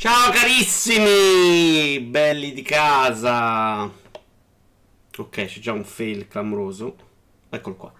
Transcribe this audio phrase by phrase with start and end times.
[0.00, 3.82] Ciao carissimi, belli di casa.
[3.82, 6.94] Ok, c'è già un fail clamoroso.
[7.50, 7.92] Eccolo qua.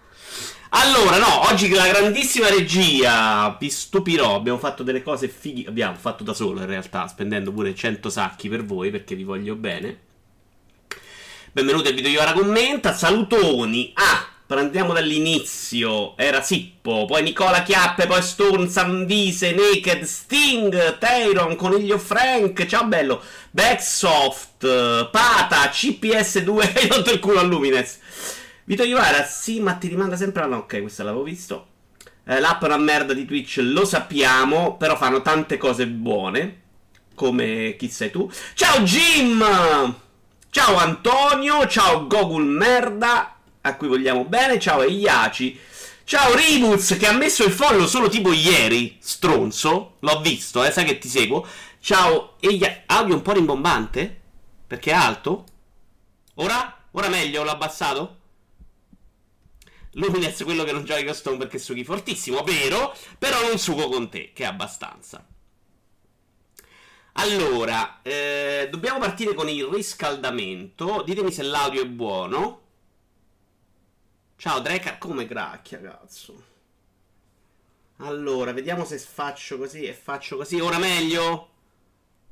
[0.69, 6.23] Allora, no, oggi la grandissima regia, vi stupirò, abbiamo fatto delle cose fighi, abbiamo fatto
[6.23, 9.99] da solo in realtà, spendendo pure 100 sacchi per voi perché vi voglio bene.
[11.51, 13.91] Benvenuti al video Iora commenta, salutoni.
[13.95, 16.17] Ah, Prendiamo dall'inizio.
[16.17, 23.21] Era Sippo, poi Nicola Chiappe, poi Stone, Sanvise, Naked, Sting, Tyron, Coniglio Frank, ciao bello,
[23.51, 27.99] Backsoft, Pata, CPS2, hai rotto il culo a Lumines.
[28.63, 30.57] Vito Iovara, sì, ma ti rimanda sempre la...
[30.57, 31.67] Ok, questa l'avevo visto.
[32.25, 36.61] Eh, l'app è una merda di Twitch, lo sappiamo, però fanno tante cose buone,
[37.13, 38.27] come chi sei tu.
[38.55, 39.45] Ciao Jim!
[40.51, 44.59] Ciao Antonio, ciao Gogul Merda, a cui vogliamo bene.
[44.59, 45.59] Ciao Eiaci.
[46.03, 49.97] Ciao Rimuz che ha messo il follow solo tipo ieri, stronzo.
[49.99, 51.45] L'ho visto, eh, sai che ti seguo.
[51.79, 52.83] Ciao Eia...
[52.87, 54.21] Audio un po' rimbombante?
[54.65, 55.43] Perché è alto?
[56.35, 56.85] Ora?
[56.91, 57.43] Ora meglio?
[57.43, 58.17] L'ho abbassato?
[59.93, 62.95] Lumines quello che non gioca custom perché succhi fortissimo, vero?
[63.17, 65.25] Però non suco con te, che è abbastanza.
[67.13, 71.03] Allora, eh, dobbiamo partire con il riscaldamento.
[71.05, 72.61] Ditemi se l'audio è buono.
[74.39, 76.43] Ciao Drake, come gracchia, cazzo.
[77.97, 80.61] Allora, vediamo se faccio così e faccio così.
[80.61, 81.49] Ora meglio?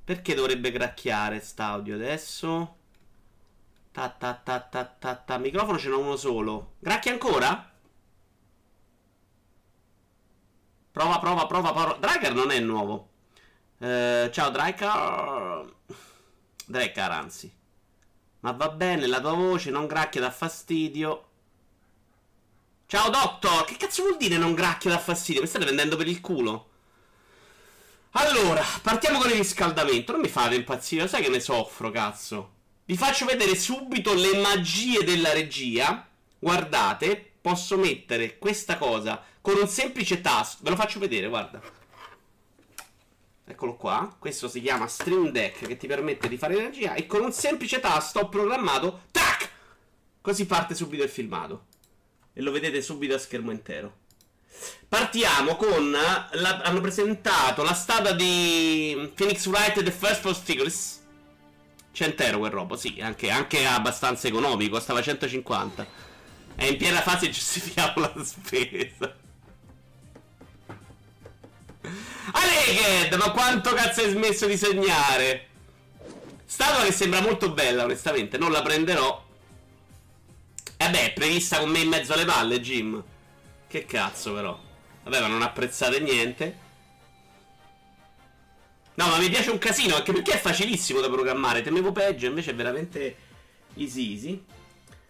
[0.06, 2.78] Perché dovrebbe gracchiare st'audio adesso?
[3.92, 5.38] Ta ta ta ta ta ta.
[5.38, 6.76] Microfono ce n'è uno solo.
[6.80, 7.74] Gracchia ancora?
[10.90, 11.98] Prova, prova, prova, prova.
[12.00, 13.10] Draker non è nuovo.
[13.80, 15.74] Eh, ciao Draker.
[16.68, 17.54] Draker, anzi.
[18.40, 21.27] Ma va bene, la tua voce non gracchia, da fastidio.
[22.90, 25.42] Ciao Doctor, che cazzo vuol dire non gracchia da fastidio?
[25.42, 26.70] Mi state prendendo per il culo?
[28.12, 30.14] Allora, partiamo con il riscaldamento.
[30.14, 32.52] Non mi fate impazzire, sai che ne soffro, cazzo.
[32.86, 36.08] Vi faccio vedere subito le magie della regia.
[36.40, 40.64] Guardate, posso mettere questa cosa con un semplice tasto.
[40.64, 41.60] Ve lo faccio vedere, guarda.
[43.44, 44.16] Eccolo qua.
[44.18, 46.94] Questo si chiama Stream Deck che ti permette di fare energia.
[46.94, 49.02] E con un semplice tasto ho programmato.
[49.12, 49.50] Tac!
[50.22, 51.66] Così parte subito il filmato
[52.38, 54.06] e lo vedete subito a schermo intero.
[54.88, 55.90] Partiamo con.
[55.90, 61.02] La, hanno presentato la statua di Phoenix Wright The First Post Figures.
[61.92, 65.88] 100 euro quel robo, sì, anche, anche abbastanza economico, costava 150.
[66.54, 69.16] È in piena fase giustifichiamo la spesa.
[72.34, 75.48] Aleked, ma quanto cazzo hai smesso di segnare?
[76.46, 79.27] Statua che sembra molto bella, onestamente, non la prenderò
[80.90, 83.04] beh, è prevista con me in mezzo alle palle, Jim.
[83.68, 84.60] Che cazzo, però.
[85.04, 86.66] Vabbè, ma non apprezzate niente.
[88.96, 91.62] No, ma mi piace un casino, anche perché è facilissimo da programmare.
[91.62, 93.18] Temevo peggio, invece è veramente
[93.76, 94.46] easy easy.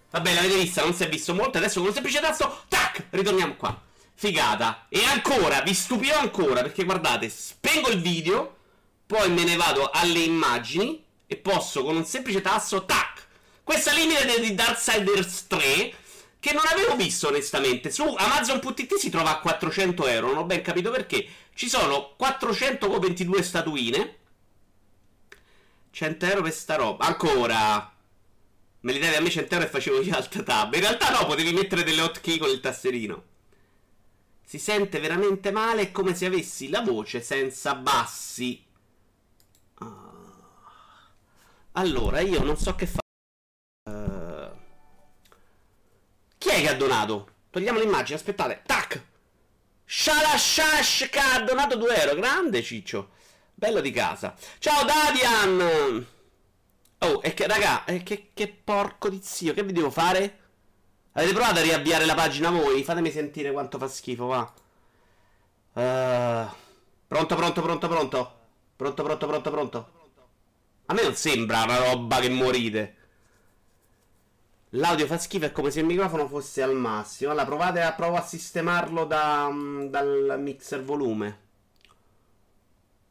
[0.09, 1.57] Vabbè, l'avete vista, non si è visto molto.
[1.57, 3.81] Adesso con un semplice tasto, tac, ritorniamo qua.
[4.13, 4.87] Figata.
[4.89, 8.57] E ancora, vi stupirò ancora, perché guardate, spengo il video,
[9.05, 13.06] poi me ne vado alle immagini e posso con un semplice tasto, tac,
[13.67, 15.93] questa limited di Darksiders 3
[16.39, 17.91] che non avevo visto onestamente.
[17.91, 21.27] Su Amazon.it si trova a 400 euro, non ho ben capito perché.
[21.53, 24.17] Ci sono 422 statuine.
[25.91, 27.07] 100 euro per sta roba.
[27.07, 27.91] Ancora.
[28.79, 30.73] Me li date a me 100 euro e facevo gli alt tab.
[30.73, 33.23] In realtà no, potevi mettere delle hotkey con il tasserino.
[34.45, 38.63] Si sente veramente male, è come se avessi la voce senza bassi.
[39.79, 41.11] Ah.
[41.73, 43.05] Allora, io non so che fare.
[46.37, 47.29] Chi è che ha donato?
[47.49, 48.61] Togliamo l'immagine, aspettate.
[48.65, 49.03] Tac!
[49.85, 52.15] Shalashash ha donato 2 euro.
[52.15, 53.09] Grande ciccio.
[53.53, 54.35] Bello di casa.
[54.59, 56.05] Ciao Dadian!
[56.99, 60.39] Oh, e che raga, eh, che, che porco di zio, che vi devo fare?
[61.13, 62.83] Avete provato a riavviare la pagina voi?
[62.83, 64.53] Fatemi sentire quanto fa schifo, va.
[65.73, 66.47] Uh,
[67.07, 68.39] pronto, pronto, pronto, pronto.
[68.75, 69.91] Pronto, pronto, pronto, pronto.
[70.85, 72.96] A me non sembra una roba che morite.
[74.77, 77.31] L'audio fa schifo, è come se il microfono fosse al massimo.
[77.31, 81.45] Allora, provate a, provo a sistemarlo da, mm, dal mixer volume.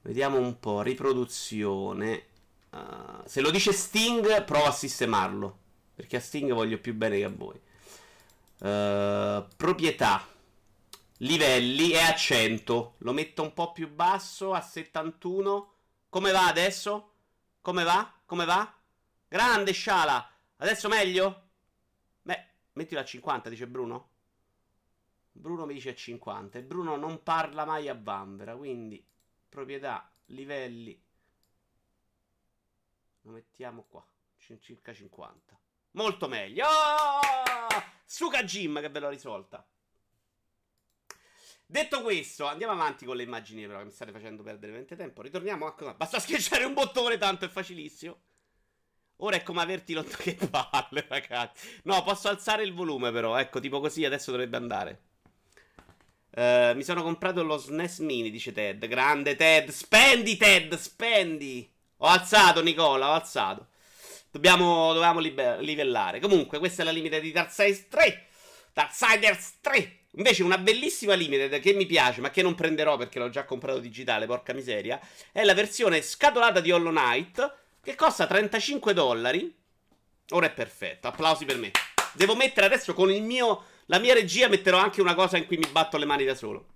[0.03, 0.83] Vediamo un po'.
[0.83, 2.27] Riproduzione.
[2.71, 5.59] Uh, se lo dice Sting, provo a sistemarlo.
[5.97, 7.61] Perché a Sting voglio più bene che a voi.
[8.59, 10.25] Uh, proprietà.
[11.19, 12.95] Livelli è a 100.
[12.99, 15.73] Lo metto un po' più basso, a 71.
[16.11, 17.11] Come va adesso?
[17.61, 18.09] Come va?
[18.25, 18.73] Come va?
[19.27, 20.31] Grande sciala.
[20.59, 21.46] Adesso meglio?
[22.77, 24.11] Mettilo a 50, dice Bruno.
[25.33, 26.59] Bruno mi dice 50.
[26.59, 28.55] E Bruno non parla mai a Vanvera.
[28.55, 29.05] Quindi,
[29.49, 31.03] proprietà, livelli,
[33.23, 34.07] Lo mettiamo qua.
[34.37, 35.59] Circa 50.
[35.93, 36.67] Molto meglio.
[36.67, 37.83] Oh!
[38.05, 39.67] Suka Jim che ve l'ho risolta.
[41.69, 45.23] Detto questo, andiamo avanti con le immagini, però, che mi state facendo perdere veramente tempo.
[45.23, 45.95] Ritorniamo a cosa.
[45.95, 48.21] Basta schiacciare un bottone, tanto è facilissimo.
[49.19, 50.17] Ora è come averti lontano.
[50.23, 51.81] Che palle, ragazzi.
[51.85, 53.37] No, posso alzare il volume, però.
[53.37, 55.01] Ecco, tipo così adesso dovrebbe andare.
[56.37, 58.87] Uh, mi sono comprato lo SNES Mini, dice Ted.
[58.87, 59.71] Grande Ted.
[59.71, 61.69] Spendi, Ted, spendi.
[61.99, 63.69] Ho alzato, Nicola, ho alzato.
[64.31, 66.21] Dobbiamo, dovevamo libe- livellare.
[66.21, 68.27] Comunque, questa è la limite di Darksiders 3.
[68.75, 70.01] Darksiders 3.
[70.17, 73.79] Invece una bellissima limited che mi piace, ma che non prenderò perché l'ho già comprato
[73.79, 75.01] digitale, porca miseria,
[75.33, 77.55] è la versione scatolata di Hollow Knight,
[77.87, 79.55] che costa 35 dollari.
[80.31, 81.71] Ora è perfetto, applausi per me.
[82.15, 85.57] Devo mettere adesso con il mio, la mia regia, metterò anche una cosa in cui
[85.57, 86.67] mi batto le mani da solo.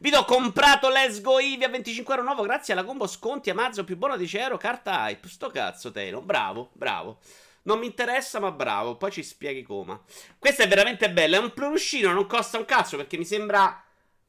[0.00, 3.84] Vi ho comprato Let's Go Eevee a 25 euro nuovo grazie alla combo sconti Amazon
[3.84, 5.28] più buono 10 euro carta hype.
[5.28, 6.22] Sto cazzo, Teno.
[6.22, 7.20] Bravo, bravo.
[7.62, 8.96] Non mi interessa, ma bravo.
[8.96, 10.00] Poi ci spieghi come.
[10.40, 11.36] Questa è veramente bella.
[11.36, 13.80] È un plushino, non costa un cazzo perché mi sembra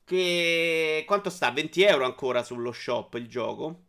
[0.05, 1.03] che.
[1.07, 1.49] Quanto sta?
[1.49, 3.87] 20 euro ancora sullo shop il gioco?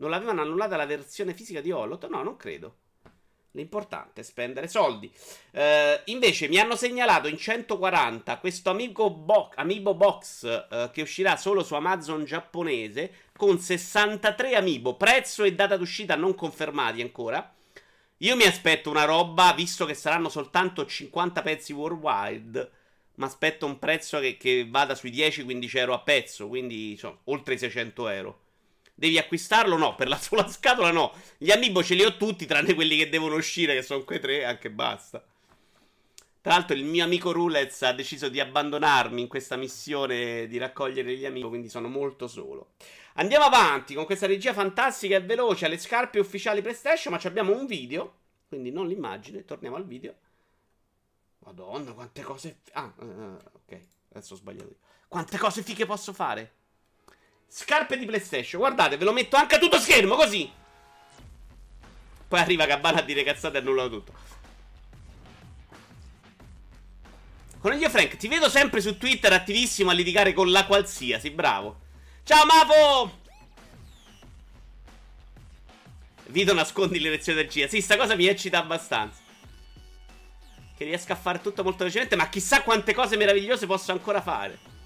[0.00, 2.08] Non l'avevano annullata la versione fisica di Holot?
[2.08, 2.76] No, non credo.
[3.52, 5.12] L'importante è spendere soldi.
[5.52, 11.36] Uh, invece mi hanno segnalato in 140 questo Amiibo, Bo- Amiibo Box uh, che uscirà
[11.36, 17.54] solo su Amazon giapponese con 63 Amiibo, prezzo e data d'uscita non confermati ancora.
[18.18, 22.70] Io mi aspetto una roba, visto che saranno soltanto 50 pezzi worldwide.
[23.16, 27.54] Mi aspetto un prezzo che, che vada sui 10-15 euro a pezzo, quindi insomma, oltre
[27.54, 28.39] i 600 euro.
[29.00, 29.78] Devi acquistarlo?
[29.78, 31.14] No, per la sola scatola no.
[31.38, 34.44] Gli amiibo ce li ho tutti, tranne quelli che devono uscire, che sono quei tre,
[34.44, 35.24] anche basta.
[36.42, 41.16] Tra l'altro il mio amico Rulez ha deciso di abbandonarmi in questa missione di raccogliere
[41.16, 42.72] gli amici, quindi sono molto solo.
[43.14, 47.64] Andiamo avanti con questa regia fantastica e veloce alle scarpe ufficiali PlayStation, ma abbiamo un
[47.64, 48.16] video,
[48.48, 50.14] quindi non l'immagine, torniamo al video.
[51.38, 52.58] Madonna, quante cose...
[52.72, 53.80] Ah, uh, ok,
[54.10, 54.76] adesso ho sbagliato io.
[55.08, 56.58] Quante cose fiche posso fare?
[57.52, 60.48] Scarpe di PlayStation, guardate, ve lo metto anche a tutto schermo, così.
[62.28, 64.12] Poi arriva Cabana a dire cazzate e annullano tutto.
[67.58, 71.80] Coniglio Frank, ti vedo sempre su Twitter attivissimo a litigare con la qualsiasi, bravo.
[72.22, 73.18] Ciao Mavo!
[76.26, 77.66] Vito nascondi le lezioni del CIA.
[77.66, 79.20] Sì, sta cosa mi eccita abbastanza.
[80.76, 84.78] Che riesca a fare tutto molto velocemente, ma chissà quante cose meravigliose posso ancora fare.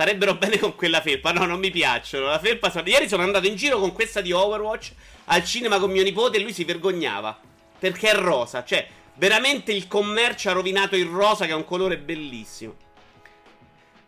[0.00, 1.30] Starebbero bene con quella felpa.
[1.30, 2.24] No, non mi piacciono.
[2.24, 2.72] La felpa.
[2.86, 4.92] Ieri sono andato in giro con questa di Overwatch
[5.26, 7.38] al cinema con mio nipote e lui si vergognava.
[7.78, 8.64] Perché è rosa.
[8.64, 12.74] Cioè, Veramente il commercio ha rovinato il rosa, che è un colore bellissimo.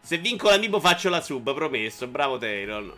[0.00, 2.06] Se vinco l'amibo faccio la sub, promesso.
[2.06, 2.96] Bravo Taylor.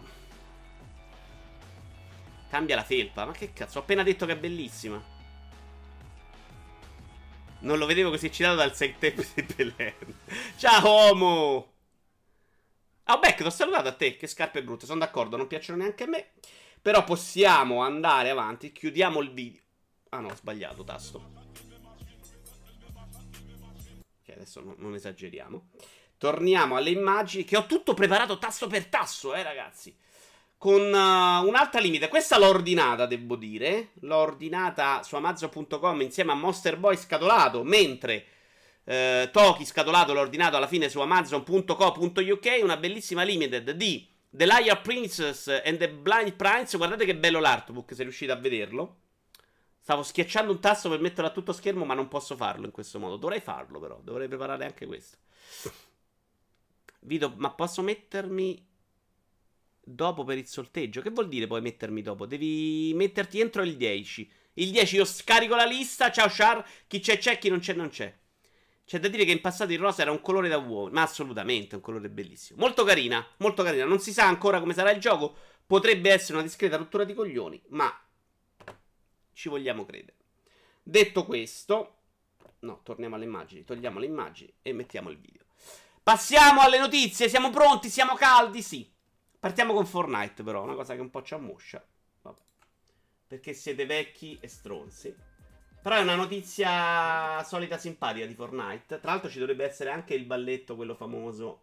[2.48, 3.24] Cambia la felpa.
[3.24, 5.02] Ma che cazzo, ho appena detto che è bellissima.
[7.58, 9.94] Non lo vedevo così eccitato dal set tape di Belen.
[10.56, 11.73] Ciao, Homo!
[13.04, 14.16] Ah, ti ho salutato a te.
[14.16, 16.30] Che scarpe brutte, sono d'accordo, non piacciono neanche a me.
[16.80, 18.72] Però possiamo andare avanti.
[18.72, 19.60] Chiudiamo il video.
[20.10, 21.34] Ah no, ho sbagliato tasto
[24.34, 25.68] adesso non, non esageriamo.
[26.18, 29.96] Torniamo alle immagini, che ho tutto preparato tasso per tasso, eh ragazzi.
[30.56, 33.90] Con uh, un'altra limite, questa l'ho ordinata, devo dire.
[34.00, 38.26] L'ho ordinata su Amazon.com insieme a Monster Boy scatolato, mentre...
[38.84, 42.58] Uh, Toki scatolato l'ho ordinato alla fine su Amazon.co.uk.
[42.62, 46.76] Una bellissima limited di The Liar Princess and the Blind Prince.
[46.76, 48.98] Guardate che bello l'artbook, se riuscite a vederlo.
[49.80, 52.98] Stavo schiacciando un tasto per metterlo a tutto schermo, ma non posso farlo in questo
[52.98, 53.16] modo.
[53.16, 54.00] Dovrei farlo, però.
[54.02, 55.18] Dovrei preparare anche questo.
[57.00, 58.66] Vito, ma posso mettermi
[59.82, 61.02] dopo per il sorteggio?
[61.02, 62.24] Che vuol dire poi mettermi dopo?
[62.24, 64.30] Devi metterti entro il 10.
[64.54, 66.10] Il 10 io scarico la lista.
[66.10, 66.66] Ciao Char.
[66.86, 68.12] Chi c'è c'è, chi non c'è non c'è.
[68.86, 70.90] C'è da dire che in passato il rosa era un colore da uovo.
[70.90, 72.60] Ma assolutamente, un colore bellissimo.
[72.60, 73.84] Molto carina, molto carina.
[73.84, 75.36] Non si sa ancora come sarà il gioco.
[75.66, 77.90] Potrebbe essere una discreta rottura di coglioni, ma
[79.32, 80.16] ci vogliamo credere.
[80.82, 81.96] Detto questo,
[82.60, 85.44] no, torniamo alle immagini, togliamo le immagini e mettiamo il video.
[86.02, 88.92] Passiamo alle notizie, siamo pronti, siamo caldi, sì.
[89.40, 91.82] Partiamo con Fortnite però, una cosa che un po' ci ammoscia.
[92.20, 92.40] Vabbè.
[93.26, 95.14] Perché siete vecchi e stronzi.
[95.84, 99.00] Però è una notizia solita simpatica di Fortnite.
[99.00, 101.60] Tra l'altro ci dovrebbe essere anche il balletto, quello famoso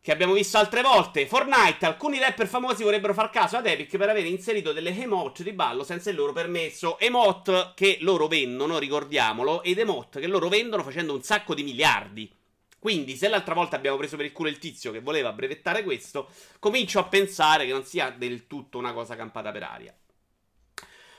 [0.00, 1.24] che abbiamo visto altre volte.
[1.24, 5.52] Fortnite, alcuni rapper famosi vorrebbero far caso ad Epic per aver inserito delle emote di
[5.52, 6.98] ballo senza il loro permesso.
[6.98, 12.28] Emote che loro vendono, ricordiamolo, ed emote che loro vendono facendo un sacco di miliardi.
[12.76, 16.28] Quindi, se l'altra volta abbiamo preso per il culo il tizio che voleva brevettare questo,
[16.58, 19.94] comincio a pensare che non sia del tutto una cosa campata per aria.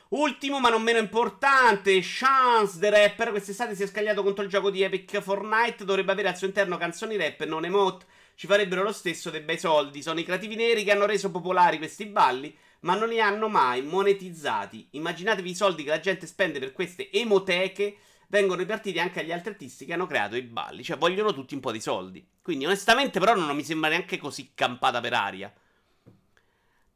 [0.09, 3.31] Ultimo, ma non meno importante, Chance the Rapper.
[3.31, 5.83] Quest'estate si è scagliato contro il gioco di Epic Fortnite.
[5.83, 8.05] Dovrebbe avere al suo interno canzoni rap e non emote.
[8.35, 10.01] Ci farebbero lo stesso dei bei soldi.
[10.01, 13.81] Sono i creativi neri che hanno reso popolari questi balli, ma non li hanno mai
[13.81, 14.87] monetizzati.
[14.91, 17.97] Immaginatevi i soldi che la gente spende per queste emoteche.
[18.29, 20.83] Vengono ripartiti anche agli altri artisti che hanno creato i balli.
[20.83, 22.25] Cioè, vogliono tutti un po' di soldi.
[22.41, 25.53] Quindi, onestamente, però, non mi sembra neanche così campata per aria.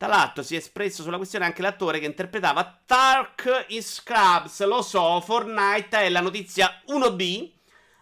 [0.01, 4.65] Tra l'altro si è espresso sulla questione anche l'attore che interpretava Tark in Scrubs.
[4.65, 7.51] Lo so, Fortnite è la notizia 1B.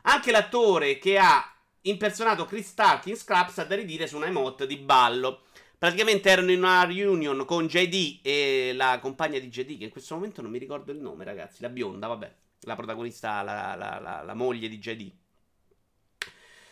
[0.03, 1.43] Anche l'attore che ha
[1.81, 5.41] impersonato Chris Tark in Scrubs ha da ridire su una emote di ballo.
[5.77, 10.15] Praticamente erano in una reunion con JD e la compagna di JD, che in questo
[10.15, 11.61] momento non mi ricordo il nome, ragazzi.
[11.61, 12.33] La bionda, vabbè.
[12.61, 15.11] La protagonista, la, la, la, la moglie di JD.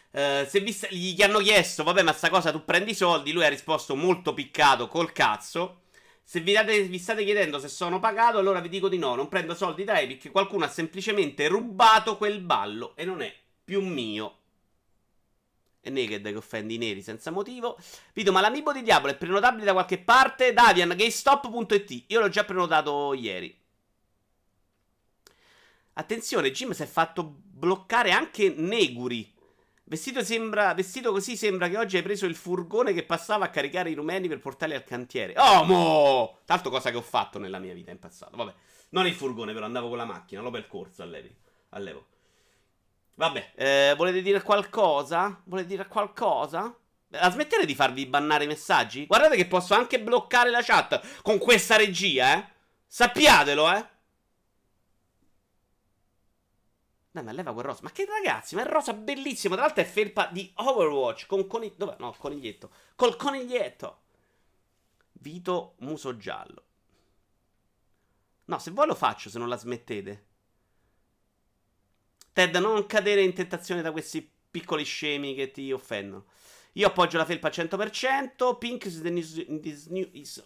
[0.09, 3.49] Se vi, gli hanno chiesto, vabbè, ma sta cosa tu prendi i soldi, lui ha
[3.49, 5.81] risposto molto piccato col cazzo.
[6.23, 9.29] Se vi, date, vi, state chiedendo se sono pagato, allora vi dico di no, non
[9.29, 13.33] prendo soldi da Epic, qualcuno ha semplicemente rubato quel ballo e non è
[13.63, 14.37] più mio.
[15.79, 17.77] È Naked che offende i neri senza motivo.
[18.13, 20.51] Vito, ma l'amibo di Diablo è prenotabile da qualche parte?
[20.51, 22.03] Davian, GameStop.it.
[22.07, 23.57] Io l'ho già prenotato ieri.
[25.93, 29.33] Attenzione, Jim si è fatto bloccare anche Neguri.
[29.89, 33.89] Vestito, sembra, vestito così sembra che oggi hai preso il furgone che passava a caricare
[33.89, 35.33] i rumeni per portarli al cantiere.
[35.37, 36.39] Oh, mo!
[36.43, 38.35] Tanto cosa che ho fatto nella mia vita in passato.
[38.35, 38.53] Vabbè,
[38.89, 42.05] non il furgone, però andavo con la macchina, l'ho percorso all'epoca.
[43.15, 45.41] Vabbè, eh, volete dire qualcosa?
[45.45, 46.75] Volete dire qualcosa?
[47.11, 49.05] La smettete di farvi bannare i messaggi?
[49.05, 52.45] Guardate che posso anche bloccare la chat con questa regia, eh?
[52.85, 53.85] Sappiatelo, eh?
[57.17, 57.79] Dai, ma leva quel rosa.
[57.81, 59.55] Ma che ragazzi, ma è rosa bellissimo.
[59.55, 61.85] Tra l'altro è felpa di Overwatch con coniglietto.
[61.85, 61.95] Dov'è?
[61.99, 62.69] No, coniglietto.
[62.95, 64.01] Col coniglietto.
[65.13, 66.63] Vito muso giallo.
[68.45, 70.25] No, se vuoi lo faccio, se non la smettete.
[72.33, 76.25] Ted, non cadere in tentazione da questi piccoli scemi che ti offendono.
[76.73, 78.57] Io appoggio la felpa al 100%.
[78.59, 79.23] Pink is the new,
[79.63, 80.45] is new is,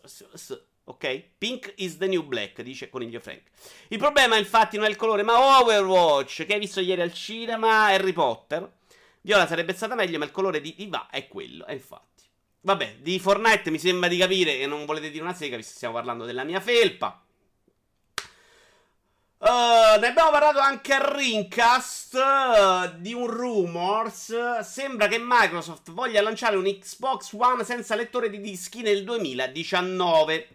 [0.92, 1.24] Ok?
[1.38, 3.44] Pink is the new black, dice Coniglio Frank.
[3.88, 7.86] Il problema, infatti, non è il colore, ma Overwatch, che hai visto ieri al cinema,
[7.86, 8.70] Harry Potter.
[9.22, 12.24] Viola sarebbe stata meglio, ma il colore di Iva è quello, e infatti.
[12.64, 15.78] Vabbè, di Fortnite mi sembra di capire che non volete dire una sega, visto che
[15.78, 17.24] stiamo parlando della mia felpa.
[19.38, 24.60] Uh, ne abbiamo parlato anche a Rincast uh, di un rumors.
[24.60, 30.48] Sembra che Microsoft voglia lanciare un Xbox One senza lettore di dischi nel 2019.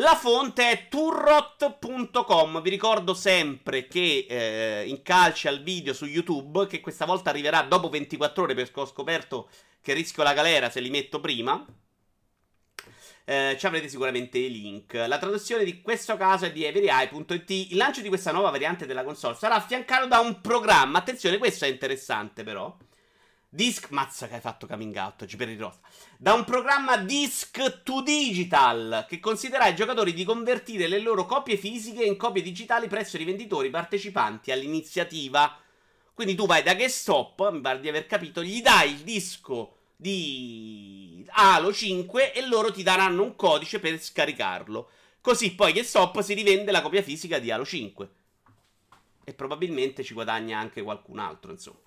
[0.00, 2.62] La fonte è turrot.com.
[2.62, 7.62] Vi ricordo sempre che eh, in calce al video su YouTube, che questa volta arriverà
[7.62, 9.48] dopo 24 ore perché ho scoperto
[9.80, 11.66] che rischio la galera se li metto prima.
[13.24, 14.92] Eh, ci avrete sicuramente i link.
[14.94, 17.50] La traduzione di questo caso è di everyeye.it.
[17.50, 20.98] Il lancio di questa nuova variante della console sarà affiancato da un programma.
[20.98, 22.72] Attenzione, questo è interessante però.
[23.58, 25.80] Disc, mazza che hai fatto coming out oggi per rosa.
[26.16, 31.56] Da un programma Disc to Digital che considera ai giocatori di convertire le loro copie
[31.56, 35.58] fisiche in copie digitali presso i rivenditori partecipanti all'iniziativa.
[36.14, 41.26] Quindi tu vai da GameStop, mi pare di aver capito, gli dai il disco di
[41.30, 44.88] Halo 5 e loro ti daranno un codice per scaricarlo.
[45.20, 48.08] Così poi GameStop si rivende la copia fisica di Halo 5.
[49.28, 51.80] E probabilmente ci guadagna anche qualcun altro, insomma.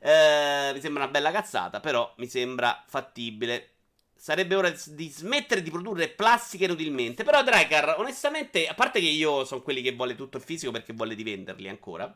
[0.00, 3.74] Eh, mi sembra una bella cazzata, però mi sembra fattibile.
[4.16, 7.22] Sarebbe ora di smettere di produrre plastica inutilmente.
[7.22, 10.92] Però, Dracar, onestamente, a parte che io sono quelli che vuole tutto il fisico perché
[10.92, 12.12] vuole rivenderli ancora.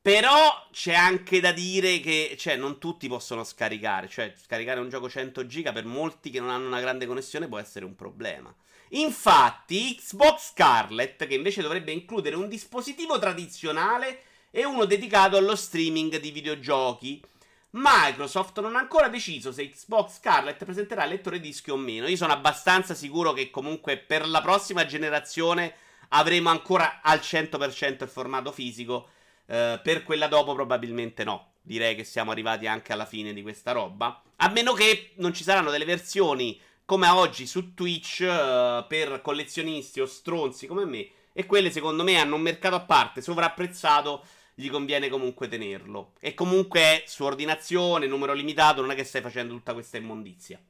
[0.00, 4.08] Però c'è anche da dire che, cioè, non tutti possono scaricare.
[4.08, 7.58] Cioè, scaricare un gioco 100 giga per molti che non hanno una grande connessione può
[7.58, 8.54] essere un problema.
[8.94, 16.18] Infatti, Xbox Scarlet, che invece dovrebbe includere un dispositivo tradizionale e uno dedicato allo streaming
[16.18, 17.22] di videogiochi.
[17.70, 22.06] Microsoft non ha ancora deciso se Xbox Scarlett presenterà lettore dischi o meno.
[22.06, 25.72] Io sono abbastanza sicuro che comunque per la prossima generazione
[26.08, 29.08] avremo ancora al 100% il formato fisico.
[29.46, 31.52] Eh, per quella dopo probabilmente no.
[31.62, 34.20] Direi che siamo arrivati anche alla fine di questa roba.
[34.36, 40.00] A meno che non ci saranno delle versioni come oggi su Twitch eh, per collezionisti
[40.00, 41.08] o stronzi come me.
[41.32, 44.24] E quelle secondo me hanno un mercato a parte, sovrapprezzato
[44.54, 46.12] gli conviene comunque tenerlo.
[46.20, 50.60] E comunque su ordinazione, numero limitato, non è che stai facendo tutta questa immondizia.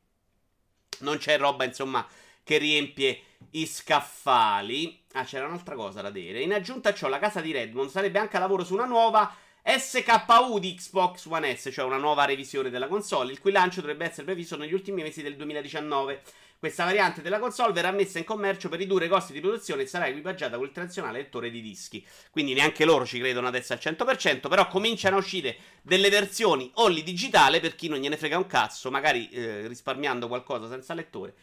[1.01, 2.07] Non c'è roba, insomma,
[2.45, 5.03] che riempie i scaffali.
[5.13, 6.41] Ah, c'era un'altra cosa da dire.
[6.41, 9.35] In aggiunta a ciò, la casa di Redmond sarebbe anche a lavoro su una nuova
[9.65, 14.07] SKU di Xbox One S, cioè una nuova revisione della console, il cui lancio dovrebbe
[14.07, 16.21] essere previsto negli ultimi mesi del 2019.
[16.59, 19.87] Questa variante della console verrà messa in commercio per ridurre i costi di produzione e
[19.87, 22.05] sarà equipaggiata con il tradizionale lettore di dischi.
[22.31, 27.03] Quindi neanche loro ci credono adesso al 100%, però cominciano a uscire delle versioni only
[27.03, 31.35] digitale per chi non gliene frega un cazzo, magari eh, risparmiando qualcosa senza lettore,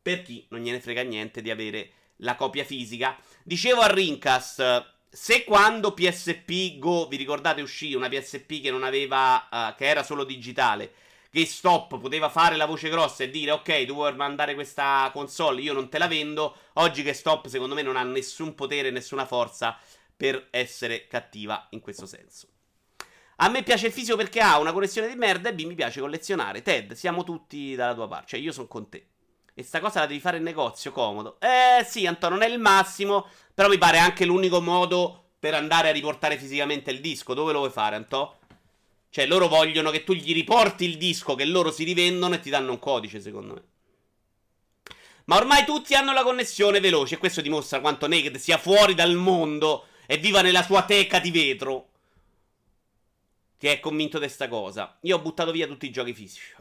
[0.00, 3.16] per chi non gliene frega niente di avere la copia fisica.
[3.42, 9.48] Dicevo a Rincast se quando PSP Go, vi ricordate, uscì una PSP che non aveva,
[9.50, 10.92] uh, che era solo digitale,
[11.30, 15.62] che Stop poteva fare la voce grossa e dire ok, tu vuoi mandare questa console,
[15.62, 16.54] io non te la vendo.
[16.74, 19.78] Oggi che Stop secondo me non ha nessun potere, nessuna forza
[20.14, 22.48] per essere cattiva in questo senso.
[23.36, 26.00] A me piace il fisico perché ha una collezione di merda e B mi piace
[26.00, 26.60] collezionare.
[26.60, 29.06] Ted, siamo tutti dalla tua parte, cioè io sono con te.
[29.58, 31.38] E sta cosa la devi fare in negozio, comodo.
[31.40, 35.88] Eh sì, Antonio, non è il massimo, però mi pare anche l'unico modo per andare
[35.88, 37.32] a riportare fisicamente il disco.
[37.32, 38.36] Dove lo vuoi fare, Anto?
[39.08, 42.50] Cioè, loro vogliono che tu gli riporti il disco che loro si rivendono e ti
[42.50, 43.62] danno un codice, secondo me.
[45.24, 49.14] Ma ormai tutti hanno la connessione veloce e questo dimostra quanto Naked sia fuori dal
[49.14, 51.88] mondo e viva nella sua teca di vetro.
[53.56, 54.98] Che è convinto di sta cosa.
[55.00, 56.52] Io ho buttato via tutti i giochi fisici.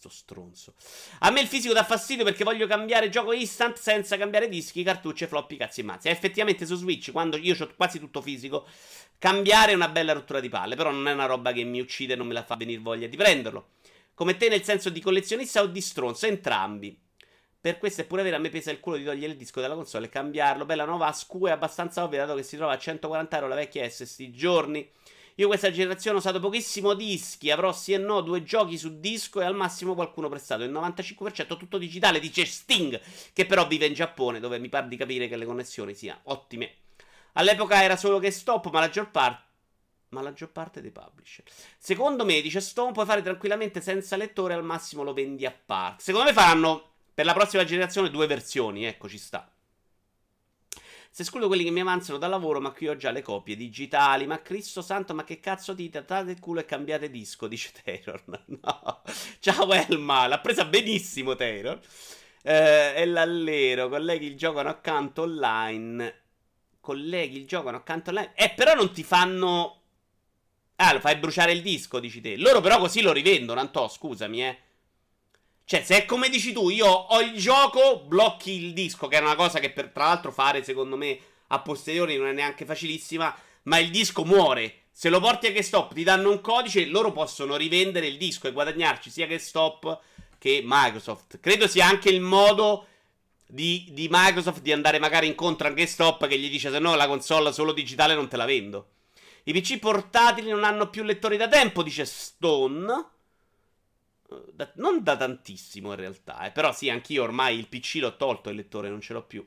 [0.00, 0.72] Sto stronzo.
[1.18, 5.26] A me il fisico dà fastidio perché voglio cambiare gioco instant senza cambiare dischi, cartucce,
[5.26, 6.08] floppy, cazzi e mazzi.
[6.08, 8.66] E effettivamente su Switch, quando io ho quasi tutto fisico,
[9.18, 10.74] cambiare è una bella rottura di palle.
[10.74, 13.08] Però non è una roba che mi uccide e non me la fa venire voglia
[13.08, 13.72] di prenderlo.
[14.14, 16.98] Come te nel senso di collezionista o di stronzo, entrambi.
[17.60, 19.74] Per questo è pure vero, a me pesa il culo di togliere il disco dalla
[19.74, 20.64] console e cambiarlo.
[20.64, 23.86] Bella nuova ASCU è abbastanza ovvia, dato che si trova a 140 euro la vecchia
[23.86, 24.90] S sti giorni.
[25.40, 29.40] Io questa generazione ho usato pochissimo dischi, avrò sì e no due giochi su disco
[29.40, 30.64] e al massimo qualcuno prestato.
[30.64, 33.00] Il 95% tutto digitale, dice Sting,
[33.32, 36.74] che però vive in Giappone, dove mi pare di capire che le connessioni siano ottime.
[37.32, 39.48] All'epoca era solo che stop, ma la maggior parte
[40.10, 41.44] ma la maggior parte dei publisher.
[41.78, 46.02] Secondo me, dice Stone, puoi fare tranquillamente senza lettore, al massimo lo vendi a parte.
[46.02, 49.50] Secondo me faranno per la prossima generazione due versioni, ecco, ci sta.
[51.12, 54.28] Se escludo quelli che mi avanzano dal lavoro, ma qui ho già le copie digitali.
[54.28, 56.04] Ma Cristo santo, ma che cazzo dite?
[56.04, 58.22] Date il culo e cambiate disco, dice Taylor.
[58.46, 59.02] No.
[59.40, 61.80] Ciao Elma, l'ha presa benissimo Taylor.
[62.42, 66.14] Eh, e l'allero, colleghi il giocano accanto online.
[66.78, 68.32] Colleghi il giocano accanto online.
[68.36, 69.78] Eh, però non ti fanno...
[70.76, 72.36] Ah, lo fai bruciare il disco, dici te.
[72.36, 74.58] Loro però così lo rivendono, Antò, scusami, eh.
[75.70, 79.20] Cioè, se è come dici tu, io ho il gioco, blocchi il disco, che è
[79.20, 83.32] una cosa che per, tra l'altro fare, secondo me, a posteriori non è neanche facilissima,
[83.62, 84.86] ma il disco muore.
[84.90, 88.52] Se lo porti a GameStop, ti danno un codice, loro possono rivendere il disco e
[88.52, 90.00] guadagnarci sia GameStop
[90.38, 91.38] che Microsoft.
[91.38, 92.86] Credo sia anche il modo
[93.46, 97.06] di, di Microsoft di andare magari incontro a GameStop che gli dice se no la
[97.06, 98.88] console solo digitale non te la vendo.
[99.44, 103.18] I PC portatili non hanno più lettori da tempo, dice Stone.
[104.52, 108.50] Da, non da tantissimo in realtà, eh, però sì, anch'io ormai il PC l'ho tolto
[108.50, 109.44] il lettore, non ce l'ho più.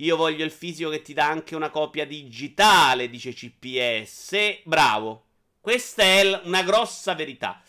[0.00, 4.60] Io voglio il fisico che ti dà anche una copia digitale, dice CPS.
[4.62, 5.24] Bravo.
[5.60, 7.60] Questa è una grossa verità.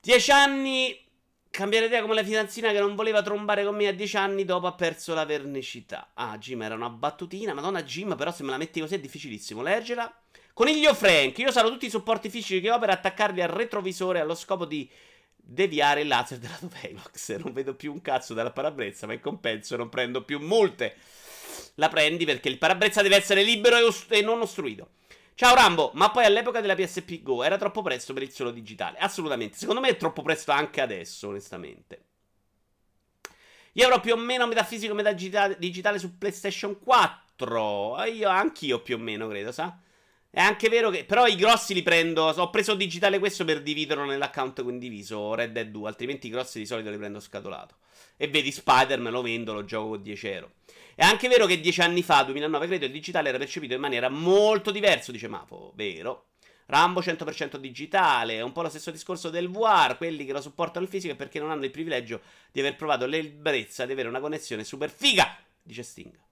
[0.00, 1.04] Dieci anni.
[1.50, 4.66] Cambiare idea come la fidanzina che non voleva trombare con me a dieci anni dopo
[4.66, 6.10] ha perso la vernicità.
[6.12, 7.54] Ah, Jim era una battutina.
[7.54, 9.62] Madonna, Jim, però se me la metti così è difficilissimo.
[9.62, 10.22] Leggerla.
[10.52, 11.38] Coniglio Frank.
[11.38, 14.88] Io sarò tutti i supporti fisici che ho per attaccarli al retrovisore allo scopo di
[15.46, 17.36] deviare il laser della Velox.
[17.38, 20.96] Non vedo più un cazzo dalla parabrezza, ma in compenso non prendo più multe.
[21.76, 24.90] La prendi perché il parabrezza deve essere libero e, ost- e non ostruito.
[25.34, 28.98] Ciao Rambo, ma poi all'epoca della PSP Go era troppo presto per il solo digitale.
[28.98, 29.56] Assolutamente.
[29.56, 32.04] Secondo me è troppo presto anche adesso, onestamente.
[33.72, 38.02] Io avrò più o meno metà fisico e metà digitale su PlayStation 4.
[38.04, 39.78] Io anch'io più o meno, credo, sa?
[40.30, 41.04] È anche vero che.
[41.04, 42.24] Però i grossi li prendo.
[42.24, 45.88] Ho preso digitale questo per dividerlo nell'account condiviso Red Dead 2.
[45.88, 47.76] Altrimenti i grossi di solito li prendo scatolato.
[48.16, 50.52] E vedi, Spider me lo vendo, lo gioco con 10 euro.
[50.94, 54.08] È anche vero che 10 anni fa, 2009, credo, il digitale era percepito in maniera
[54.08, 55.12] molto diversa.
[55.12, 56.28] Dice Mafo, vero?
[56.66, 60.84] Rambo 100% digitale, è un po' lo stesso discorso del VR, quelli che lo supportano
[60.84, 64.64] il fisico perché non hanno il privilegio di aver provato l'ebbrezza di avere una connessione
[64.64, 66.25] super figa, dice Sting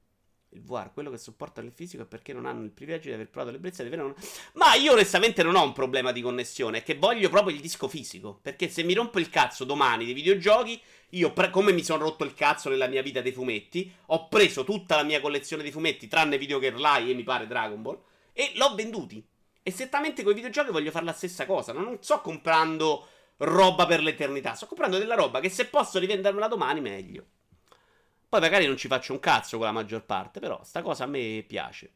[0.54, 3.28] il VR, quello che supporta il fisico è perché non hanno il privilegio di aver
[3.28, 4.14] provato l'ebbrezza di avere.
[4.54, 7.88] Ma io onestamente non ho un problema di connessione, è che voglio proprio il disco
[7.88, 12.04] fisico, perché se mi rompo il cazzo domani dei videogiochi, io pre- come mi sono
[12.04, 15.70] rotto il cazzo nella mia vita dei fumetti, ho preso tutta la mia collezione di
[15.70, 18.00] fumetti, tranne Video Girl e mi pare Dragon Ball,
[18.32, 19.24] e l'ho venduti.
[19.62, 24.02] E settamente con i videogiochi voglio fare la stessa cosa, non sto comprando roba per
[24.02, 27.24] l'eternità, sto comprando della roba che se posso rivendermela domani meglio.
[28.34, 31.06] Poi magari non ci faccio un cazzo con la maggior parte, però sta cosa a
[31.06, 31.92] me piace.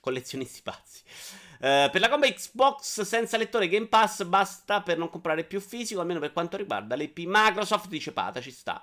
[0.00, 1.02] Collezionisti pazzi.
[1.56, 6.00] Uh, per la combo Xbox senza lettore Game Pass basta per non comprare più fisico,
[6.00, 8.82] almeno per quanto riguarda l'EP Microsoft, dice Pata, ci sta.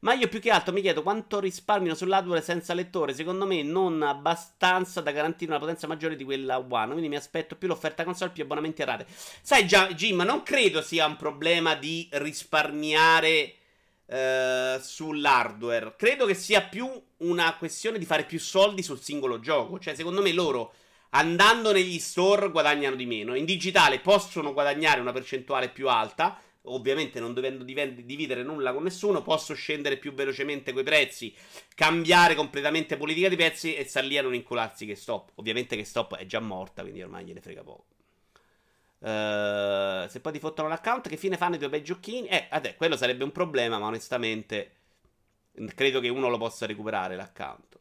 [0.00, 3.14] Ma io più che altro mi chiedo quanto risparmino sull'hardware senza lettore.
[3.14, 6.90] Secondo me non abbastanza da garantire una potenza maggiore di quella One.
[6.90, 9.06] Quindi mi aspetto più l'offerta console più abbonamenti a rate.
[9.42, 13.58] Sai già, Jim, non credo sia un problema di risparmiare
[14.06, 15.94] eh, sull'hardware.
[15.96, 16.88] Credo che sia più
[17.18, 19.78] una questione di fare più soldi sul singolo gioco.
[19.78, 20.72] Cioè, secondo me loro
[21.10, 23.34] andando negli store guadagnano di meno.
[23.34, 29.22] In digitale possono guadagnare una percentuale più alta ovviamente non dovendo dividere nulla con nessuno,
[29.22, 31.34] posso scendere più velocemente quei prezzi,
[31.74, 35.32] cambiare completamente politica di prezzi e star lì a non incularsi che stop.
[35.36, 37.95] Ovviamente che stop è già morta, quindi ormai gliene frega poco.
[39.06, 42.26] Uh, se poi ti fottono l'account, che fine fanno i tuoi bei giochini?
[42.26, 44.72] Eh, vabbè, quello sarebbe un problema, ma onestamente
[45.76, 47.78] credo che uno lo possa recuperare l'account.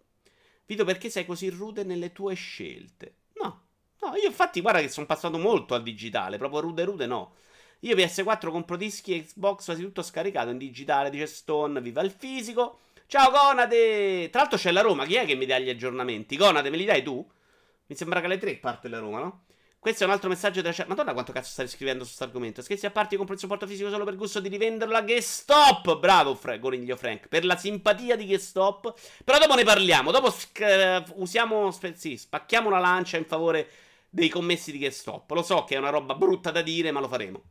[0.68, 3.16] Vito, perché sei così rude nelle tue scelte?
[3.42, 3.62] No,
[4.02, 7.34] no, io infatti guarda che sono passato molto al digitale, proprio rude rude no.
[7.80, 12.12] Io PS4 compro dischi e Xbox quasi tutto scaricato in digitale, dice Stone, viva il
[12.12, 12.82] fisico.
[13.08, 14.30] Ciao Conade!
[14.30, 16.38] Tra l'altro c'è la Roma, chi è che mi dà gli aggiornamenti?
[16.38, 17.28] Conade, me li dai tu?
[17.88, 19.46] Mi sembra che alle 3 parte la Roma, no?
[19.86, 20.88] Questo è un altro messaggio della chat.
[20.88, 22.64] Madonna, quanto cazzo stai scrivendo su questo argomento?
[22.64, 26.00] Scherzi a parte, compro il supporto fisico solo per gusto di rivenderlo a GameStop.
[26.00, 27.28] Bravo, Fra- Goriglio Frank.
[27.28, 28.96] Per la simpatia di GameStop.
[29.24, 30.10] Però dopo ne parliamo.
[30.10, 30.34] Dopo
[31.18, 31.72] usiamo.
[31.94, 33.70] Sì, spacchiamo una lancia in favore
[34.10, 35.30] dei commessi di GameStop.
[35.30, 37.44] Lo so che è una roba brutta da dire, ma lo faremo.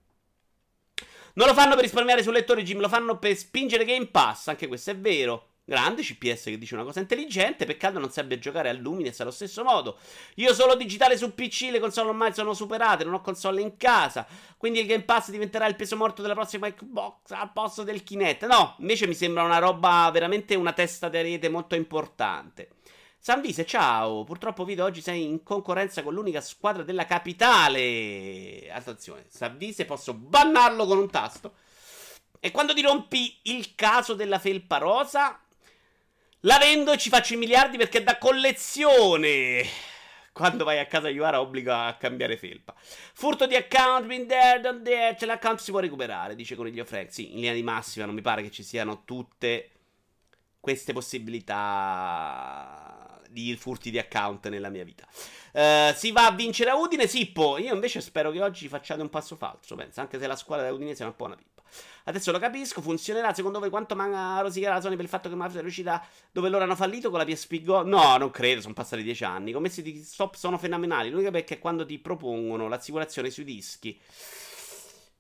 [1.35, 4.49] Non lo fanno per risparmiare sul lettore Jim, lo fanno per spingere Game Pass.
[4.49, 5.51] Anche questo è vero.
[5.67, 7.65] Grande CPS che dice una cosa intelligente.
[7.65, 9.99] Peccato non sappia giocare a Lumines allo stesso modo.
[10.35, 13.05] Io solo digitale su PC, le console ormai sono superate.
[13.05, 14.27] Non ho console in casa.
[14.59, 18.47] Quindi il Game Pass diventerà il peso morto della prossima Xbox al posto del Kinect.
[18.47, 22.69] No, invece mi sembra una roba veramente una testa di rete molto importante.
[23.19, 24.23] Sanvise, ciao.
[24.23, 28.71] Purtroppo, Vito, oggi sei in concorrenza con l'unica squadra della capitale.
[28.71, 31.55] Attenzione, Sanvise, posso bannarlo con un tasto.
[32.39, 35.41] E quando ti rompi il caso della felpa rosa,
[36.45, 39.65] la vendo e ci faccio i miliardi perché è da collezione.
[40.33, 42.75] Quando vai a casa Iwara obbliga a cambiare felpa.
[42.77, 45.15] Furto di account, been there, done there.
[45.15, 47.13] C'è l'account si può recuperare, dice Coniglio Frank.
[47.13, 49.71] Sì, in linea di massima non mi pare che ci siano tutte
[50.59, 55.07] queste possibilità di furti di account nella mia vita.
[55.53, 57.07] Uh, si va a vincere a Udine?
[57.07, 57.59] Sippo.
[57.59, 59.77] Io invece spero che oggi facciate un passo falso.
[59.77, 61.54] Penso, anche se la squadra Udinese è un po' una pippa.
[62.05, 62.81] Adesso lo capisco.
[62.81, 65.63] Funzionerà secondo voi quanto manca a rosicare la Sony per il fatto che Mafia è
[65.63, 67.83] riuscita dove loro hanno fallito con la PSP Go?
[67.83, 68.61] No, non credo.
[68.61, 69.51] Sono passati dieci anni.
[69.51, 71.11] I commessi di stop sono fenomenali.
[71.11, 73.99] L'unica perché è quando ti propongono l'assicurazione sui dischi.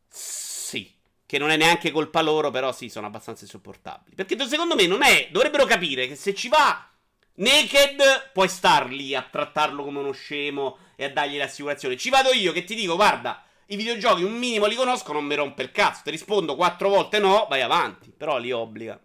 [0.09, 0.93] Sì.
[1.27, 4.15] Che non è neanche colpa loro, però sì, sono abbastanza insopportabili.
[4.15, 5.29] Perché secondo me non è.
[5.33, 6.89] Dovrebbero capire che se ci va
[7.37, 11.97] Naked puoi star lì a trattarlo come uno scemo e a dargli l'assicurazione.
[11.97, 15.35] Ci vado io che ti dico, guarda, i videogiochi un minimo li conosco, non mi
[15.35, 16.03] rompe il cazzo.
[16.05, 18.13] Ti rispondo quattro volte no, vai avanti.
[18.17, 19.01] Però li obbliga.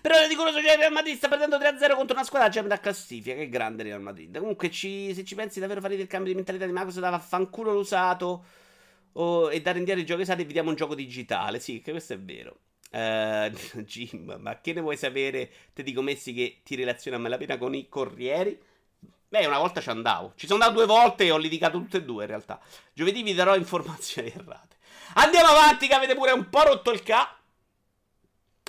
[0.00, 3.34] Però dicono che il Real Madrid sta perdendo 3-0 contro una squadra già da classifica.
[3.34, 4.38] Che grande Real Madrid.
[4.38, 7.72] Comunque, ci, se ci pensi davvero fare del cambio di mentalità di Microsoft, dava fanculo
[7.72, 8.44] l'usato
[9.12, 11.60] oh, e dare indietro i giochi usati vediamo un gioco digitale.
[11.60, 12.58] Sì, che questo è vero.
[12.92, 13.48] Uh,
[13.82, 15.50] Jim, ma che ne vuoi sapere?
[15.72, 18.58] Te dico Messi che ti relaziona a malapena con i corrieri?
[19.30, 20.32] Beh, una volta ci andavo.
[20.34, 22.60] Ci sono andato due volte e ho litigato tutte e due in realtà.
[22.92, 24.78] Giovedì vi darò informazioni errate.
[25.14, 27.38] Andiamo avanti che avete pure un po' rotto il ca.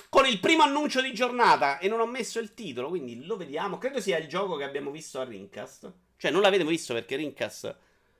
[0.08, 3.76] Con il primo annuncio di giornata e non ho messo il titolo, quindi lo vediamo.
[3.76, 5.92] Credo sia il gioco che abbiamo visto a Rincast.
[6.16, 7.76] Cioè, non l'avete visto perché Rincast...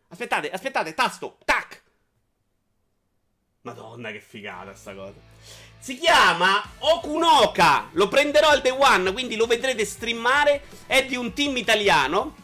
[0.09, 1.81] Aspettate, aspettate, tasto, tac!
[3.61, 5.32] Madonna che figata sta cosa.
[5.83, 7.89] Si chiama Okunoka.
[7.95, 10.63] Lo prenderò al day one, quindi lo vedrete streamare.
[10.87, 12.37] È di un team italiano.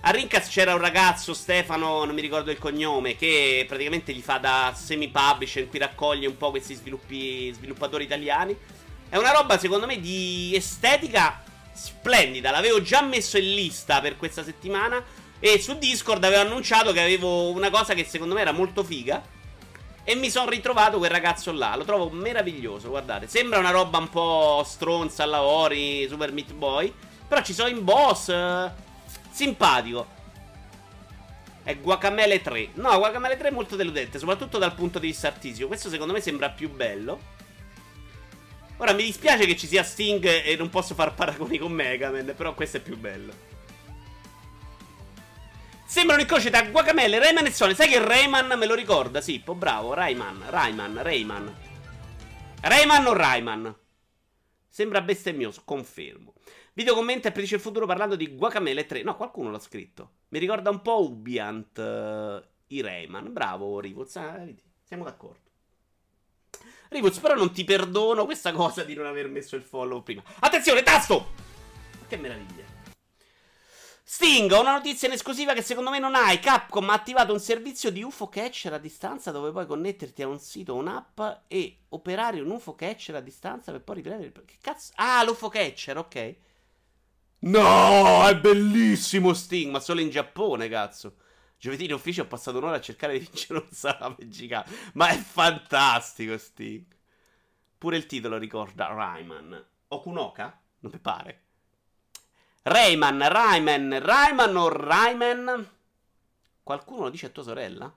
[0.00, 4.38] A Rincas c'era un ragazzo, Stefano, non mi ricordo il cognome, che praticamente gli fa
[4.38, 8.56] da semi-publisher, in cui raccoglie un po' questi sviluppatori italiani.
[9.08, 12.50] È una roba, secondo me, di estetica splendida.
[12.50, 15.00] L'avevo già messo in lista per questa settimana.
[15.38, 19.38] E su Discord avevo annunciato che avevo una cosa che secondo me era molto figa.
[20.02, 21.76] E mi sono ritrovato quel ragazzo là.
[21.76, 23.28] Lo trovo meraviglioso, guardate.
[23.28, 26.92] Sembra una roba un po' stronza a lavori, Super Meat Boy.
[27.28, 28.28] Però ci sono in boss.
[28.28, 28.70] Eh,
[29.30, 30.18] simpatico.
[31.62, 32.70] È Guacamele 3.
[32.74, 35.68] No, Guacamele 3 è molto deludente, soprattutto dal punto di vista artistico.
[35.68, 37.38] Questo secondo me sembra più bello.
[38.78, 42.32] Ora mi dispiace che ci sia Sting e non posso far paragoni con Mega Man,
[42.34, 43.32] però questo è più bello.
[45.90, 47.74] Sembra un incrocio tra Guacamele, Rayman e Sony.
[47.74, 49.20] Sai che Rayman me lo ricorda?
[49.20, 49.92] Sì, po' bravo.
[49.92, 51.56] Rayman, Rayman, Rayman.
[52.60, 53.76] Rayman o Rayman?
[54.68, 56.34] Sembra bestemmioso, confermo.
[56.74, 59.02] Video commenta e predice il futuro parlando di Guacamele 3.
[59.02, 60.10] No, qualcuno l'ha scritto.
[60.28, 63.32] Mi ricorda un po' Ubiant uh, i Rayman.
[63.32, 64.14] Bravo, Rivuz.
[64.14, 64.46] Ah,
[64.84, 65.50] siamo d'accordo.
[66.90, 70.22] Rivuz, però non ti perdono questa cosa di non aver messo il follow prima.
[70.38, 71.32] Attenzione, tasto!
[72.06, 72.69] Che meraviglia.
[74.12, 76.40] Sting, ho una notizia in esclusiva che secondo me non hai.
[76.40, 80.40] Capcom ha attivato un servizio di UFO catcher a distanza dove puoi connetterti a un
[80.40, 84.44] sito un'app e operare un UFO catcher a distanza per poi riprendere il...
[84.44, 84.90] Che cazzo?
[84.96, 86.36] Ah, l'UFO catcher, ok.
[87.38, 91.14] No, è bellissimo Sting, ma solo in Giappone, cazzo.
[91.56, 94.72] Giovedì in ufficio ho passato un'ora a cercare di vincere un salame gigante.
[94.94, 96.84] Ma è fantastico Sting.
[97.78, 99.66] Pure il titolo ricorda Rayman.
[99.86, 100.60] Okunoka?
[100.80, 101.44] Non mi pare.
[102.62, 105.70] Rayman, Rayman, Rayman o Rayman?
[106.62, 107.94] Qualcuno lo dice a tua sorella?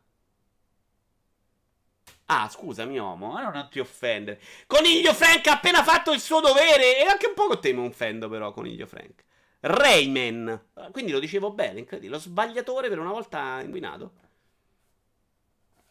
[2.27, 4.41] Ah, scusami, uomo, ma non ti offendere.
[4.65, 6.97] Coniglio Frank ha appena fatto il suo dovere.
[6.99, 9.23] E anche un po' con te mi offendo, però, Coniglio Frank.
[9.59, 10.69] Rayman.
[10.91, 12.15] Quindi lo dicevo bene, incredibile.
[12.15, 14.13] Lo sbagliatore per una volta ha inquinato.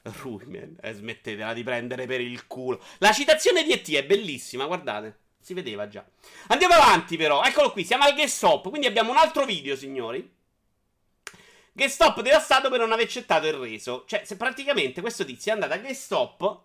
[0.03, 0.79] Rayman.
[0.81, 2.83] Eh, smettetela di prendere per il culo.
[2.99, 5.21] La citazione di ET è bellissima, guardate.
[5.43, 6.05] Si vedeva già.
[6.47, 7.43] Andiamo avanti però.
[7.43, 8.69] Eccolo qui, siamo al guest stop.
[8.69, 10.41] Quindi abbiamo un altro video, signori.
[11.73, 14.05] Guest stop devastato per non aver accettato il reso.
[14.07, 16.61] Cioè, se praticamente questo tizio è andato a guest stop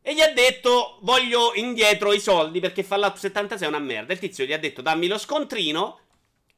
[0.00, 4.14] e gli ha detto voglio indietro i soldi perché Fallout 76 è una merda.
[4.14, 5.98] Il tizio gli ha detto dammi lo scontrino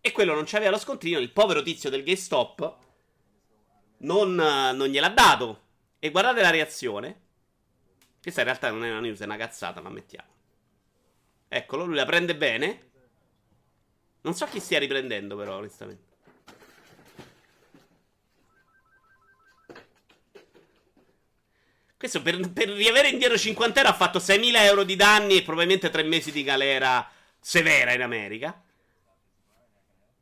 [0.01, 1.19] e quello non c'aveva lo scontrino.
[1.19, 2.77] Il povero tizio del guest stop
[3.99, 5.63] non, non gliel'ha dato.
[5.99, 7.23] E guardate la reazione.
[8.23, 10.34] Questa in realtà non è una news, è una cazzata, ma mettiamo.
[11.57, 12.91] Eccolo, lui la prende bene.
[14.23, 16.03] Non so chi stia riprendendo, però, onestamente.
[21.97, 25.91] Questo per, per riavere indietro 50 euro ha fatto 6.000 euro di danni e probabilmente
[25.91, 28.61] 3 mesi di galera severa in America.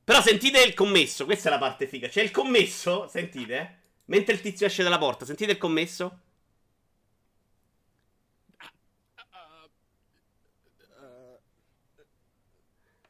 [0.05, 2.09] Però sentite il commesso, questa è la parte figa.
[2.09, 3.79] C'è il commesso, sentite?
[4.07, 6.19] Mentre il tizio esce dalla porta, sentite il commesso?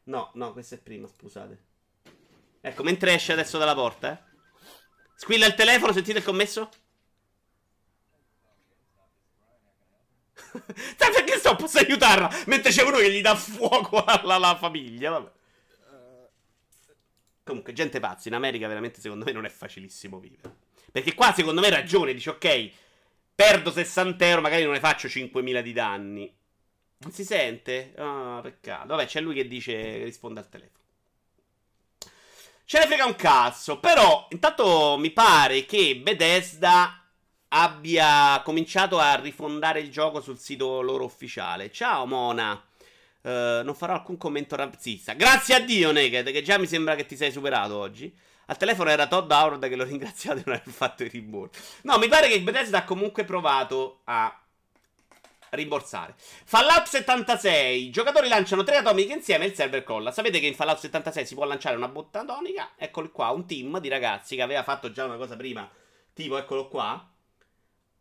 [0.04, 1.64] No, no, questo è prima, scusate.
[2.60, 4.30] Ecco, mentre esce adesso dalla porta, eh.
[5.16, 6.68] Squilla il telefono, sentite il commesso?
[10.96, 12.28] Sai perché sto posso aiutarla?
[12.46, 15.30] Mentre c'è uno che gli dà fuoco alla, alla famiglia, vabbè.
[17.44, 20.56] Comunque, gente pazza, in America veramente secondo me non è facilissimo vivere.
[20.90, 22.70] Perché qua secondo me ragione, dice ok,
[23.34, 26.36] perdo 60 euro, magari non ne faccio 5.000 di danni.
[27.02, 27.92] Non si sente?
[27.96, 28.88] Ah, peccato.
[28.88, 30.80] Vabbè, c'è lui che dice che risponde al telefono.
[32.64, 33.78] Ce ne frega un cazzo.
[33.80, 37.02] Però, intanto mi pare che Bethesda
[37.48, 41.70] abbia cominciato a rifondare il gioco sul sito loro ufficiale.
[41.70, 42.52] Ciao, Mona.
[43.22, 45.12] Uh, non farò alcun commento razzista.
[45.12, 48.12] Grazie a Dio, Naked, che già mi sembra che ti sei superato oggi.
[48.46, 51.60] Al telefono era Todd Howard che lo ringraziate non aver fatto i rimborsi.
[51.82, 54.41] No, mi pare che Bethesda ha comunque provato a
[55.52, 56.14] rimborsare.
[56.16, 57.86] Fallout 76.
[57.86, 60.10] I giocatori lanciano tre atomiche insieme e il server colla.
[60.10, 62.72] Sapete che in Fallout 76 si può lanciare una botta atomica?
[62.76, 65.68] Eccolo qua, un team di ragazzi che aveva fatto già una cosa prima.
[66.12, 67.08] Tipo, eccolo qua.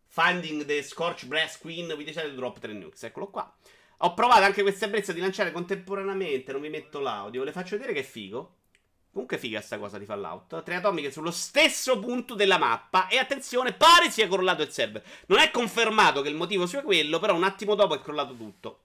[0.07, 3.03] Finding the Scorch Brass Queen, we decided to drop 3 nukes.
[3.03, 3.53] Eccolo qua.
[4.03, 6.51] Ho provato anche questa ebbrezza di lanciare contemporaneamente.
[6.51, 7.43] Non vi metto l'audio.
[7.43, 8.55] Le faccio vedere che è figo.
[9.11, 10.63] Comunque figa sta cosa di Fallout.
[10.63, 13.07] Tre atomiche sullo stesso punto della mappa.
[13.09, 15.03] E attenzione, pare sia crollato il server.
[15.27, 18.79] Non è confermato che il motivo sia quello, però un attimo dopo è crollato tutto.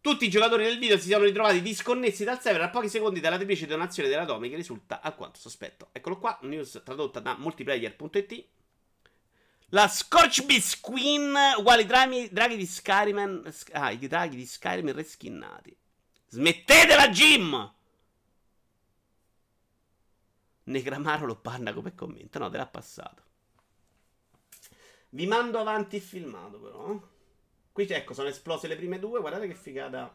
[0.00, 3.36] Tutti i giocatori del video si siano ritrovati disconnessi dal server a pochi secondi dalla
[3.36, 5.88] triplice donazione delle atomiche risulta alquanto sospetto.
[5.92, 8.44] Eccolo qua, news tradotta da multiplayer.it.
[9.70, 13.50] La Scorchbeast Queen uguali draghi, draghi di Skyrim.
[13.72, 15.76] Ah, i draghi di Skyrim reskinnati.
[16.28, 17.76] Smettetela, Jim!
[20.68, 22.38] Negramaro lo banna come commento.
[22.38, 23.22] No, te l'ha passato.
[25.10, 27.00] Vi mando avanti il filmato, però.
[27.72, 29.20] Qui, ecco, sono esplose le prime due.
[29.20, 30.14] Guardate che figata.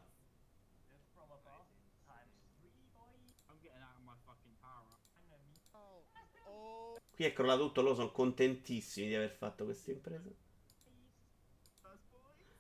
[7.16, 7.82] Qui è crollato tutto.
[7.82, 10.30] Loro sono contentissimi di aver fatto questa impresa.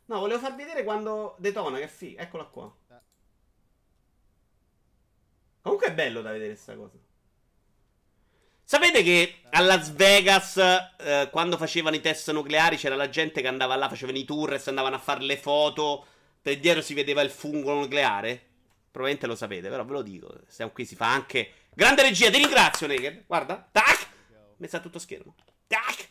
[0.06, 1.78] No, volevo far vedere quando detona.
[1.78, 2.24] Che figa.
[2.24, 2.76] Eccola qua.
[5.62, 7.12] Comunque è bello da vedere questa cosa.
[8.74, 13.48] Sapete che a Las Vegas, eh, quando facevano i test nucleari, c'era la gente che
[13.48, 16.04] andava là, facevano i tour e andavano a fare le foto.
[16.42, 18.42] Per dietro si vedeva il fungo nucleare?
[18.90, 20.40] Probabilmente lo sapete, però ve lo dico.
[20.48, 21.52] Stiamo qui, si fa anche.
[21.72, 23.26] Grande regia, ti ringrazio, Naked.
[23.28, 24.08] Guarda, tac!
[24.58, 25.36] Messa a tutto schermo.
[25.68, 26.10] Tac!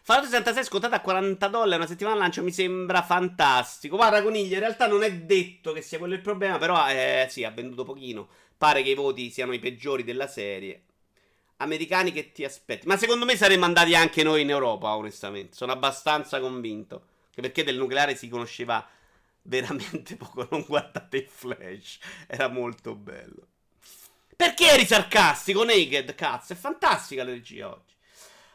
[0.00, 3.96] Fallout 66 scontato a 40 dollari una settimana al lancio mi sembra fantastico.
[3.96, 7.44] Guarda, Coniglio, in realtà non è detto che sia quello il problema, però eh, sì,
[7.44, 8.28] ha venduto pochino.
[8.58, 10.82] Pare che i voti siano i peggiori della serie.
[11.58, 12.86] Americani che ti aspetti.
[12.86, 15.54] Ma secondo me saremmo andati anche noi in Europa, onestamente.
[15.54, 17.06] Sono abbastanza convinto.
[17.30, 18.86] Che perché del nucleare si conosceva
[19.42, 20.46] veramente poco.
[20.50, 21.98] Non guardate il flash.
[22.26, 23.46] Era molto bello.
[24.34, 26.14] Perché eri sarcastico, Naked?
[26.14, 27.94] Cazzo, è fantastica la regia oggi.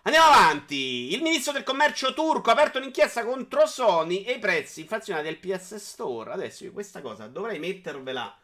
[0.03, 1.13] Andiamo avanti.
[1.13, 5.37] Il ministro del commercio turco ha aperto un'inchiesta contro Sony e i prezzi inflazionati del
[5.37, 6.31] PS Store.
[6.31, 8.35] Adesso io questa cosa dovrei mettervela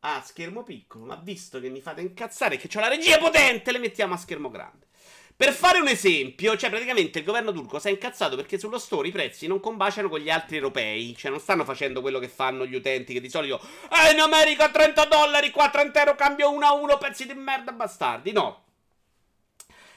[0.00, 3.78] a schermo piccolo, ma visto che mi fate incazzare che ho la regia potente, le
[3.78, 4.88] mettiamo a schermo grande.
[5.36, 9.08] Per fare un esempio, cioè praticamente il governo turco si è incazzato perché sullo store
[9.08, 12.66] i prezzi non combaciano con gli altri europei, cioè non stanno facendo quello che fanno
[12.66, 13.58] gli utenti che di solito
[13.90, 17.72] Eh in America 30 dollari, qua 30 euro cambio 1 a 1, pezzi di merda
[17.72, 18.64] bastardi, no.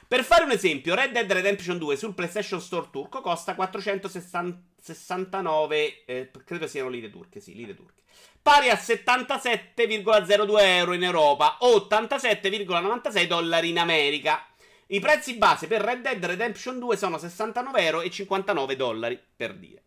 [0.07, 3.55] Per fare un esempio, Red Dead Redemption 2 sul PlayStation Store turco costa
[4.83, 8.01] 469, eh, credo siano lire turche, sì, lire turche.
[8.41, 14.45] Pari a 77,02 euro in Europa o 87,96 dollari in America.
[14.87, 19.83] I prezzi base per Red Dead Redemption 2 sono 69 euro 59 dollari, per dire.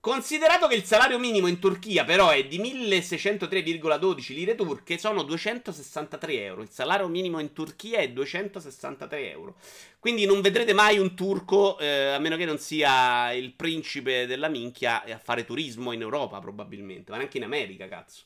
[0.00, 6.42] Considerato che il salario minimo in Turchia però è di 1603,12 lire turche, sono 263
[6.42, 6.62] euro.
[6.62, 9.56] Il salario minimo in Turchia è 263 euro.
[9.98, 14.48] Quindi non vedrete mai un turco, eh, a meno che non sia il principe della
[14.48, 18.22] minchia, a fare turismo in Europa probabilmente, ma neanche in America, cazzo.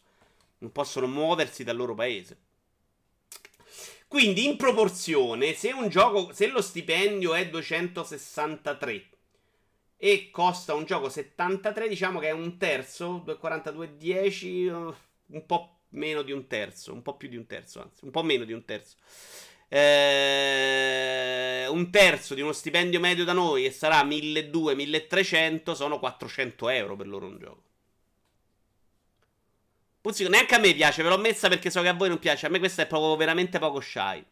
[0.59, 2.39] Non possono muoversi dal loro paese.
[4.07, 9.09] Quindi in proporzione, se gioco, se lo stipendio è 263
[10.05, 14.95] e costa un gioco 73, diciamo che è un terzo, 242,10,
[15.29, 18.23] un po' meno di un terzo, un po' più di un terzo, anzi, un po'
[18.23, 18.97] meno di un terzo.
[19.67, 26.97] Eh, un terzo di uno stipendio medio da noi e sarà 1200-1300 sono 400 euro
[26.97, 27.63] per loro un gioco.
[30.03, 32.45] Puzzico, neanche a me piace, ve l'ho messa perché so che a voi non piace.
[32.45, 34.23] A me questo è proprio veramente poco shy.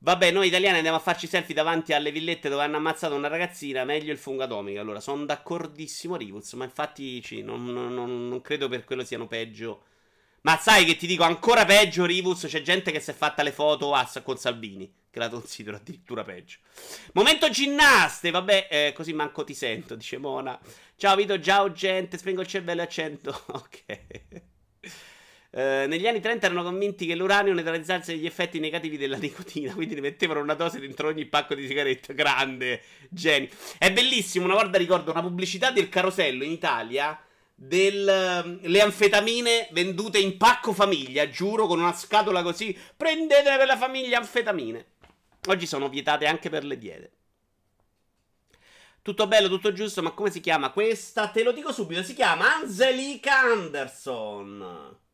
[0.00, 3.84] Vabbè, noi italiani andiamo a farci selfie davanti alle villette dove hanno ammazzato una ragazzina.
[3.84, 4.80] Meglio il fungo atomico.
[4.80, 6.52] Allora, sono d'accordissimo, Rivuz.
[6.52, 7.92] Ma infatti, sì, non, non,
[8.28, 9.82] non, credo per quello siano peggio.
[10.42, 12.46] Ma sai che ti dico ancora peggio, Rivuz?
[12.46, 14.92] C'è gente che si è fatta le foto a, con Salvini.
[15.10, 16.58] Che la considero addirittura peggio.
[17.14, 18.30] Momento ginnaste.
[18.30, 20.58] Vabbè, eh, così manco ti sento, dice Mona.
[20.96, 22.18] Ciao Vito, ciao gente.
[22.18, 23.30] Spengo il cervello e accento.
[23.50, 24.56] ok.
[25.50, 29.94] Eh, negli anni 30 erano convinti che l'uranio neutralizzasse gli effetti negativi della nicotina, quindi
[29.94, 32.14] ne mettevano una dose dentro ogni pacco di sigarette.
[32.14, 33.48] Grande, genio.
[33.78, 37.18] È bellissimo, una volta ricordo una pubblicità del carosello in Italia
[37.60, 42.76] delle ehm, anfetamine vendute in pacco famiglia, giuro, con una scatola così.
[42.96, 44.86] Prendetene per la famiglia anfetamine.
[45.48, 47.12] Oggi sono vietate anche per le diete.
[49.02, 51.30] Tutto bello, tutto giusto, ma come si chiama questa?
[51.30, 55.06] Te lo dico subito, si chiama Angelica Anderson.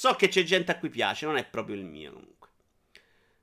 [0.00, 2.48] So che c'è gente a cui piace, non è proprio il mio comunque.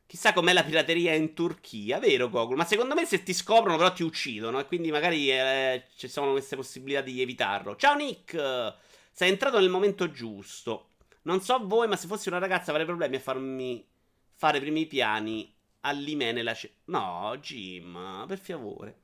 [0.08, 2.56] Chissà com'è la pirateria in Turchia, vero Gogol?
[2.56, 6.32] Ma secondo me se ti scoprono però ti uccidono e quindi magari eh, ci sono
[6.32, 7.76] queste possibilità di evitarlo.
[7.76, 8.74] Ciao Nick!
[9.12, 10.94] Sei entrato nel momento giusto.
[11.22, 13.88] Non so voi, ma se fossi una ragazza avrei problemi a farmi
[14.34, 16.78] fare i primi piani all'imene la ce...
[16.86, 18.98] No, Jim, per favore.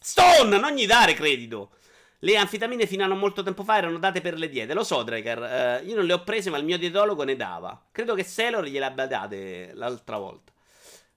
[0.00, 1.76] Stone, non gli dare credito.
[2.24, 4.72] Le anfetamine fino a non molto tempo fa erano date per le diete.
[4.72, 5.42] Lo so, Draker.
[5.42, 7.88] Eh, io non le ho prese, ma il mio dietologo ne dava.
[7.92, 10.50] Credo che Sailor gliele abbia date l'altra volta.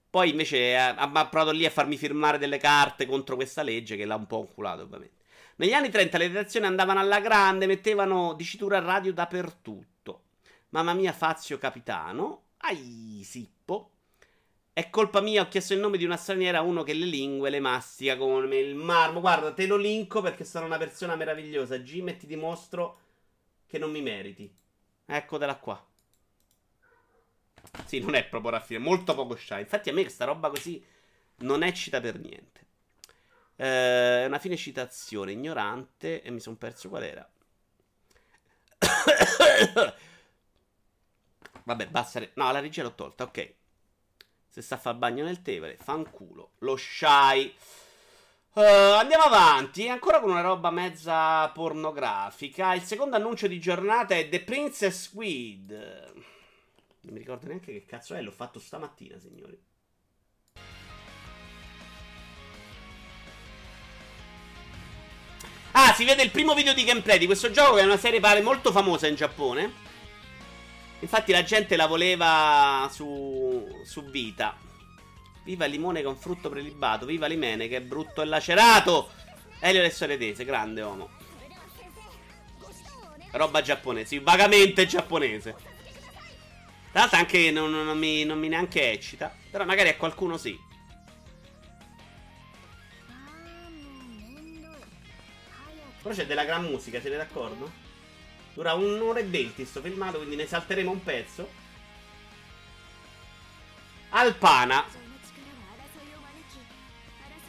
[0.09, 4.03] Poi invece eh, ha provato lì a farmi firmare delle carte contro questa legge che
[4.03, 5.23] l'ha un po' oculato, ovviamente.
[5.55, 10.23] Negli anni 30 le redazioni andavano alla grande, mettevano dicitura radio dappertutto.
[10.69, 12.47] Mamma mia, Fazio Capitano.
[12.57, 13.91] Ai, Sippo.
[14.77, 17.49] È colpa mia, ho chiesto il nome di una straniera a uno che le lingue
[17.49, 19.21] le mastica come il marmo.
[19.21, 21.79] Guarda, te lo linko perché sono una persona meravigliosa.
[21.79, 22.99] Jim, e ti dimostro
[23.65, 24.55] che non mi meriti.
[25.03, 25.83] Eccotela qua.
[27.85, 29.61] Sì, non è proprio raffinato, molto poco shy.
[29.61, 30.85] Infatti a me questa roba così
[31.37, 32.65] non eccita per niente.
[33.55, 37.27] Eh, è una fine citazione, ignorante, e mi sono perso qual era.
[41.63, 42.19] Vabbè, basta.
[42.35, 43.56] No, la regia l'ho tolta, ok.
[44.57, 46.53] Se sta a fare bagno nel Tevere, fanculo.
[46.59, 47.53] Lo shy.
[48.53, 48.61] Uh,
[48.97, 52.73] andiamo avanti, ancora con una roba mezza pornografica.
[52.73, 55.69] Il secondo annuncio di giornata è The Princess Squid.
[55.69, 59.61] Non mi ricordo neanche che cazzo è, l'ho fatto stamattina, signori.
[65.73, 68.19] Ah, si vede il primo video di gameplay di questo gioco che è una serie
[68.19, 69.86] pare molto famosa in Giappone.
[70.99, 74.57] Infatti la gente la voleva su, su Vita.
[75.43, 77.05] Viva il limone con frutto prelibato.
[77.05, 79.11] Viva l'imene che è brutto e lacerato.
[79.59, 81.09] Elio le storie tese, grande uomo.
[83.31, 85.55] Roba giapponese, vagamente giapponese.
[86.91, 89.33] Tra l'altro anche non, non, mi, non mi neanche eccita.
[89.51, 90.59] Però magari a qualcuno sì.
[96.01, 97.85] Però c'è della gran musica, siete d'accordo?
[98.57, 101.47] Dura un'ora e venti sto filmato, quindi ne salteremo un pezzo.
[104.09, 104.83] Alpana.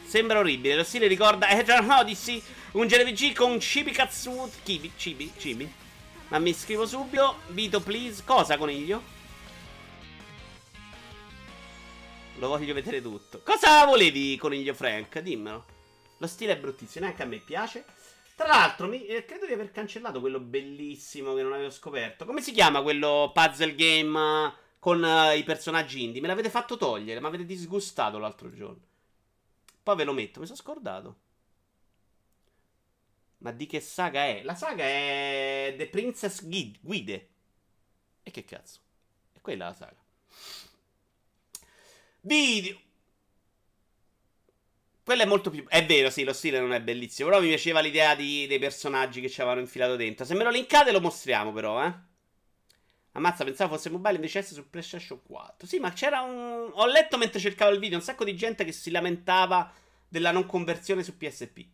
[0.05, 0.75] Sembra orribile.
[0.75, 2.39] Lo stile ricorda Eternal Odyssey.
[2.73, 4.51] Un JRPG con Chibi Katsu.
[4.61, 5.73] Chibi, Chibi, Chibi.
[6.27, 7.39] Ma mi scrivo subito.
[7.47, 8.21] Vito, please.
[8.23, 9.01] Cosa, coniglio?
[12.35, 13.41] Lo voglio vedere tutto.
[13.43, 15.17] Cosa volevi, coniglio Frank?
[15.21, 15.65] Dimmelo.
[16.17, 17.83] Lo stile è bruttissimo, neanche a me piace.
[18.39, 22.23] Tra l'altro, mi, eh, credo di aver cancellato quello bellissimo che non avevo scoperto.
[22.23, 26.21] Come si chiama quello puzzle game uh, con uh, i personaggi indie?
[26.21, 28.81] Me l'avete fatto togliere, mi avete disgustato l'altro giorno.
[29.83, 31.19] Poi ve lo metto, mi sono scordato.
[33.39, 34.41] Ma di che saga è?
[34.43, 37.29] La saga è The Princess Guide.
[38.23, 38.79] E che cazzo?
[39.33, 40.01] È quella la saga.
[42.21, 42.79] Video.
[45.09, 45.65] Quella è molto più.
[45.67, 47.29] È vero, sì, lo stile non è bellissimo.
[47.29, 48.45] Però mi piaceva l'idea di...
[48.45, 50.23] dei personaggi che ci avevano infilato dentro.
[50.23, 51.91] Se me lo linkate lo mostriamo, però, eh.
[53.13, 55.65] Ammazza, pensavo fosse mobile invece su PlayStation 4.
[55.65, 56.69] Sì, ma c'era un.
[56.71, 59.73] Ho letto mentre cercavo il video un sacco di gente che si lamentava
[60.07, 61.65] della non conversione su PSP.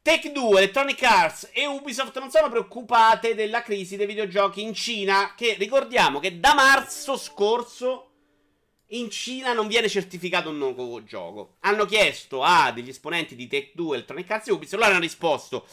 [0.00, 5.34] Take 2, Electronic Arts e Ubisoft non sono preoccupate della crisi dei videogiochi in Cina,
[5.36, 8.07] che ricordiamo che da marzo scorso
[8.88, 11.56] in Cina non viene certificato un nuovo gioco.
[11.60, 15.66] Hanno chiesto a degli esponenti di Take 2, Electronic Arts e Ubisoft, loro hanno risposto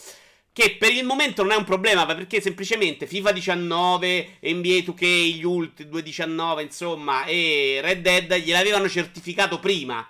[0.56, 5.04] che per il momento non è un problema, perché semplicemente FIFA 19, NBA 2K,
[5.36, 10.10] gli Ult 219, insomma, e Red Dead gliel'avevano certificato prima.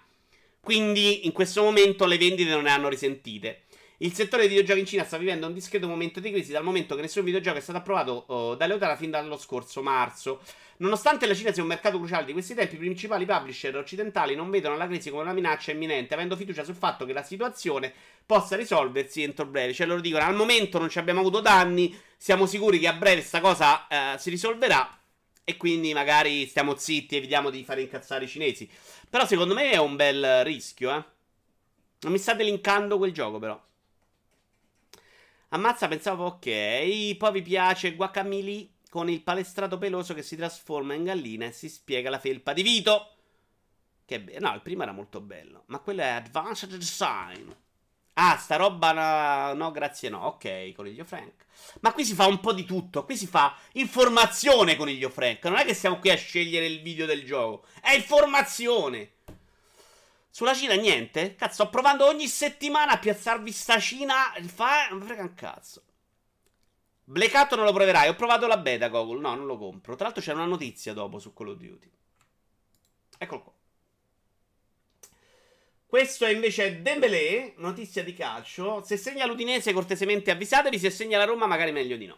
[0.59, 3.63] Quindi in questo momento le vendite non ne hanno risentite.
[3.99, 6.95] Il settore dei videogiochi in Cina sta vivendo un discreto momento di crisi dal momento
[6.95, 10.41] che nessun videogioco è stato approvato uh, dalle fin dallo scorso marzo.
[10.77, 14.49] Nonostante la Cina sia un mercato cruciale di questi tempi, i principali publisher occidentali non
[14.49, 17.93] vedono la crisi come una minaccia imminente, avendo fiducia sul fatto che la situazione
[18.25, 19.71] possa risolversi entro breve.
[19.71, 23.19] Cioè loro dicono al momento non ci abbiamo avuto danni, siamo sicuri che a breve
[23.19, 24.99] questa cosa uh, si risolverà
[25.45, 28.69] e quindi magari stiamo zitti evitiamo di fare incazzare i cinesi.
[29.09, 31.03] Però secondo me è un bel rischio, eh.
[32.01, 33.57] Non mi state linkando quel gioco però.
[35.49, 37.15] Ammazza, pensavo ok.
[37.17, 41.69] Poi vi piace Guacamili con il palestrato peloso che si trasforma in gallina e si
[41.69, 43.11] spiega la felpa di Vito.
[44.05, 45.63] Che be- no, il primo era molto bello.
[45.67, 47.51] Ma quello è Advanced Design.
[48.17, 50.25] Ah, sta roba no, no, grazie no.
[50.25, 51.45] Ok, coniglio Frank.
[51.81, 53.03] Ma qui si fa un po' di tutto.
[53.03, 55.43] Qui si fa informazione, coniglio Frank.
[55.45, 57.65] Non è che siamo qui a scegliere il video del gioco.
[57.81, 59.14] È informazione.
[60.35, 61.35] Sulla Cina niente?
[61.35, 64.33] Cazzo, sto provando ogni settimana a piazzarvi sta Cina.
[64.53, 64.89] Fa...
[64.89, 65.81] Non frega un cazzo.
[67.05, 68.09] Blackout non lo proverai.
[68.09, 69.21] Ho provato la beta, Google.
[69.21, 69.95] No, non lo compro.
[69.95, 71.89] Tra l'altro c'è una notizia dopo su Call of Duty.
[73.17, 73.53] Eccolo qua.
[75.85, 78.83] Questo è invece Dembélé, notizia di calcio.
[78.83, 82.17] Se segna l'Udinese cortesemente avvisatevi, se segna la Roma magari meglio di no.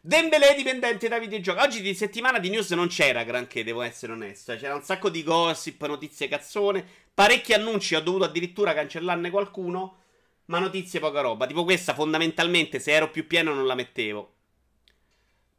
[0.00, 1.60] Dembélé dipendente da videogiochi.
[1.60, 4.54] Oggi di settimana di news non c'era granché, devo essere onesto.
[4.56, 6.86] C'era un sacco di gossip, notizie cazzone.
[7.12, 9.96] Parecchi annunci, ho dovuto addirittura cancellarne qualcuno.
[10.46, 11.46] Ma notizie poca roba.
[11.46, 14.34] Tipo questa, fondamentalmente, se ero più pieno non la mettevo.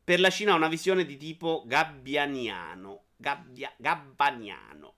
[0.05, 3.03] Per la Cina ho una visione di tipo gabbianiano.
[3.17, 4.93] Gabbia, gabbaniano.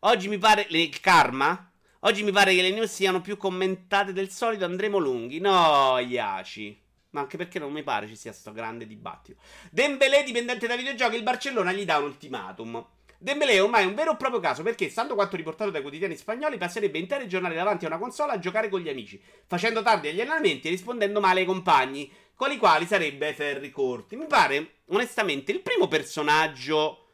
[0.00, 0.66] Oggi mi pare.
[0.70, 1.72] Il karma?
[2.00, 4.64] Oggi mi pare che le news siano più commentate del solito.
[4.64, 5.40] Andremo lunghi.
[5.40, 6.86] No, Iaci.
[7.10, 9.40] Ma anche perché non mi pare ci sia sto grande dibattito.
[9.70, 11.16] Dembélé dipendente da videogiochi.
[11.16, 12.86] Il Barcellona gli dà un ultimatum.
[13.20, 16.56] Dembélé è ormai un vero e proprio caso perché, stando quanto riportato dai quotidiani spagnoli,
[16.56, 20.20] passerebbe intere giornate davanti a una console a giocare con gli amici, facendo tardi agli
[20.20, 24.14] allenamenti e rispondendo male ai compagni, con i quali sarebbe ferri corti.
[24.14, 27.06] Mi pare, onestamente, il primo personaggio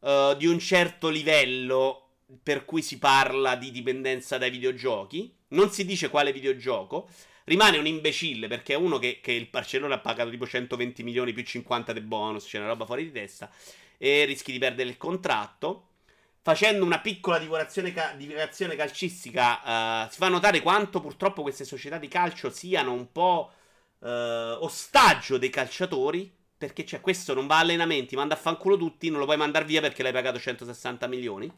[0.00, 2.08] uh, di un certo livello
[2.42, 5.34] per cui si parla di dipendenza dai videogiochi.
[5.48, 7.08] Non si dice quale videogioco.
[7.48, 11.32] Rimane un imbecille perché è uno che, che il Barcellona ha pagato tipo 120 milioni
[11.32, 13.50] più 50 di bonus, c'è cioè una roba fuori di testa
[13.96, 15.84] e rischi di perdere il contratto.
[16.40, 21.98] Facendo una piccola divulgazione, ca- divulgazione calcistica, uh, si fa notare quanto purtroppo queste società
[21.98, 23.50] di calcio siano un po'
[23.98, 26.32] uh, ostaggio dei calciatori.
[26.56, 29.64] Perché cioè, questo non va a allenamenti, manda a fanculo tutti, non lo puoi mandare
[29.64, 31.52] via perché l'hai pagato 160 milioni.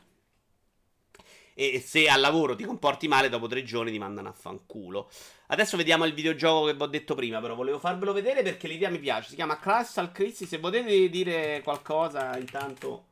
[1.61, 5.11] E se al lavoro ti comporti male, dopo tre giorni ti mandano a fanculo.
[5.49, 8.89] Adesso vediamo il videogioco che vi ho detto prima, però volevo farvelo vedere perché l'idea
[8.89, 9.29] mi piace.
[9.29, 10.49] Si chiama Crystal Crisis.
[10.49, 13.05] Se potete dire qualcosa, intanto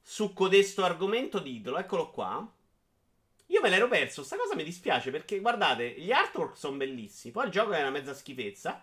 [0.00, 2.48] su codesto argomento, ditelo, eccolo qua.
[3.46, 7.46] Io me l'ero perso, sta cosa mi dispiace perché guardate, gli artwork sono bellissimi, poi
[7.46, 8.80] il gioco è una mezza schifezza.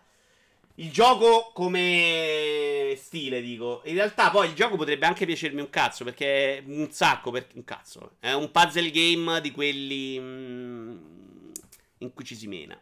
[0.77, 3.81] Il gioco come stile, dico.
[3.85, 7.55] In realtà poi il gioco potrebbe anche piacermi un cazzo, perché è un sacco, perché
[7.55, 8.17] un cazzo.
[8.19, 10.97] È un puzzle game di quelli mm,
[11.99, 12.77] in cui ci si mena.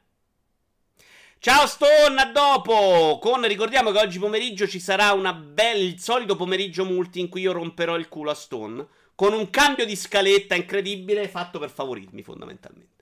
[1.38, 3.20] Ciao Stone, a dopo!
[3.22, 7.41] Con, ricordiamo che oggi pomeriggio ci sarà una bel, il solito pomeriggio multi in cui
[7.41, 12.24] io romperò il culo a Stone, con un cambio di scaletta incredibile fatto per favorirmi
[12.24, 12.93] fondamentalmente.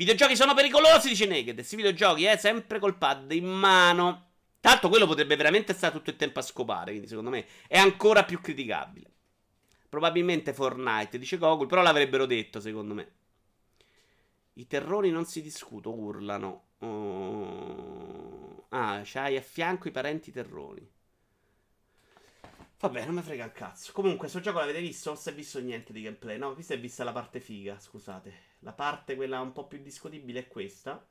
[0.00, 1.56] Videogiochi sono pericolosi, dice Naked.
[1.56, 4.28] Questi videogiochi, eh, sempre col pad in mano.
[4.58, 8.24] Tanto quello potrebbe veramente stare tutto il tempo a scopare, quindi secondo me è ancora
[8.24, 9.10] più criticabile.
[9.90, 13.12] Probabilmente Fortnite, dice Google, però l'avrebbero detto, secondo me.
[14.54, 16.62] I terroni non si discutono, urlano.
[16.78, 18.68] Oh.
[18.70, 20.90] Ah, c'hai a fianco i parenti terroni.
[22.78, 23.92] Vabbè, non mi frega il cazzo.
[23.92, 25.10] Comunque, sto gioco l'avete visto?
[25.10, 26.38] Non si è visto niente di gameplay.
[26.38, 28.49] No, qui si è vista la parte figa, scusate.
[28.60, 31.06] La parte, quella un po' più discutibile, è questa.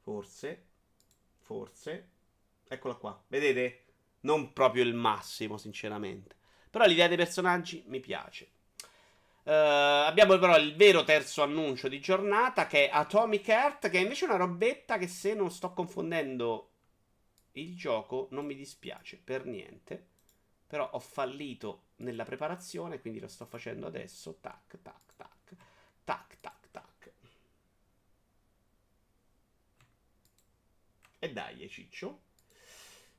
[0.00, 0.66] Forse.
[1.38, 2.08] Forse.
[2.68, 3.22] Eccola qua.
[3.26, 3.84] Vedete?
[4.20, 6.36] Non proprio il massimo, sinceramente.
[6.70, 8.50] Però l'idea dei personaggi mi piace.
[9.42, 14.02] Uh, abbiamo però il vero terzo annuncio di giornata che è Atomic Heart, che è
[14.02, 16.70] invece una robetta che se non sto confondendo
[17.52, 20.06] il gioco non mi dispiace per niente.
[20.66, 24.38] Però ho fallito nella preparazione, quindi lo sto facendo adesso.
[24.40, 25.54] Tac, tac, tac,
[26.04, 27.12] tac, tac, tac.
[31.18, 32.22] E dai, ciccio.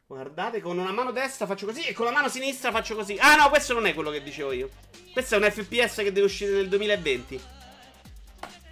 [0.05, 3.15] Guardate, con una mano destra faccio così e con la mano sinistra faccio così.
[3.17, 4.69] Ah no, questo non è quello che dicevo io.
[5.13, 7.41] Questo è un FPS che deve uscire nel 2020.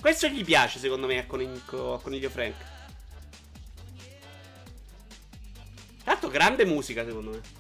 [0.02, 2.56] Questo gli piace, secondo me, a Coniglio, a Coniglio Frank.
[6.04, 7.59] Tanto grande musica, secondo me.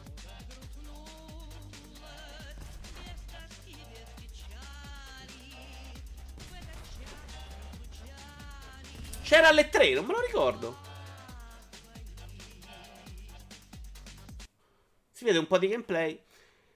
[9.29, 10.77] C'era alle 3, non me lo ricordo.
[15.11, 16.19] Si vede un po' di gameplay.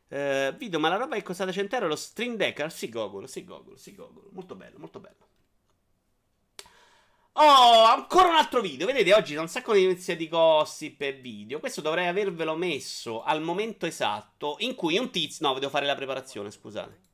[0.10, 1.88] Uh, video, ma la roba è costata 100 euro.
[1.88, 2.72] Lo Stream Deck.
[2.72, 4.30] Sì, Google, sì, Google, sì, Google.
[4.34, 5.28] Molto bello, molto bello.
[7.32, 8.86] Oh, ancora un altro video.
[8.86, 11.60] Vedete, oggi c'è un sacco di notizie di gossip e video.
[11.60, 15.47] Questo dovrei avervelo messo al momento esatto in cui un tizio...
[15.47, 17.12] No, devo fare la preparazione, scusate.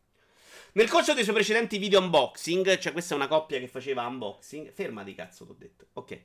[0.73, 4.71] Nel corso dei suoi precedenti video unboxing, cioè questa è una coppia che faceva unboxing.
[4.71, 5.87] Ferma di cazzo, t'ho detto.
[5.93, 6.19] Ok.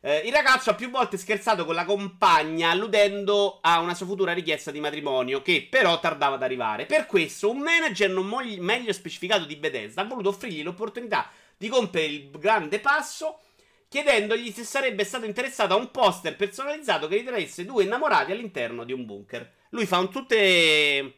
[0.00, 4.32] Eh, il ragazzo ha più volte scherzato con la compagna, alludendo a una sua futura
[4.32, 6.86] richiesta di matrimonio, che però tardava ad arrivare.
[6.86, 11.68] Per questo, un manager non mo- meglio specificato di Bethesda ha voluto offrirgli l'opportunità di
[11.68, 13.40] compiere il grande passo,
[13.88, 18.92] chiedendogli se sarebbe stato interessato a un poster personalizzato che ritraesse due innamorati all'interno di
[18.92, 19.50] un bunker.
[19.70, 21.14] Lui fa un tutte.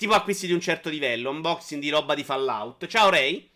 [0.00, 2.86] Tipo acquisti di un certo livello, unboxing di roba di Fallout.
[2.86, 3.50] Ciao Ray.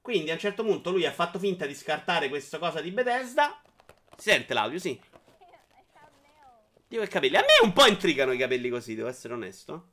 [0.00, 3.62] Quindi a un certo punto lui ha fatto finta di scartare questa cosa di Bethesda.
[4.16, 5.00] Si sente l'audio, sì.
[6.88, 7.36] Dio che capelli.
[7.36, 9.90] A me un po' intrigano i capelli così, devo essere onesto.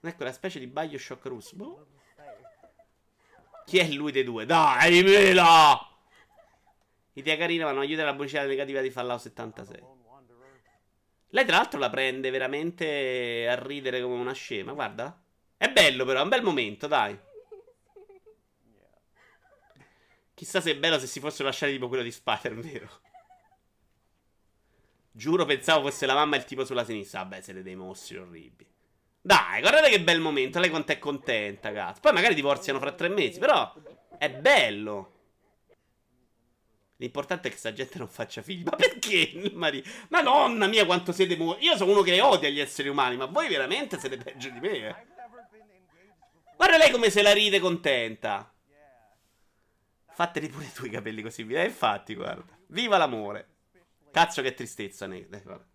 [0.00, 1.56] Ecco la specie di Bioshock russo.
[1.56, 1.86] Boh.
[3.66, 4.46] Chi è lui dei due?
[4.46, 5.84] Dai, mela!
[7.14, 9.97] Idea carina, ma non aiuta la pubblicità negativa di Fallout 76.
[11.30, 14.72] Lei, tra l'altro, la prende veramente a ridere come una scema.
[14.72, 15.20] Guarda.
[15.56, 16.20] È bello, però.
[16.20, 17.18] È un bel momento, dai.
[20.34, 23.00] Chissà se è bello se si fossero lasciati tipo quello di Spider, vero?
[25.10, 27.22] Giuro, pensavo fosse la mamma e il tipo sulla sinistra.
[27.22, 28.70] Vabbè, siete dei mostri orribili.
[29.20, 30.60] Dai, guardate che bel momento.
[30.60, 32.00] Lei quanto è contenta, cazzo.
[32.00, 33.74] Poi magari divorziano fra tre mesi, però
[34.16, 35.17] è bello.
[37.00, 38.64] L'importante è che sta gente non faccia figli.
[38.64, 39.50] Ma perché?
[39.54, 39.82] Maria?
[40.08, 41.64] Madonna mia, quanto siete muori.
[41.64, 44.88] Io sono uno che odia gli esseri umani, ma voi veramente siete peggio di me.
[44.88, 45.06] Eh?
[46.56, 48.52] Guarda lei come se la ride contenta.
[50.12, 51.46] Fateli pure tu i capelli così.
[51.46, 52.58] Eh, infatti, guarda.
[52.66, 53.48] Viva l'amore.
[54.10, 55.66] Cazzo che tristezza, Naked.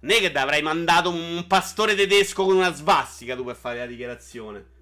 [0.00, 4.78] Naked avrai mandato un pastore tedesco con una svastica tu per fare la dichiarazione.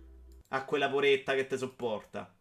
[0.50, 2.32] A quella poretta che ti sopporta.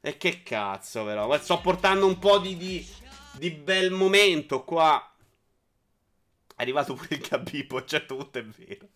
[0.00, 1.38] E che cazzo, però.
[1.38, 2.86] Sto portando un po' di, di,
[3.32, 5.14] di bel momento qua.
[6.56, 8.88] È arrivato pure il Gabibbo, a un certo punto è vero.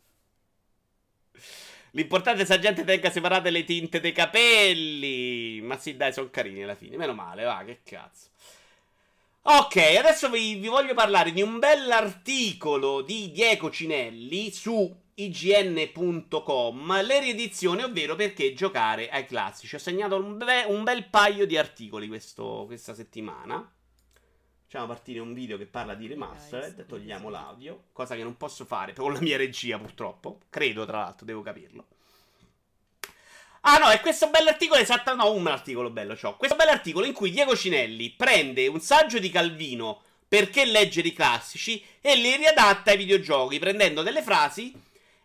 [1.90, 5.60] L'importante è che la gente tenga separate le tinte dei capelli.
[5.60, 6.96] Ma sì, dai, sono carini alla fine.
[6.96, 8.28] Meno male, va, che cazzo.
[9.42, 17.20] Ok, adesso vi, vi voglio parlare di un bell'articolo di Diego Cinelli su ign.com le
[17.20, 19.74] riedizioni, ovvero perché giocare ai classici.
[19.74, 23.70] Ho segnato un, be- un bel paio di articoli questo, questa settimana.
[24.64, 28.92] Facciamo partire un video che parla di remastered, togliamo l'audio, cosa che non posso fare
[28.92, 30.40] con la mia regia purtroppo.
[30.50, 31.86] Credo, tra l'altro, devo capirlo.
[33.66, 36.36] Ah no, è questo bell'articolo esatto, no, un articolo bello ciò.
[36.36, 41.82] Questo bell'articolo in cui Diego Cinelli prende un saggio di Calvino perché leggere i classici
[42.00, 44.74] e li riadatta ai videogiochi, prendendo delle frasi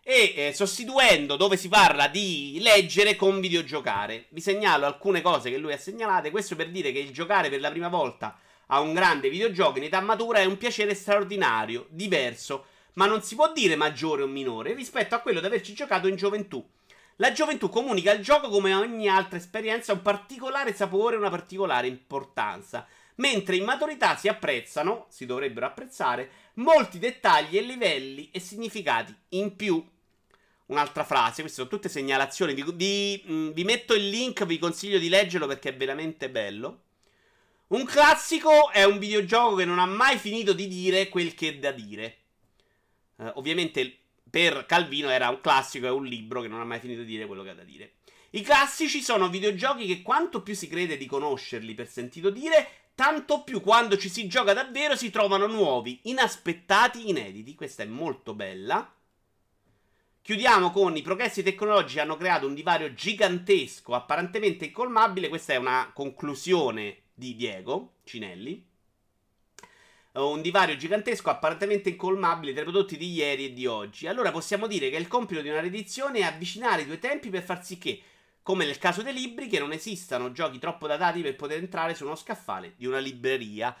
[0.02, 4.26] e eh, sostituendo dove si parla di leggere con videogiocare.
[4.30, 7.60] Vi segnalo alcune cose che lui ha segnalate, questo per dire che il giocare per
[7.60, 12.66] la prima volta a un grande videogioco in età matura è un piacere straordinario, diverso,
[12.94, 16.16] ma non si può dire maggiore o minore rispetto a quello di averci giocato in
[16.16, 16.64] gioventù.
[17.16, 21.86] La gioventù comunica il gioco come ogni altra esperienza un particolare sapore e una particolare
[21.86, 22.86] importanza,
[23.16, 26.30] mentre in maturità si apprezzano, si dovrebbero apprezzare,
[26.60, 29.84] molti dettagli e livelli e significati in più.
[30.66, 34.98] Un'altra frase, queste sono tutte segnalazioni, vi, vi, mm, vi metto il link, vi consiglio
[34.98, 36.82] di leggerlo perché è veramente bello.
[37.68, 41.56] Un classico è un videogioco che non ha mai finito di dire quel che è
[41.56, 42.16] da dire.
[43.16, 43.98] Uh, ovviamente
[44.28, 47.26] per Calvino era un classico, è un libro che non ha mai finito di dire
[47.26, 47.94] quello che ha da dire.
[48.30, 53.44] I classici sono videogiochi che quanto più si crede di conoscerli per sentito dire, tanto
[53.44, 57.54] più quando ci si gioca davvero si trovano nuovi, inaspettati, inediti.
[57.54, 58.94] Questa è molto bella.
[60.20, 65.30] Chiudiamo con i progressi tecnologici hanno creato un divario gigantesco, apparentemente incolmabile.
[65.30, 68.68] Questa è una conclusione di Diego Cinelli
[70.12, 74.08] un divario gigantesco apparentemente incolmabile tra i prodotti di ieri e di oggi.
[74.08, 77.44] Allora possiamo dire che il compito di una riedizione è avvicinare i due tempi per
[77.44, 78.02] far sì che,
[78.42, 82.04] come nel caso dei libri, che non esistano giochi troppo datati per poter entrare su
[82.04, 83.76] uno scaffale di una libreria.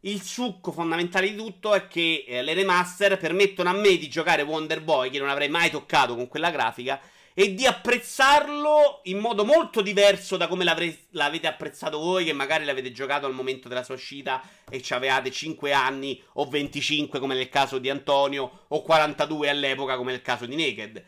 [0.00, 4.42] Il succo fondamentale di tutto è che eh, le remaster permettono a me di giocare
[4.42, 7.00] Wonder Boy, che non avrei mai toccato con quella grafica,
[7.34, 12.90] e di apprezzarlo in modo molto diverso da come l'avete apprezzato voi, che magari l'avete
[12.90, 17.48] giocato al momento della sua uscita e ci avevate 5 anni o 25 come nel
[17.48, 21.04] caso di Antonio o 42 all'epoca come nel caso di Naked.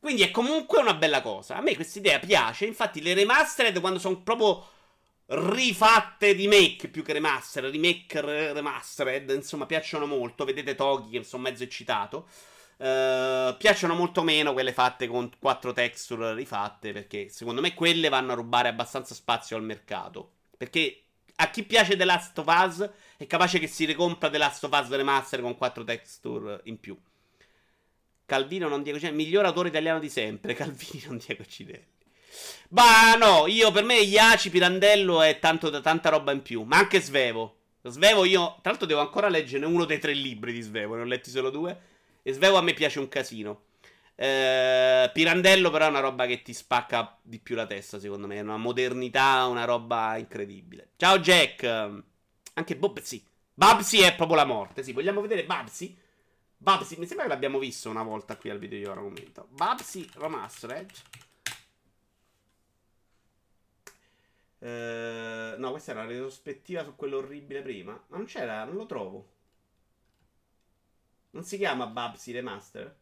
[0.00, 1.56] Quindi è comunque una bella cosa.
[1.56, 4.66] A me questa idea piace, infatti le remastered quando sono proprio
[5.26, 8.20] rifatte remake più che remaster, remake
[8.52, 12.28] remastered, insomma piacciono molto, vedete Togi che sono mezzo eccitato.
[12.78, 18.32] Uh, piacciono molto meno quelle fatte con quattro texture rifatte perché secondo me quelle vanno
[18.32, 20.32] a rubare abbastanza spazio al mercato.
[20.56, 21.04] Perché
[21.36, 24.72] a chi piace The Last of Us è capace che si ricompra The Last of
[24.72, 26.98] Us Remaster con quattro texture in più.
[28.30, 30.54] Calvino non Diego Cinelli, miglior autore italiano di sempre.
[30.54, 31.98] Calvino non Diego Cinelli.
[32.68, 36.62] Ma no, io per me Iaci, Pirandello è tanto, tanta roba in più.
[36.62, 37.56] Ma anche Svevo.
[37.82, 41.06] Svevo io, tra l'altro devo ancora leggere uno dei tre libri di Svevo, ne ho
[41.06, 41.76] letti solo due.
[42.22, 43.62] E Svevo a me piace un casino.
[44.14, 48.36] Eh, Pirandello però è una roba che ti spacca di più la testa, secondo me.
[48.36, 50.90] È una modernità, una roba incredibile.
[50.96, 51.64] Ciao Jack.
[51.64, 53.24] Anche Bobsy.
[53.54, 54.84] Babsy è proprio la morte.
[54.84, 55.98] Sì, vogliamo vedere Babsy?
[56.62, 59.46] Babsy, mi sembra che l'abbiamo visto una volta qui al video di ora commento.
[59.48, 60.90] Babsy Remastered.
[64.58, 67.92] Eh, no, questa era la retrospettiva su quello orribile prima.
[68.08, 69.28] Ma non c'era, non lo trovo.
[71.30, 72.94] Non si chiama Babsy Remaster?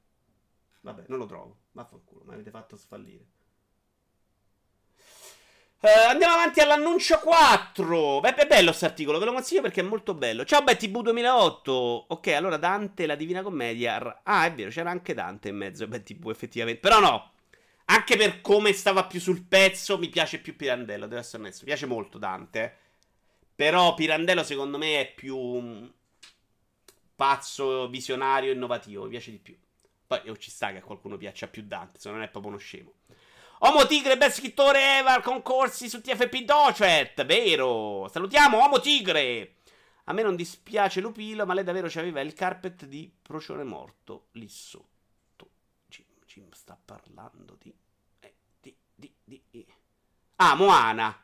[0.83, 1.57] Vabbè, non lo trovo.
[1.73, 3.27] Vaffanculo, mi avete fatto sfallire.
[5.81, 8.19] Uh, andiamo avanti all'annuncio 4.
[8.19, 10.45] Beh, è bello questo articolo, ve lo consiglio perché è molto bello.
[10.45, 11.73] Ciao Betty Bu 2008.
[12.09, 14.23] Ok, allora Dante, la Divina Commedia.
[14.25, 16.81] Ah, è vero, c'era anche Dante in mezzo Betty Bu, effettivamente.
[16.81, 17.33] Però no.
[17.85, 21.61] Anche per come stava più sul pezzo, mi piace più Pirandello, devo essere onesto.
[21.61, 22.63] Mi piace molto Dante.
[22.65, 22.73] Eh.
[23.55, 25.89] Però Pirandello, secondo me, è più
[27.15, 29.05] pazzo, visionario, innovativo.
[29.05, 29.57] Mi piace di più.
[30.09, 32.61] Poi oh, ci sta che a qualcuno piaccia più Dante, se non è proprio uno
[32.61, 32.93] scemo.
[33.61, 38.09] Omo Tigre, bel scrittore Ever, concorsi su TFP Docet, vero?
[38.09, 39.57] Salutiamo Omo Tigre.
[40.05, 44.49] A me non dispiace Lupilo, ma lei davvero c'aveva il carpet di procione morto lì
[44.49, 45.51] sotto.
[45.89, 47.75] Jim, Jim sta parlando di...
[48.21, 49.67] Eh, di, di, di...
[50.37, 51.21] Ah, Moana.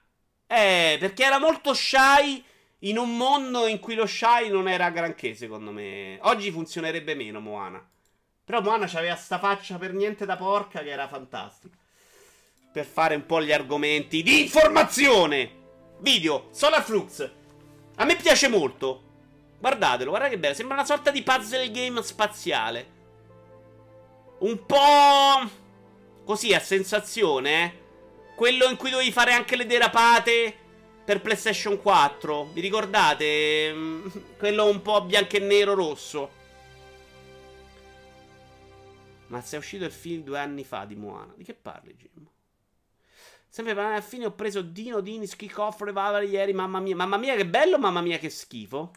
[0.48, 2.44] Eh, perché era molto shy
[2.80, 6.18] in un mondo in cui lo shy non era granché, secondo me.
[6.22, 7.88] Oggi funzionerebbe meno Moana.
[8.44, 11.82] Però Moana c'aveva sta faccia per niente da porca che era fantastica.
[12.74, 15.62] Per fare un po' gli argomenti di informazione.
[16.00, 17.30] Video, Solar Flux.
[17.94, 19.02] A me piace molto.
[19.60, 20.54] Guardatelo, guardate che bello.
[20.54, 22.90] Sembra una sorta di puzzle game spaziale.
[24.40, 25.48] Un po'
[26.24, 27.82] così a sensazione, eh.
[28.34, 30.52] Quello in cui dovevi fare anche le derapate
[31.04, 32.50] per PlayStation 4.
[32.52, 33.72] Vi ricordate?
[33.72, 34.06] Mm,
[34.36, 36.28] quello un po' bianco e nero rosso.
[39.28, 42.32] Ma se è uscito il film due anni fa di Moana, di che parli, Jim?
[43.54, 46.52] Sempre per andare a fine ho preso Dino Dinis Kick Off Revival ieri.
[46.52, 48.90] Mamma mia, mamma mia che bello, mamma mia che schifo.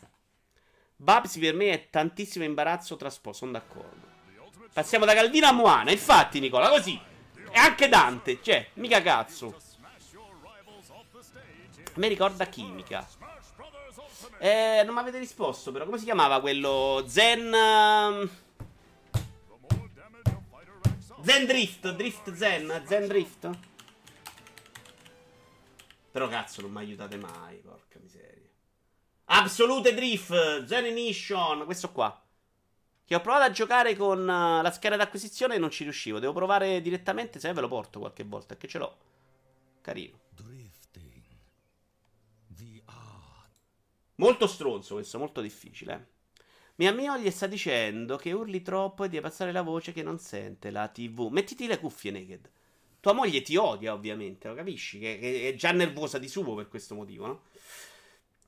[0.95, 4.07] Babsi per me è tantissimo imbarazzo trasporto, sono d'accordo.
[4.73, 6.99] Passiamo da Calvino a Moana, infatti Nicola, così.
[7.51, 9.55] E anche Dante, cioè, mica cazzo.
[11.97, 13.07] Mi ricorda chimica.
[14.39, 17.03] Eh, non mi avete risposto però, come si chiamava quello?
[17.05, 17.53] Zen...
[17.53, 18.29] Um...
[21.21, 23.75] Zen Drift, Drift Zen, Zen Drift.
[26.18, 28.49] Però cazzo non mi aiutate mai, porca miseria.
[29.26, 32.26] Absolute Drift, Zen Ignition, questo qua.
[33.05, 36.18] Che ho provato a giocare con uh, la scheda d'acquisizione e non ci riuscivo.
[36.18, 38.97] Devo provare direttamente, se ve lo porto qualche volta, che ce l'ho.
[39.82, 40.20] Carino.
[44.15, 46.13] Molto stronzo questo, molto difficile.
[46.78, 50.72] Mia moglie sta dicendo che urli troppo e devi passare la voce che non sente
[50.72, 51.30] la TV.
[51.30, 52.49] Mettiti le cuffie naked.
[52.99, 54.99] Tua moglie ti odia, ovviamente, lo capisci?
[54.99, 57.41] Che, che è già nervosa di suo per questo motivo, no?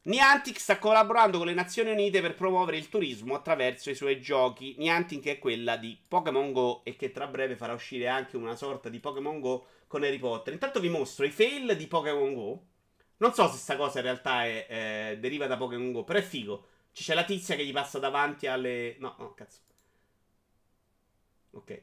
[0.04, 4.76] Niantic sta collaborando con le Nazioni Unite per promuovere il turismo attraverso i suoi giochi.
[4.78, 8.90] Niantic è quella di Pokémon Go e che tra breve farà uscire anche una sorta
[8.90, 10.54] di Pokémon Go con Harry Potter.
[10.54, 12.64] Intanto vi mostro i fail di Pokémon Go.
[13.18, 16.24] Non so se sta cosa in realtà è, è, deriva da Pokémon Go, però è
[16.24, 16.66] figo.
[16.92, 18.96] C'è la tizia che gli passa davanti alle...
[19.00, 19.60] No, no, cazzo.
[21.52, 21.82] Ok.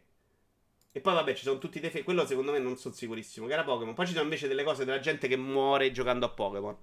[0.97, 1.91] E poi vabbè, ci sono tutti dei...
[1.91, 3.93] Fe- Quello secondo me non sono sicurissimo, che era Pokémon.
[3.93, 6.75] Poi ci sono invece delle cose della gente che muore giocando a Pokémon.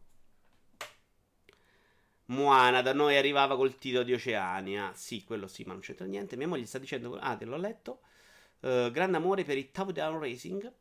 [2.26, 4.92] Moana da noi arrivava col titolo di Oceania.
[4.94, 6.36] Sì, quello sì, ma non c'entra niente.
[6.36, 7.18] Mia moglie sta dicendo...
[7.20, 8.02] Ah, te l'ho letto.
[8.60, 10.72] Uh, grande amore per il Top Down Racing.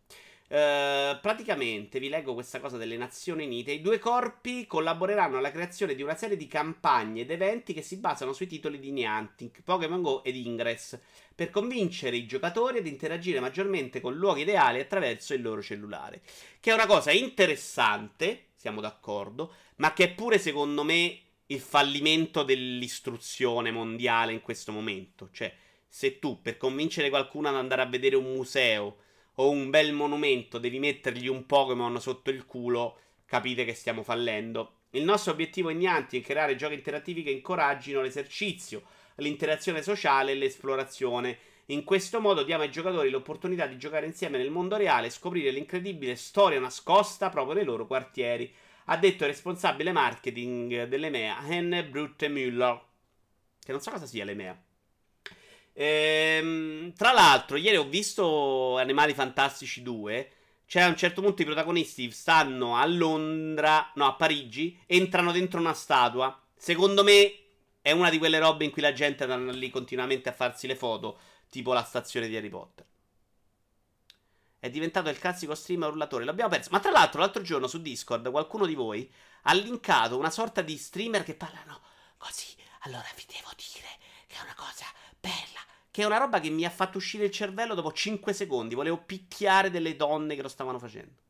[0.53, 3.73] Uh, praticamente vi leggo questa cosa delle Nazioni Unite.
[3.73, 7.97] I due corpi collaboreranno alla creazione di una serie di campagne ed eventi che si
[7.97, 10.99] basano sui titoli di Niantic, Pokémon Go ed Ingress,
[11.35, 16.21] per convincere i giocatori ad interagire maggiormente con luoghi ideali attraverso il loro cellulare.
[16.61, 22.43] Che è una cosa interessante, siamo d'accordo, ma che è pure secondo me il fallimento
[22.43, 25.31] dell'istruzione mondiale in questo momento.
[25.33, 25.51] Cioè,
[25.89, 28.97] se tu per convincere qualcuno ad andare a vedere un museo
[29.37, 34.81] o un bel monumento, devi mettergli un Pokémon sotto il culo, capite che stiamo fallendo.
[34.91, 38.83] Il nostro obiettivo in Niantic è creare giochi interattivi che incoraggino l'esercizio,
[39.17, 41.39] l'interazione sociale e l'esplorazione.
[41.67, 45.51] In questo modo diamo ai giocatori l'opportunità di giocare insieme nel mondo reale e scoprire
[45.51, 48.53] l'incredibile storia nascosta proprio nei loro quartieri.
[48.87, 52.79] Ha detto il responsabile marketing dell'EMEA, Henne Brutte Müller.
[53.65, 54.61] Che non so cosa sia l'EMEA.
[55.75, 60.31] Ehm, tra l'altro, ieri ho visto Animali Fantastici 2.
[60.67, 65.61] Cioè, a un certo punto i protagonisti stanno a Londra, no, a Parigi, entrano dentro
[65.61, 66.39] una statua.
[66.57, 67.35] Secondo me
[67.83, 70.77] è una di quelle robe in cui la gente sta lì continuamente a farsi le
[70.77, 71.19] foto,
[71.51, 72.87] tipo la stazione di Harry Potter.
[74.59, 76.25] È diventato il classico streamer urlatore.
[76.25, 76.69] L'abbiamo perso.
[76.71, 79.11] Ma tra l'altro, l'altro giorno su Discord, qualcuno di voi
[79.43, 81.81] ha linkato una sorta di streamer che parlano
[82.17, 82.47] così.
[82.83, 83.99] Allora vi devo dire
[84.33, 84.87] che è una cosa
[85.21, 85.61] bella.
[85.91, 88.75] Che è una roba che mi ha fatto uscire il cervello dopo 5 secondi.
[88.75, 91.21] Volevo picchiare delle donne che lo stavano facendo.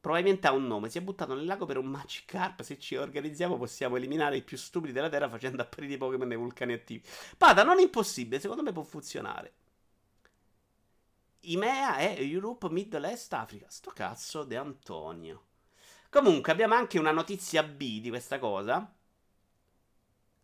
[0.00, 0.88] Probabilmente ha un nome.
[0.88, 2.62] Si è buttato nel lago per un Magic Carp.
[2.62, 6.36] Se ci organizziamo, possiamo eliminare i più stupidi della Terra facendo apparire i Pokémon dei
[6.36, 7.04] vulcani attivi.
[7.36, 8.38] Pada, non impossibile.
[8.38, 9.54] Secondo me può funzionare.
[11.40, 13.66] IMEA è Europe, Middle East, Africa.
[13.68, 15.46] Sto cazzo di Antonio.
[16.10, 18.94] Comunque, abbiamo anche una notizia B di questa cosa.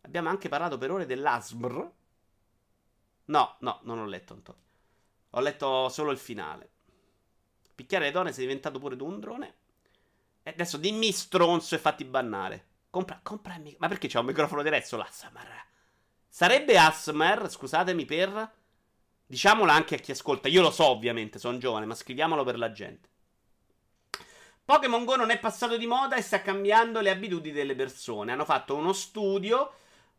[0.06, 1.90] Abbiamo anche parlato per ore dell'ASMR.
[3.24, 4.62] No, no, non ho letto Antonio.
[5.30, 6.70] Ho letto solo il finale.
[7.74, 9.54] Picchiare le donne sei diventato pure tu un drone.
[10.44, 12.66] E adesso dimmi stronzo e fatti bannare.
[12.88, 13.80] Compra, compra il microfono.
[13.80, 15.64] Ma perché c'è un microfono diverso l'ASMR?
[16.28, 18.54] Sarebbe ASMR, scusatemi per...
[19.26, 20.46] Diciamolo anche a chi ascolta.
[20.46, 23.08] Io lo so ovviamente, sono giovane, ma scriviamolo per la gente.
[24.64, 28.30] Pokémon Go non è passato di moda e sta cambiando le abitudini delle persone.
[28.30, 29.72] Hanno fatto uno studio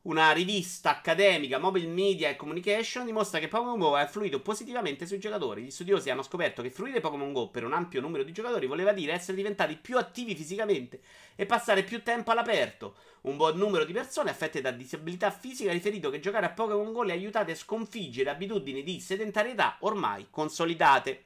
[0.08, 5.20] una rivista accademica, Mobile Media e Communication, dimostra che Pokémon Go ha influito positivamente sui
[5.20, 5.64] giocatori.
[5.64, 8.94] Gli studiosi hanno scoperto che fruire Pokémon Go per un ampio numero di giocatori voleva
[8.94, 11.02] dire essere diventati più attivi fisicamente
[11.36, 12.96] e passare più tempo all'aperto.
[13.22, 16.94] Un buon numero di persone affette da disabilità fisica ha riferito che giocare a Pokémon
[16.94, 21.24] Go le ha aiutate a sconfiggere abitudini di sedentarietà ormai consolidate.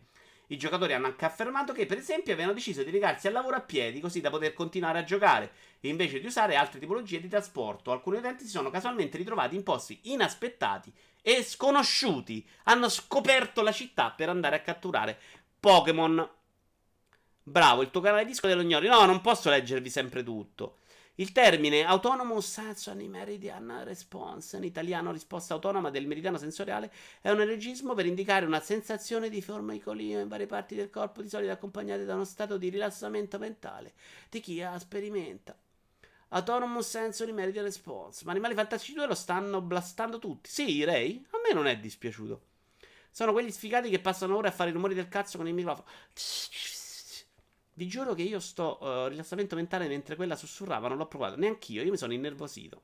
[0.47, 3.61] I giocatori hanno anche affermato che, per esempio, avevano deciso di recarsi al lavoro a
[3.61, 5.51] piedi così da poter continuare a giocare,
[5.89, 7.91] invece di usare altre tipologie di trasporto.
[7.91, 12.47] Alcuni utenti si sono casualmente ritrovati in posti inaspettati e sconosciuti.
[12.63, 15.19] Hanno scoperto la città per andare a catturare
[15.59, 16.29] Pokémon.
[17.43, 18.87] Bravo, il tuo canale disco dello ignori.
[18.87, 20.77] No, non posso leggervi sempre tutto.
[21.15, 27.43] Il termine Autonomous Sensory Meridian Response, in italiano risposta autonoma del meridiano sensoriale, è un
[27.45, 32.05] regismo per indicare una sensazione di formicolio in varie parti del corpo, di solito accompagnate
[32.05, 33.93] da uno stato di rilassamento mentale
[34.29, 35.55] di chi la sperimenta.
[36.33, 38.23] Autonomous Sensory Meridian Response.
[38.23, 40.49] Ma Animali Fantastici 2 lo stanno blastando tutti.
[40.49, 41.25] Sì, Ray?
[41.31, 42.49] A me non è dispiaciuto.
[43.11, 45.87] Sono quegli sfigati che passano ore a fare i rumori del cazzo con il microfono.
[47.73, 51.83] Vi giuro che io sto uh, rilassamento mentale mentre quella sussurrava, non l'ho provato neanch'io,
[51.83, 52.83] io mi sono innervosito.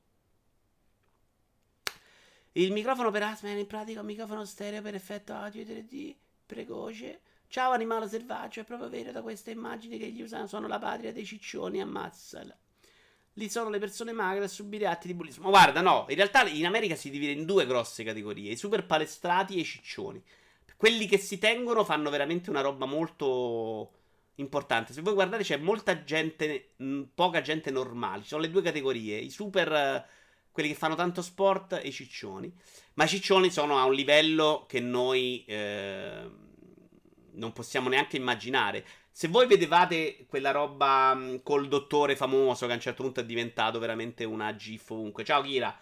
[2.53, 7.21] Il microfono per asma è in pratica un microfono stereo per effetto audio 3D precoce.
[7.47, 11.13] Ciao animale selvaggio, è proprio vero da queste immagini che gli usano sono la patria
[11.13, 12.57] dei ciccioni, ammazzala.
[13.37, 15.49] Lì sono le persone magre a subire atti di bullismo.
[15.49, 19.57] Guarda, no, in realtà in America si divide in due grosse categorie, i super palestrati
[19.57, 20.21] e i ciccioni.
[20.75, 23.91] Quelli che si tengono fanno veramente una roba molto
[24.35, 24.93] importante.
[24.93, 28.23] Se voi guardate c'è molta gente, mh, poca gente normale.
[28.23, 30.09] Ci sono le due categorie, i super, uh,
[30.51, 32.51] quelli che fanno tanto sport e i ciccioni.
[32.95, 36.29] Ma i ciccioni sono a un livello che noi eh,
[37.33, 38.85] non possiamo neanche immaginare.
[39.17, 43.25] Se voi vedevate quella roba mh, col dottore famoso che a un certo punto è
[43.25, 45.23] diventato veramente una gif ovunque.
[45.23, 45.75] Ciao Kira.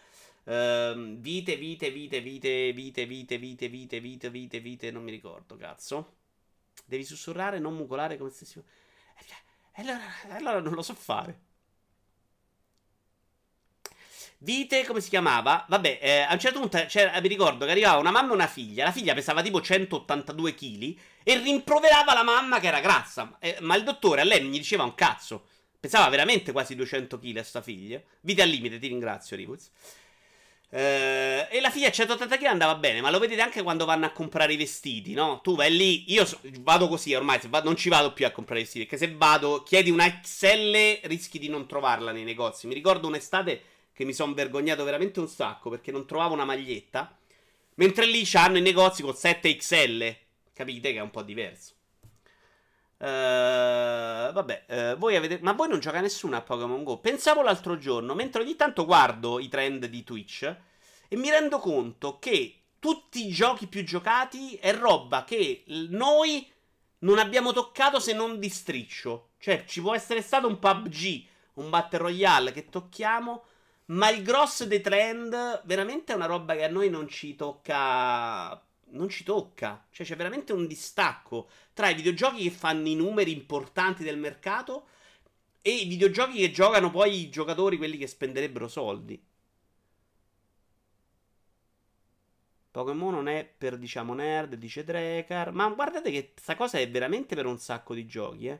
[0.46, 5.58] Uh, vite, vite, vite, vite, vite, vite, vite, vite, vite, vite, vite, non mi ricordo,
[5.58, 6.14] cazzo.
[6.86, 8.58] Devi sussurrare, non mucolare come se si...
[8.58, 11.45] E allora, allora non lo so fare.
[14.46, 15.66] Vite, come si chiamava?
[15.68, 18.84] Vabbè, eh, a un certo punto mi ricordo che arrivava una mamma e una figlia.
[18.84, 23.38] La figlia pesava tipo 182 kg e rimproverava la mamma che era grassa.
[23.39, 25.48] Eh, ma il dottore a lei non gli diceva un cazzo.
[25.80, 28.00] Pesava veramente quasi 200 kg a sta figlia.
[28.22, 29.72] Vite al limite, ti ringrazio, Rivuz.
[30.70, 34.06] Uh, e la figlia a 180 kg andava bene, ma lo vedete anche quando vanno
[34.06, 35.39] a comprare i vestiti, no?
[35.41, 38.60] Tu vai lì, io so, vado così ormai, vado, non ci vado più a comprare
[38.60, 42.68] i vestiti, perché se vado, chiedi una XL, rischi di non trovarla nei negozi.
[42.68, 43.62] Mi ricordo un'estate
[43.96, 47.18] che mi sono vergognato veramente un sacco perché non trovavo una maglietta,
[47.76, 50.16] mentre lì c'hanno i negozi con 7XL,
[50.52, 51.74] capite che è un po' diverso.
[52.98, 55.39] Uh, vabbè, uh, voi avete.
[55.41, 57.00] Ma voi non gioca nessuno a Pokémon Go?
[57.00, 60.43] Pensavo l'altro giorno, mentre ogni tanto guardo i trend di Twitch
[61.08, 66.52] e mi rendo conto che tutti i giochi più giocati è roba che noi
[67.00, 69.30] non abbiamo toccato se non di striccio.
[69.39, 73.43] Cioè, ci può essere stato un PUBG, un Battle Royale che tocchiamo,
[73.88, 78.60] ma il grosso dei trend veramente è una roba che a noi non ci tocca
[78.96, 79.86] non ci tocca.
[79.92, 84.88] Cioè, c'è veramente un distacco tra i videogiochi che fanno i numeri importanti del mercato
[85.62, 89.22] e i videogiochi che giocano poi i giocatori, quelli che spenderebbero soldi.
[92.72, 95.52] Pokémon non è per, diciamo, nerd, dice Drekar.
[95.54, 98.60] Ma guardate che questa cosa è veramente per un sacco di giochi, eh.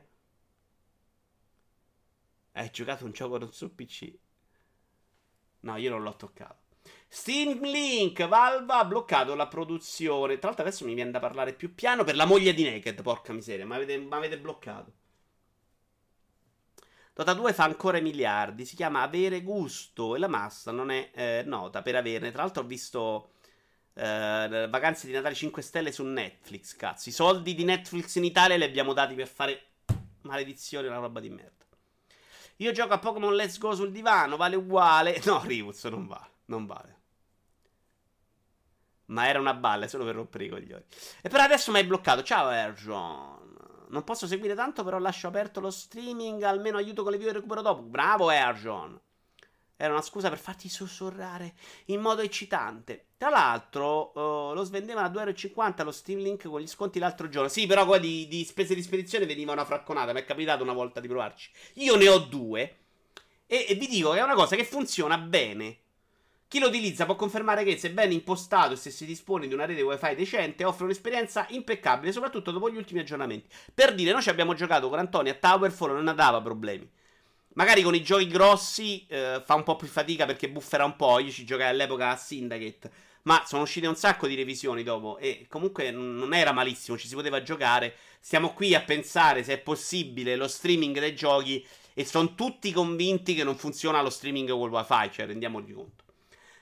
[2.52, 4.12] Hai giocato un gioco su PC?
[5.66, 6.64] No, io non l'ho toccato.
[7.08, 10.38] Steam Link, Valve ha bloccato la produzione.
[10.38, 13.32] Tra l'altro adesso mi viene da parlare più piano per la moglie di Naked, porca
[13.32, 14.92] miseria, ma avete, bloccato.
[17.12, 21.42] Dota 2 fa ancora miliardi, si chiama Avere Gusto e la massa non è eh,
[21.44, 22.30] nota per averne.
[22.30, 23.30] Tra l'altro ho visto
[23.94, 27.08] eh, Vacanze di Natale 5 Stelle su Netflix, cazzo.
[27.08, 29.62] I soldi di Netflix in Italia li abbiamo dati per fare
[30.22, 31.55] maledizione, una roba di merda.
[32.56, 35.20] Io gioco a Pokémon Let's Go sul divano, vale uguale.
[35.26, 36.94] No, Rivuz non vale, non vale.
[39.06, 40.84] Ma era una balla, solo per rompere i coglioni.
[41.20, 42.22] E però adesso mi hai bloccato.
[42.22, 43.86] Ciao, Erjon.
[43.88, 46.42] Non posso seguire tanto, però lascio aperto lo streaming.
[46.42, 47.82] Almeno aiuto con le video e recupero dopo.
[47.82, 49.00] Bravo, Erjon.
[49.76, 51.54] Era una scusa per farti sussurrare
[51.86, 53.05] in modo eccitante.
[53.18, 57.48] Tra l'altro, uh, lo svendevano a 2,50€ lo Steam Link con gli sconti l'altro giorno.
[57.48, 60.12] Sì, però qua di, di spese di spedizione veniva una fracconata.
[60.12, 61.50] Mi è capitato una volta di provarci.
[61.74, 62.76] Io ne ho due.
[63.46, 65.78] E, e vi dico che è una cosa che funziona bene.
[66.48, 69.64] Chi lo utilizza può confermare che, se ben impostato e se si dispone di una
[69.64, 73.48] rete wifi decente, offre un'esperienza impeccabile, soprattutto dopo gli ultimi aggiornamenti.
[73.72, 76.88] Per dire, noi ci abbiamo giocato con Antonio a Towerfall e non dava problemi.
[77.56, 81.18] Magari con i giochi grossi eh, fa un po' più fatica perché buffera un po'.
[81.20, 82.90] Io ci giocai all'epoca a Syndicate.
[83.22, 85.16] Ma sono uscite un sacco di revisioni dopo.
[85.16, 87.96] E comunque non era malissimo, ci si poteva giocare.
[88.20, 91.66] Stiamo qui a pensare se è possibile lo streaming dei giochi.
[91.94, 95.10] E sono tutti convinti che non funziona lo streaming col wifi.
[95.12, 96.04] Cioè, rendiamoci conto.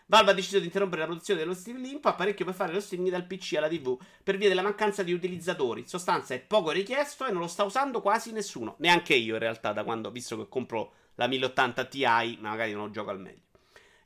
[0.07, 3.11] Valve ha deciso di interrompere la produzione dello Steam Link apparecchio per fare lo streaming
[3.11, 5.80] dal PC alla TV per via della mancanza di utilizzatori.
[5.80, 8.74] In sostanza è poco richiesto e non lo sta usando quasi nessuno.
[8.80, 12.02] Neanche io in realtà, da quando, visto che compro la 1080 Ti,
[12.40, 13.40] ma magari non gioco al meglio.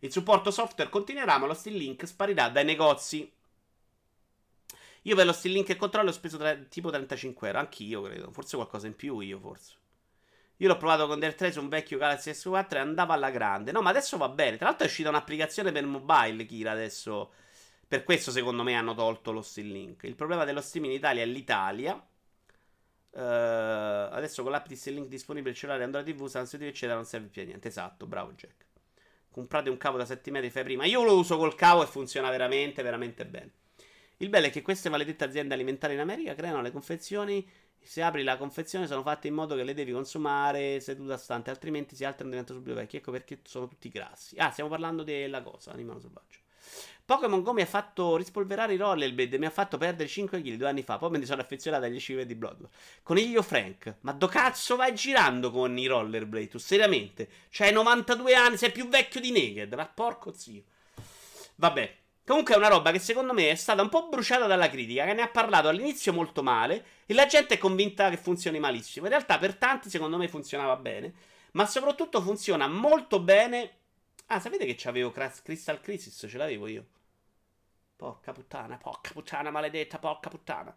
[0.01, 3.33] Il supporto software continuerà, ma lo Steam Link sparirà dai negozi.
[5.03, 8.31] Io per lo Steam Link e controllo ho speso tre, tipo 35 euro, anch'io credo,
[8.31, 9.75] forse qualcosa in più io forse.
[10.61, 13.71] Io l'ho provato con Del 3 su un vecchio Galaxy S4 e andava alla grande.
[13.71, 14.57] No, ma adesso va bene.
[14.57, 17.33] Tra l'altro è uscita un'applicazione per mobile, Kira, adesso.
[17.87, 20.03] Per questo, secondo me, hanno tolto lo Steam Link.
[20.03, 21.95] Il problema dello Steam in Italia è l'Italia.
[23.11, 26.95] Uh, adesso con l'app di Steam Link disponibile il cellulare Android TV, Samsung TV, eccetera,
[26.95, 27.69] non serve più a niente.
[27.69, 28.67] Esatto, bravo Jack.
[29.31, 30.85] Comprate un cavo da 7 metri, fai prima.
[30.87, 33.53] Io lo uso col cavo e funziona veramente, veramente bene.
[34.17, 37.49] Il bello è che queste maledette aziende alimentari in America creano le confezioni
[37.83, 41.97] se apri la confezione sono fatte in modo che le devi consumare seduta stante, altrimenti
[41.97, 42.97] si alterano diventano subito vecchi.
[42.97, 44.37] Ecco perché sono tutti grassi.
[44.37, 46.39] Ah, stiamo parlando della cosa, animale selvaggio.
[47.09, 50.55] Pokémon Go mi ha fatto rispolverare i rollerblade e mi ha fatto perdere 5 kg
[50.57, 50.99] due anni fa.
[50.99, 52.69] Poi me ne sono affezionato agli scive di Bloodborne.
[53.03, 56.49] Coniglio Frank, ma do cazzo vai girando con i rollerblade?
[56.49, 57.31] Tu seriamente?
[57.49, 59.73] C'hai 92 anni, sei più vecchio di Naked.
[59.73, 60.63] Ma porco zio.
[61.55, 61.97] Vabbè.
[62.29, 65.15] Comunque è una roba che secondo me è stata un po' bruciata dalla critica, che
[65.15, 69.07] ne ha parlato all'inizio molto male e la gente è convinta che funzioni malissimo.
[69.07, 71.15] In realtà per tanti secondo me funzionava bene,
[71.53, 73.77] ma soprattutto funziona molto bene.
[74.27, 76.27] Ah, sapete che c'avevo Crystal Crisis?
[76.29, 76.85] Ce l'avevo io.
[77.97, 80.77] Porca puttana, porca puttana maledetta, porca puttana.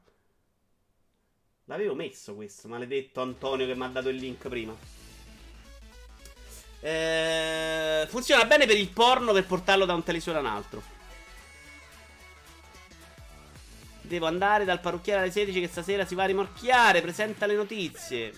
[1.66, 4.74] L'avevo messo questo, maledetto Antonio che mi ha dato il link prima.
[6.80, 10.91] Eh, funziona bene per il porno per portarlo da un televisore a un altro.
[14.12, 17.00] Devo andare dal parrucchiere alle 16 che stasera si va a rimorchiare.
[17.00, 18.34] Presenta le notizie.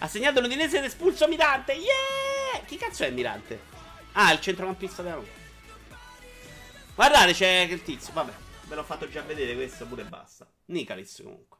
[0.00, 1.72] Ha segnato l'Udinese ed espulso Mirante.
[1.72, 2.64] Yeah!
[2.66, 3.60] Chi cazzo è Mirante?
[4.14, 5.28] Ah, il centrocampista della Roma.
[6.96, 8.12] Guardate, c'è il tizio.
[8.12, 8.32] Vabbè,
[8.64, 10.50] ve l'ho fatto già vedere questo pure basta.
[10.64, 11.58] Nicalis comunque.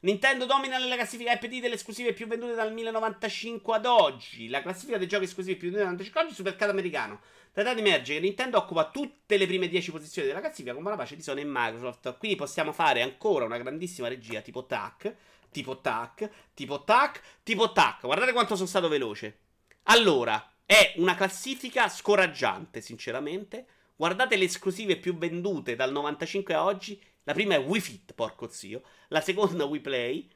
[0.00, 4.48] Nintendo domina nella classifica EPD delle esclusive più vendute dal 1995 ad oggi.
[4.48, 7.20] La classifica dei giochi esclusivi più venduti dal 1995 ad oggi, supermercato americano.
[7.54, 10.96] Da dati emerge che Nintendo occupa tutte le prime 10 posizioni della classifica con la
[10.96, 12.16] pace di Sony e Microsoft.
[12.16, 15.14] Quindi possiamo fare ancora una grandissima regia tipo tac,
[15.50, 18.00] tipo tac, tipo tac, tipo tac.
[18.00, 19.40] Guardate quanto sono stato veloce.
[19.84, 23.66] Allora, è una classifica scoraggiante, sinceramente.
[23.96, 26.98] Guardate le esclusive più vendute dal 95 a oggi.
[27.24, 28.80] La prima è Wii Fit, porco zio.
[29.08, 30.30] La seconda Wii Play.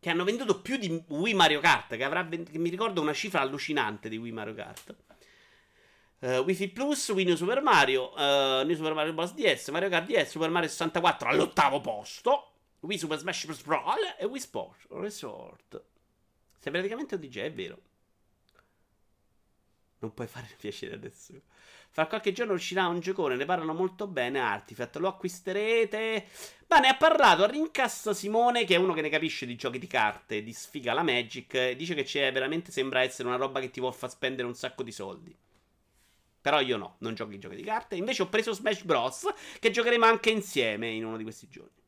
[0.00, 1.94] Che hanno venduto più di Wii Mario Kart.
[1.94, 4.94] Che, avrà che mi ricordo una cifra allucinante di Wii Mario Kart.
[6.24, 9.34] Uh, Wi-Fi Plus, Wii New Super Mario, uh, New Super Mario Bros.
[9.34, 13.62] DS, Mario Kart DS, Super Mario 64 all'ottavo posto, Wii Super Smash Bros.
[13.62, 15.82] Brawl e Wii Sport Resort.
[16.58, 17.78] Sei praticamente un DJ, è vero.
[19.98, 21.34] Non puoi fare piacere adesso.
[21.90, 26.26] Fra qualche giorno uscirà un giocone, ne parlano molto bene Artifact, lo acquisterete.
[26.68, 29.78] Ma ne ha parlato a Rincast Simone, che è uno che ne capisce di giochi
[29.78, 33.68] di carte, di sfiga la Magic, dice che c'è veramente sembra essere una roba che
[33.68, 35.36] ti può far spendere un sacco di soldi.
[36.44, 37.96] Però io no, non gioco i giochi di carte.
[37.96, 39.26] Invece ho preso Smash Bros.
[39.58, 41.80] Che giocheremo anche insieme in uno di questi giorni.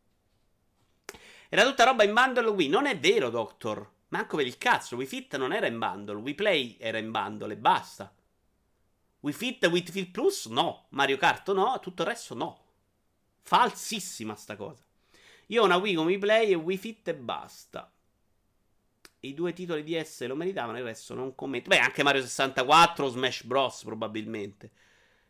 [1.51, 2.69] Era tutta roba in bundle Wii.
[2.71, 3.87] Non è vero, Doctor.
[4.09, 4.97] Manco per il cazzo.
[4.97, 6.17] Wii Fit non era in bundle.
[6.21, 8.11] Wii Play era in bundle e basta.
[9.21, 10.47] Wii Fit, Wii Fit Plus?
[10.47, 10.87] No.
[10.93, 11.79] Mario Kart no.
[11.79, 12.65] Tutto il resto no.
[13.43, 14.87] Falsissima sta cosa.
[15.49, 17.93] Io ho una Wii con Wii Play e Wii Fit e basta
[19.21, 21.69] i due titoli di S lo meritavano, il resto non commento.
[21.69, 23.83] Beh, anche Mario 64 o Smash Bros.
[23.83, 24.71] probabilmente.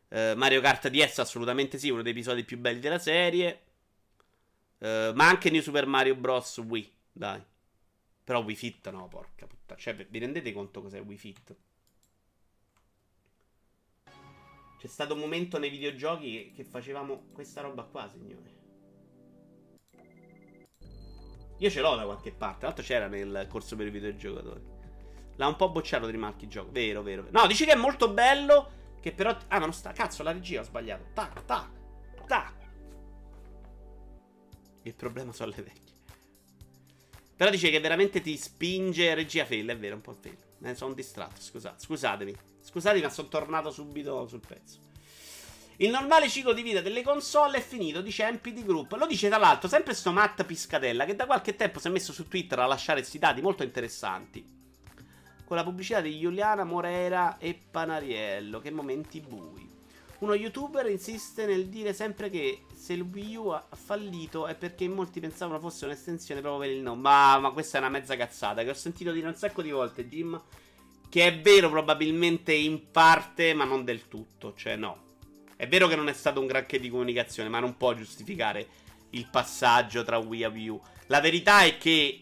[0.08, 3.62] Uh, Mario Kart DS assolutamente sì, uno dei episodi più belli della serie.
[4.78, 6.58] Uh, ma anche New Super Mario Bros.
[6.58, 7.42] Wii, dai.
[8.24, 9.80] Però Wii Fit no, porca puttana.
[9.80, 11.56] Cioè, vi rendete conto cos'è Wii Fit?
[14.78, 18.55] C'è stato un momento nei videogiochi che, facevamo questa roba qua, signori.
[21.58, 22.66] Io ce l'ho da qualche parte.
[22.66, 24.60] L'altro c'era nel corso per i videogiocatori.
[25.36, 26.70] L'ha un po' bocciato di marchi gioco.
[26.70, 27.38] Vero, vero, vero.
[27.38, 28.70] No, dici che è molto bello.
[29.00, 29.30] Che però.
[29.48, 29.92] Ah, ma non sta.
[29.92, 31.06] Cazzo, la regia ho sbagliato.
[31.14, 31.68] Tac, tac,
[32.26, 32.54] tac.
[34.82, 35.94] Il problema sono le vecchie.
[37.36, 39.68] Però dice che veramente ti spinge regia fail.
[39.68, 40.36] È vero, un po' fail.
[40.58, 41.40] Me ne sono distratto.
[41.40, 42.34] Scusate, scusatemi.
[42.60, 44.85] Scusatemi, ma sono tornato subito sul pezzo.
[45.78, 48.92] Il normale ciclo di vita delle console è finito, dice MPD Group.
[48.92, 52.14] Lo dice tra l'altro sempre sto Matt Piscatella che da qualche tempo si è messo
[52.14, 54.42] su Twitter a lasciare questi dati molto interessanti.
[55.44, 58.58] Con la pubblicità di Giuliana Morera e Panariello.
[58.60, 59.70] Che momenti bui.
[60.20, 64.88] Uno youtuber insiste nel dire sempre che se il Wii U ha fallito è perché
[64.88, 67.02] molti pensavano fosse un'estensione proprio per il nome.
[67.02, 70.08] Ma, ma questa è una mezza cazzata che ho sentito dire un sacco di volte,
[70.08, 70.40] Jim.
[71.06, 74.54] Che è vero probabilmente in parte, ma non del tutto.
[74.56, 75.05] Cioè, no.
[75.56, 78.66] È vero che non è stato un granché di comunicazione, ma non può giustificare
[79.10, 80.80] il passaggio tra Wii e Wii U.
[81.06, 82.20] La verità è che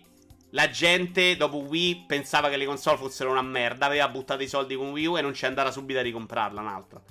[0.51, 4.77] la gente dopo Wii pensava che le console fossero una merda, aveva buttato i soldi
[4.77, 7.03] con Wii U e non ci andava subito a ricomprarla un'altra.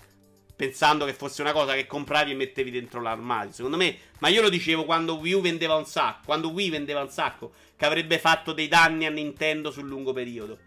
[0.56, 3.52] Pensando che fosse una cosa che compravi e mettevi dentro l'armadio.
[3.52, 7.02] Secondo me, ma io lo dicevo quando Wii U vendeva un sacco, quando Wii vendeva
[7.02, 10.58] un sacco, che avrebbe fatto dei danni a Nintendo sul lungo periodo.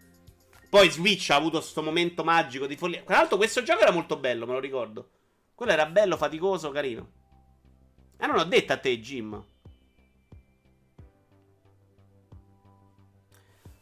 [0.69, 3.01] Poi Switch ha avuto questo momento magico di follia.
[3.01, 5.09] Tra l'altro, questo gioco era molto bello, me lo ricordo.
[5.57, 7.11] Quello era bello, faticoso, carino.
[8.15, 9.43] E eh, non ho detto a te, Jim.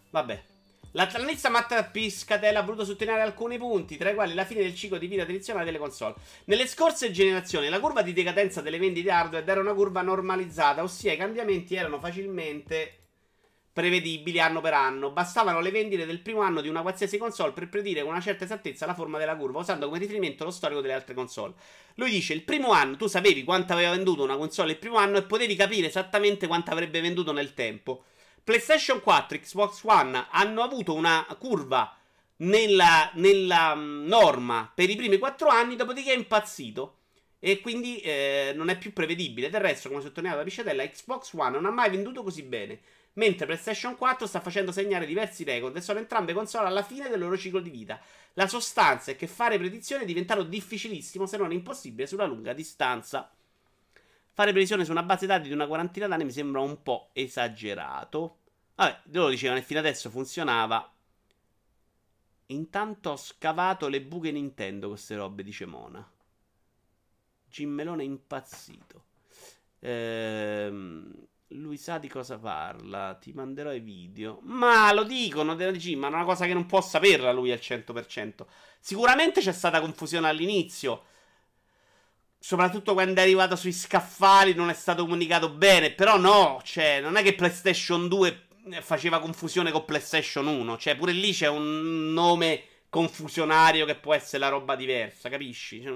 [0.09, 0.43] Vabbè.
[0.93, 4.97] L'atlanista Matt Piscatella ha voluto sottolineare alcuni punti, tra i quali la fine del ciclo
[4.97, 6.15] di vita tradizionale delle console.
[6.45, 11.11] Nelle scorse generazioni la curva di decadenza delle vendite hardware era una curva normalizzata, ossia
[11.11, 13.04] i cambiamenti erano facilmente
[13.75, 15.11] prevedibili anno per anno.
[15.11, 18.45] Bastavano le vendite del primo anno di una qualsiasi console per predire con una certa
[18.45, 21.55] esattezza la forma della curva, usando come riferimento lo storico delle altre console.
[21.95, 25.17] Lui dice: il primo anno tu sapevi quanto aveva venduto una console il primo anno
[25.17, 28.05] e potevi capire esattamente quanto avrebbe venduto nel tempo.
[28.45, 31.93] PlayStation 4 Xbox One hanno avuto una curva
[32.37, 36.99] nella, nella mm, norma per i primi 4 anni, dopodiché è impazzito.
[37.39, 39.49] E quindi eh, non è più prevedibile.
[39.49, 42.79] Del resto, come sottolineato da Pisciatella, Xbox One non ha mai venduto così bene.
[43.15, 47.19] Mentre PlayStation 4 sta facendo segnare diversi record e sono entrambe console alla fine del
[47.19, 47.99] loro ciclo di vita.
[48.33, 53.33] La sostanza è che fare predizioni è diventato difficilissimo, se non impossibile, sulla lunga distanza.
[54.31, 58.39] Fare previsione su una base dati di una quarantina d'anni mi sembra un po' esagerato.
[58.75, 60.93] Vabbè, loro dicevano e fino adesso funzionava.
[62.47, 66.05] Intanto ho scavato le buche Nintendo queste robe, dice Mona.
[67.47, 69.03] Gimmelone impazzito.
[69.79, 73.15] Ehm, lui sa di cosa parla.
[73.19, 74.39] Ti manderò i video.
[74.43, 77.59] Ma lo dicono, lo dici, ma è una cosa che non può saperla lui al
[77.61, 78.45] 100%.
[78.79, 81.03] Sicuramente c'è stata confusione all'inizio.
[82.39, 85.91] Soprattutto quando è arrivato sui scaffali non è stato comunicato bene.
[85.91, 88.47] Però no, cioè, non è che PlayStation 2
[88.81, 90.77] faceva confusione con PlayStation 1.
[90.77, 95.81] Cioè, pure lì c'è un nome confusionario che può essere la roba diversa, capisci?
[95.81, 95.93] Cioè,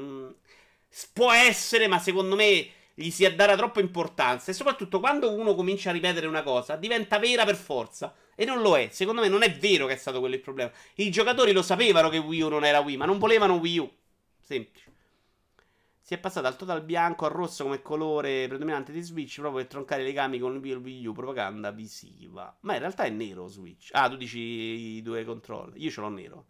[1.14, 2.70] può essere, ma secondo me
[3.00, 4.52] gli si è data troppa importanza.
[4.52, 8.14] E soprattutto quando uno comincia a ripetere una cosa, diventa vera per forza.
[8.36, 8.90] E non lo è.
[8.92, 10.70] Secondo me non è vero che è stato quello il problema.
[10.96, 13.92] I giocatori lo sapevano che Wii U non era Wii, ma non volevano Wii U.
[14.42, 14.88] Semplice.
[16.02, 19.70] Si è passato dal total bianco al rosso come colore predominante di Switch proprio per
[19.70, 22.54] troncare i legami con il Wii U, propaganda visiva.
[22.62, 23.90] Ma in realtà è nero Switch.
[23.94, 25.78] Ah, tu dici i due controller.
[25.78, 26.46] Io ce l'ho nero.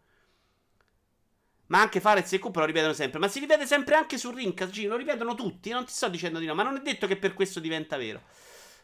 [1.70, 3.18] Ma anche Fares e Cooper lo ripetono sempre.
[3.18, 5.70] Ma si ripete sempre anche su Rincast, lo ripetono tutti.
[5.70, 8.20] Non ti sto dicendo di no, ma non è detto che per questo diventa vero.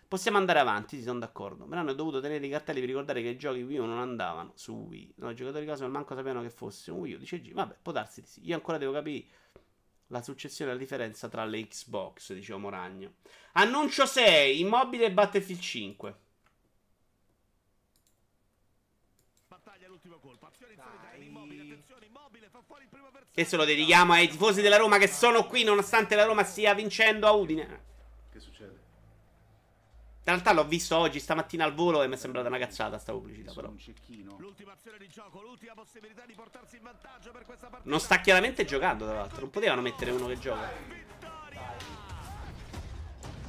[0.08, 1.66] Possiamo andare avanti, sono d'accordo.
[1.66, 4.52] Me l'hanno dovuto tenere i cartelli per ricordare che i giochi Wii U non andavano
[4.54, 5.14] su Wii.
[5.16, 7.18] No, i giocatori non manco sapevano che fosse un Wii U.
[7.18, 8.40] Dice G, vabbè, può darsi di sì.
[8.44, 9.26] Io ancora devo capire
[10.08, 13.14] la successione e la differenza tra le Xbox, diciamo Moragno.
[13.54, 16.14] Annuncio 6, Immobile e Battlefield 5.
[23.34, 26.74] E se lo dedichiamo ai tifosi della Roma che sono qui nonostante la Roma stia
[26.74, 27.84] vincendo a Udine.
[30.26, 33.12] In realtà l'ho visto oggi, stamattina al volo e mi è sembrata una cazzata sta
[33.12, 33.52] pubblicità.
[33.52, 33.72] Però.
[37.82, 39.40] Non sta chiaramente giocando, tra l'altro.
[39.42, 40.68] Non potevano mettere uno che gioca.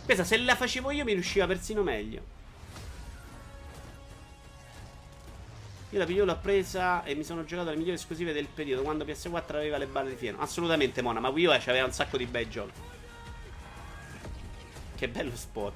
[0.05, 2.36] Questa, se la facevo io, mi riusciva persino meglio.
[5.91, 9.05] Io la piglio l'ho presa e mi sono giocato le migliori esclusive del periodo quando
[9.05, 10.39] PS4 aveva le balle di fieno.
[10.39, 12.79] Assolutamente, Mona, ma Wii U aveva un sacco di bei giochi.
[14.95, 15.73] Che bello spot.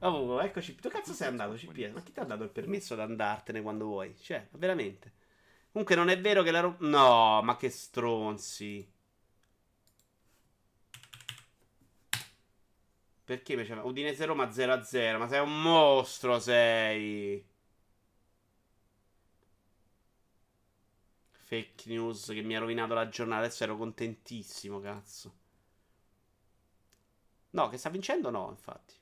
[0.00, 0.74] Oh, eccoci.
[0.74, 1.92] Tu cazzo sei andato, CPS?
[1.92, 4.14] Ma chi ti ha dato il permesso di andartene quando vuoi?
[4.20, 5.12] Cioè, veramente.
[5.72, 6.76] Comunque non è vero che la Roma...
[6.80, 8.92] No, ma che stronzi.
[13.24, 13.72] Perché invece...
[13.72, 15.16] Udinese Roma 0-0.
[15.16, 17.54] Ma sei un mostro, sei.
[21.56, 23.44] Fake news che mi ha rovinato la giornata.
[23.44, 25.34] Adesso ero contentissimo, cazzo.
[27.50, 28.94] No, che sta vincendo no, infatti.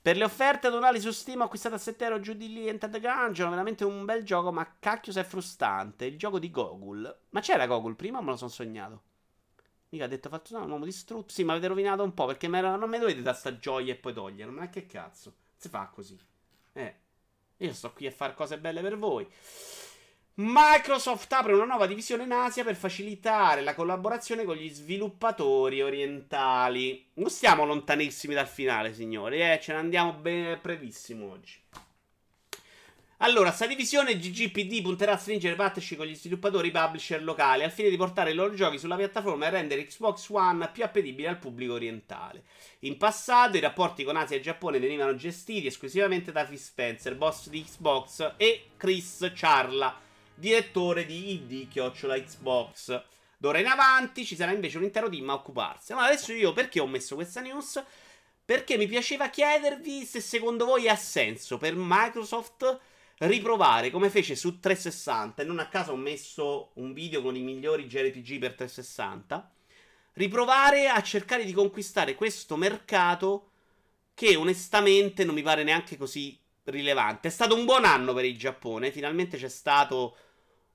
[0.00, 2.98] Per le offerte annuali su Steam ho acquistato a 7 euro giù di lì Entered
[2.98, 3.50] Gungeon.
[3.50, 6.06] Veramente un bel gioco, ma cacchio se è frustrante.
[6.06, 7.18] Il gioco di Gogul.
[7.30, 9.02] Ma c'era Gogul prima o me lo sono sognato?
[9.90, 11.32] Mica ha detto fatto no, un uomo distrutto.
[11.32, 14.14] Sì, ma avete rovinato un po' perché non mi dovete dare sta gioia e poi
[14.14, 14.50] togliere.
[14.50, 15.34] Ma che cazzo?
[15.56, 16.18] Si fa così.
[16.72, 16.94] Eh.
[17.58, 19.28] Io sto qui a fare cose belle per voi.
[20.42, 27.08] Microsoft apre una nuova divisione in Asia per facilitare la collaborazione con gli sviluppatori orientali.
[27.14, 29.60] Non stiamo lontanissimi dal finale, signori, eh?
[29.60, 31.58] ce ne andiamo ben brevissimo oggi.
[33.18, 37.90] Allora, sta divisione GGPD punterà a stringere partnership con gli sviluppatori publisher locali al fine
[37.90, 41.74] di portare i loro giochi sulla piattaforma e rendere Xbox One più appetibile al pubblico
[41.74, 42.44] orientale.
[42.78, 47.50] In passato i rapporti con Asia e Giappone venivano gestiti esclusivamente da Phil Spencer, boss
[47.50, 50.08] di Xbox, e Chris Charla
[50.40, 53.04] direttore di ID chiocciola Xbox.
[53.36, 55.94] D'ora in avanti ci sarà invece un intero team a occuparsi.
[55.94, 57.80] Ma adesso io perché ho messo questa news?
[58.44, 62.80] Perché mi piaceva chiedervi se secondo voi ha senso per Microsoft
[63.18, 67.42] riprovare come fece su 360, e non a caso ho messo un video con i
[67.42, 69.52] migliori JRPG per 360,
[70.14, 73.50] riprovare a cercare di conquistare questo mercato
[74.14, 77.28] che onestamente non mi pare neanche così rilevante.
[77.28, 80.16] È stato un buon anno per il Giappone, finalmente c'è stato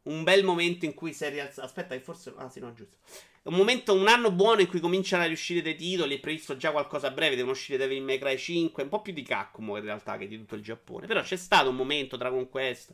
[0.06, 1.66] un bel momento in cui si è rialzato.
[1.66, 2.34] Aspetta, che forse.
[2.38, 2.98] Ah, sì, no, giusto.
[3.44, 6.16] Un momento, un anno buono in cui cominciano a riuscire dei titoli.
[6.16, 7.36] È previsto già qualcosa a breve.
[7.36, 8.84] Devono uscire Devil May Cry 5.
[8.84, 11.08] Un po' più di Capcom in realtà che di tutto il Giappone.
[11.08, 12.94] Però c'è stato un momento tra Conquest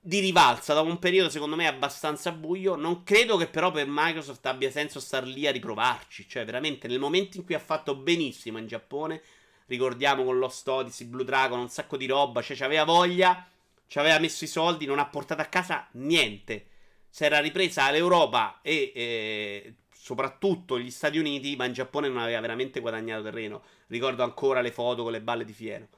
[0.00, 2.76] di rivalsa dopo un periodo secondo me abbastanza buio.
[2.76, 6.26] Non credo che però per Microsoft abbia senso star lì a riprovarci.
[6.28, 9.22] Cioè, veramente, nel momento in cui ha fatto benissimo in Giappone,
[9.66, 13.46] ricordiamo con Lost Odyssey, Blue Dragon, un sacco di roba, cioè, aveva voglia
[13.88, 16.66] ci aveva messo i soldi, non ha portato a casa niente.
[17.08, 22.40] Si era ripresa l'Europa e eh, soprattutto gli Stati Uniti, ma in Giappone non aveva
[22.40, 23.62] veramente guadagnato terreno.
[23.88, 25.88] Ricordo ancora le foto con le balle di fieno.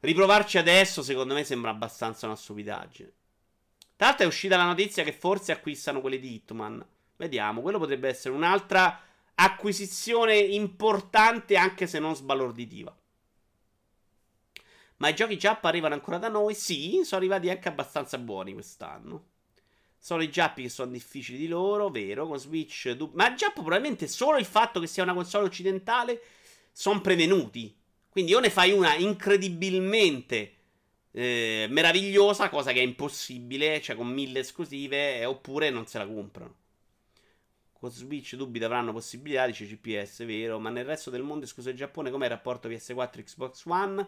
[0.00, 3.12] Riprovarci adesso, secondo me, sembra abbastanza una stupidaggine.
[3.96, 6.84] Tra l'altro è uscita la notizia che forse acquistano quelli di Hitman.
[7.16, 9.00] Vediamo, quello potrebbe essere un'altra
[9.34, 12.96] acquisizione importante, anche se non sbalorditiva.
[15.02, 16.54] Ma i giochi giappa arrivano ancora da noi?
[16.54, 19.30] Sì, sono arrivati anche abbastanza buoni quest'anno.
[19.98, 22.28] Sono i giappi che sono difficili di loro, vero?
[22.28, 22.88] Con Switch.
[22.92, 26.22] Du- ma giappo probabilmente solo il fatto che sia una console occidentale
[26.70, 27.76] sono prevenuti.
[28.08, 30.54] Quindi o ne fai una incredibilmente
[31.10, 36.06] eh, meravigliosa, cosa che è impossibile, cioè con mille esclusive, eh, oppure non se la
[36.06, 36.54] comprano.
[37.72, 40.60] Con Switch dubbi avranno possibilità, dice CPS, vero?
[40.60, 44.06] Ma nel resto del mondo, escluso il Giappone, com'è il rapporto PS4 Xbox One?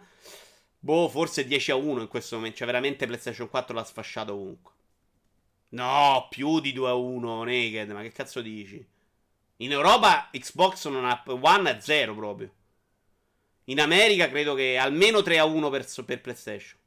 [0.85, 2.59] Boh, forse 10 a 1 in questo momento.
[2.59, 4.73] Cioè, veramente PlayStation 4 l'ha sfasciato ovunque.
[5.70, 7.90] No, più di 2 a 1, Naked.
[7.90, 8.86] Ma che cazzo dici?
[9.59, 12.52] In Europa Xbox non ha One è 0 proprio.
[13.65, 16.78] In America credo che almeno 3 a 1 per, per PlayStation.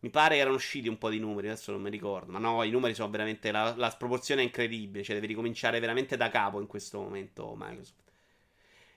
[0.00, 2.32] Mi pare che erano usciti un po' di numeri, adesso non mi ricordo.
[2.32, 3.52] Ma no, i numeri sono veramente.
[3.52, 5.04] La, la sproporzione è incredibile.
[5.04, 8.09] Cioè, devi ricominciare veramente da capo in questo momento, Microsoft.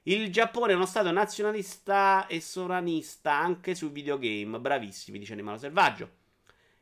[0.05, 4.59] Il Giappone è uno stato nazionalista e sovranista anche sui videogame.
[4.59, 6.11] Bravissimi, dice Animalo Selvaggio.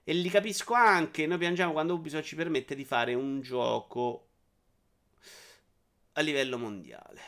[0.04, 1.28] E li capisco anche.
[1.28, 4.28] Noi piangiamo quando Ubisoft ci permette di fare un gioco
[6.14, 7.22] a livello mondiale.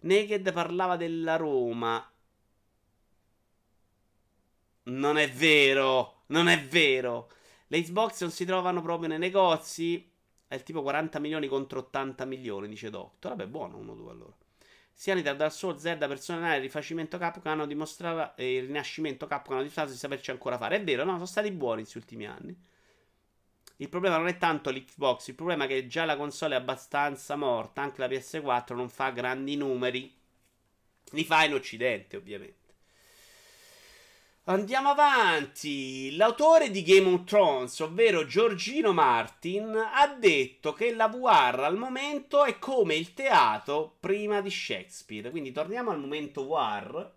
[0.00, 2.10] Naked parlava della Roma.
[4.84, 7.30] Non è vero, non è vero.
[7.66, 10.10] Le Xbox non si trovano proprio nei negozi.
[10.48, 13.32] È il tipo 40 milioni contro 80 milioni, dice Doctor.
[13.32, 14.36] Vabbè, buono, 1-2 allora.
[14.98, 19.52] Sia Nita dal suo Zelda personale il rifacimento Capcom hanno dimostrato e il rinascimento Capcom
[19.52, 20.76] hanno dimostrato di saperci ancora fare.
[20.76, 21.12] È vero, no?
[21.12, 22.58] Sono stati buoni questi ultimi anni.
[23.76, 27.36] Il problema non è tanto l'Xbox, il problema è che già la console è abbastanza
[27.36, 30.16] morta, anche la PS4 non fa grandi numeri.
[31.10, 32.65] Li fa in Occidente, ovviamente.
[34.48, 36.14] Andiamo avanti.
[36.14, 42.44] L'autore di Game of Thrones, ovvero Giorgino Martin, ha detto che la VR al momento
[42.44, 45.30] è come il teatro prima di Shakespeare.
[45.30, 47.10] Quindi torniamo al momento VR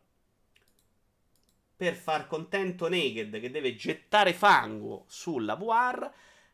[1.75, 6.09] per far contento Naked che deve gettare fango sulla VR.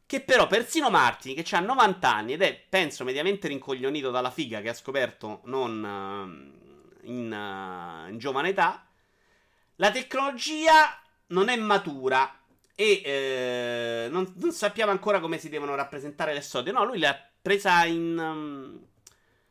[0.06, 4.60] Che però persino Martin, che ha 90 anni ed è, penso, mediamente rincoglionito dalla figa
[4.60, 6.52] che ha scoperto non
[7.02, 8.85] uh, in, uh, in giovane età
[9.78, 12.40] la tecnologia non è matura
[12.76, 16.72] e eh, non, non, sappiamo ancora come si devono rappresentare le sode.
[16.72, 18.18] No, lui l'ha presa in...
[18.18, 18.86] Um,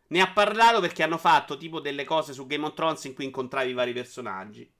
[0.06, 3.24] ne ha parlato perché hanno fatto tipo delle cose su Game of Thrones in cui
[3.24, 4.70] incontravi i vari personaggi.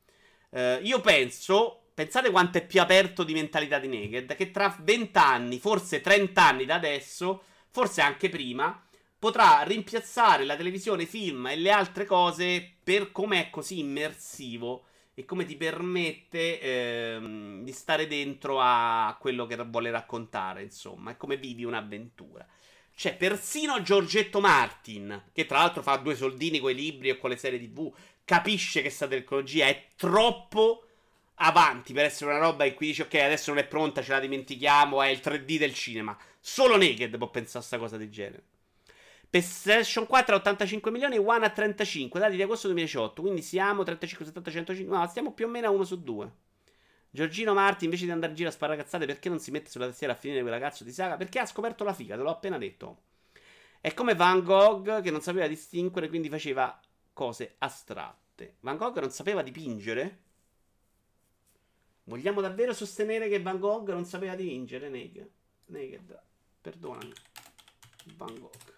[0.51, 5.19] Uh, io penso, pensate quanto è più aperto di mentalità di Naked, che tra 20
[5.19, 8.81] anni, forse 30 anni da adesso, forse anche prima,
[9.19, 14.85] potrà rimpiazzare la televisione, film e le altre cose per come è così immersivo
[15.15, 21.17] e come ti permette ehm, di stare dentro a quello che vuole raccontare, insomma, è
[21.17, 22.47] come vivi un'avventura.
[22.97, 27.31] C'è persino Giorgetto Martin, che tra l'altro fa due soldini con i libri e con
[27.31, 27.93] le serie TV,
[28.25, 30.85] capisce che questa tecnologia è troppo
[31.37, 34.21] avanti per essere una roba in cui dici ok adesso non è pronta, ce la
[34.21, 36.17] dimentichiamo, è il 3D del cinema.
[36.41, 38.43] Solo Naked può pensare a questa cosa del genere.
[39.35, 43.21] PlayStation 4 a 85 milioni, One a 35, dati di agosto 2018.
[43.21, 44.97] Quindi siamo 35, 70, 105.
[44.97, 46.33] No, stiamo più o meno a 1 su 2.
[47.11, 49.87] Giorgino Marti, invece di andare in giro a sparare cazzate, perché non si mette sulla
[49.87, 51.17] tastiera a finire quella cazzo di saga?
[51.17, 53.03] Perché ha scoperto la figa, te l'ho appena detto.
[53.81, 56.81] È come Van Gogh che non sapeva distinguere, quindi faceva
[57.13, 58.59] cose astratte.
[58.61, 60.23] Van Gogh non sapeva dipingere?
[62.05, 64.89] Vogliamo davvero sostenere che Van Gogh non sapeva dipingere?
[64.89, 65.31] Naked.
[65.67, 66.23] Naked.
[66.61, 67.13] Perdonami.
[68.17, 68.74] Van Gogh.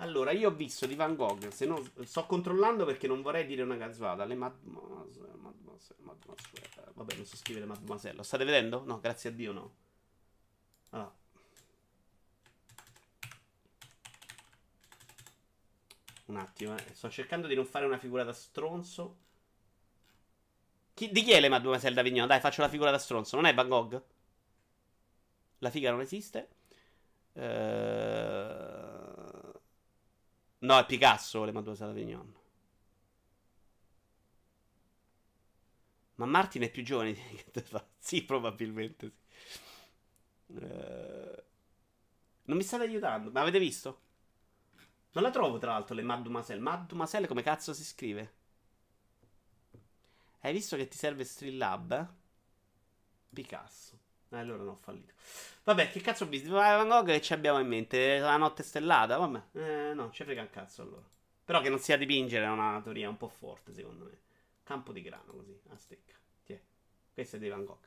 [0.00, 1.48] Allora, io ho visto di Van Gogh.
[1.48, 4.24] Se no, sto controllando perché non vorrei dire una cazzata.
[4.24, 6.92] Le mademoiselle, mademoiselle.
[6.94, 8.16] Vabbè, non so scrivere mademoiselle.
[8.16, 8.84] Lo state vedendo?
[8.84, 9.74] No, grazie a Dio no.
[10.90, 11.16] Allora.
[16.26, 16.84] Un attimo, eh.
[16.92, 19.16] Sto cercando di non fare una figura da stronzo.
[20.94, 22.26] Chi, di chi è le Mademoiselle d'Avignon?
[22.26, 23.36] Dai, faccio la figura da stronzo.
[23.36, 24.02] Non è Van Gogh?
[25.58, 26.48] La figa non esiste.
[27.32, 28.77] Uh...
[30.60, 32.34] No, è Picasso le Mademoiselle d'Avignon.
[36.16, 37.42] Ma Martin è più giovane di
[37.98, 39.12] Sì, probabilmente
[40.46, 40.54] sì.
[40.54, 41.46] Uh...
[42.44, 43.30] Non mi state aiutando.
[43.30, 44.00] Ma avete visto?
[45.12, 46.60] Non la trovo, tra l'altro, le Mademoiselle.
[46.60, 48.34] Mademoiselle come cazzo si scrive?
[50.40, 51.92] Hai visto che ti serve Streamlab?
[51.92, 52.06] Eh?
[53.34, 53.98] Picasso.
[54.30, 55.12] Eh, allora non ho fallito.
[55.64, 56.50] Vabbè, che cazzo ho visto?
[56.50, 58.18] Van Gogh che ci abbiamo in mente?
[58.18, 59.16] La notte stellata?
[59.16, 59.42] Vabbè.
[59.52, 61.06] Eh, no, ci frega un cazzo allora.
[61.44, 64.18] Però che non sia dipingere è una teoria un po' forte, secondo me.
[64.62, 66.14] Campo di grano, così, a stecca.
[66.44, 66.60] Tiè.
[67.14, 67.86] Questo è di Van Gogh.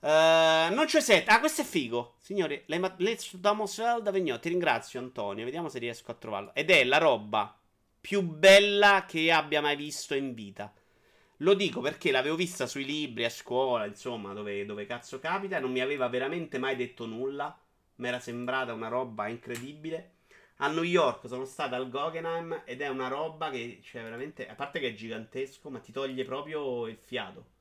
[0.00, 1.26] Uh, non c'è set.
[1.30, 2.16] Ah, questo è figo.
[2.20, 4.38] Signori, le, le Damosel d'Avignon.
[4.38, 5.46] Ti ringrazio, Antonio.
[5.46, 6.54] Vediamo se riesco a trovarlo.
[6.54, 7.58] Ed è la roba
[7.98, 10.70] più bella che abbia mai visto in vita.
[11.38, 15.72] Lo dico perché l'avevo vista sui libri a scuola, insomma, dove, dove cazzo capita, non
[15.72, 17.58] mi aveva veramente mai detto nulla.
[17.96, 20.12] Mi era sembrata una roba incredibile.
[20.58, 24.54] A New York sono stata al Guggenheim ed è una roba che, cioè, veramente, a
[24.54, 27.52] parte che è gigantesco, ma ti toglie proprio il fiato.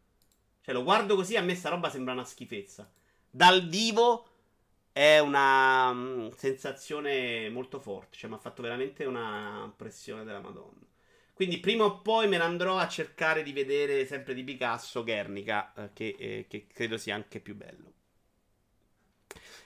[0.62, 2.90] Cioè, lo guardo così, a me sta roba sembra una schifezza.
[3.30, 4.28] Dal vivo
[4.92, 10.86] è una um, sensazione molto forte, cioè mi ha fatto veramente una pressione della Madonna.
[11.34, 15.74] Quindi prima o poi me ne andrò a cercare di vedere sempre di Picasso Guernica,
[15.76, 17.92] eh, che, eh, che, credo sia anche più bello.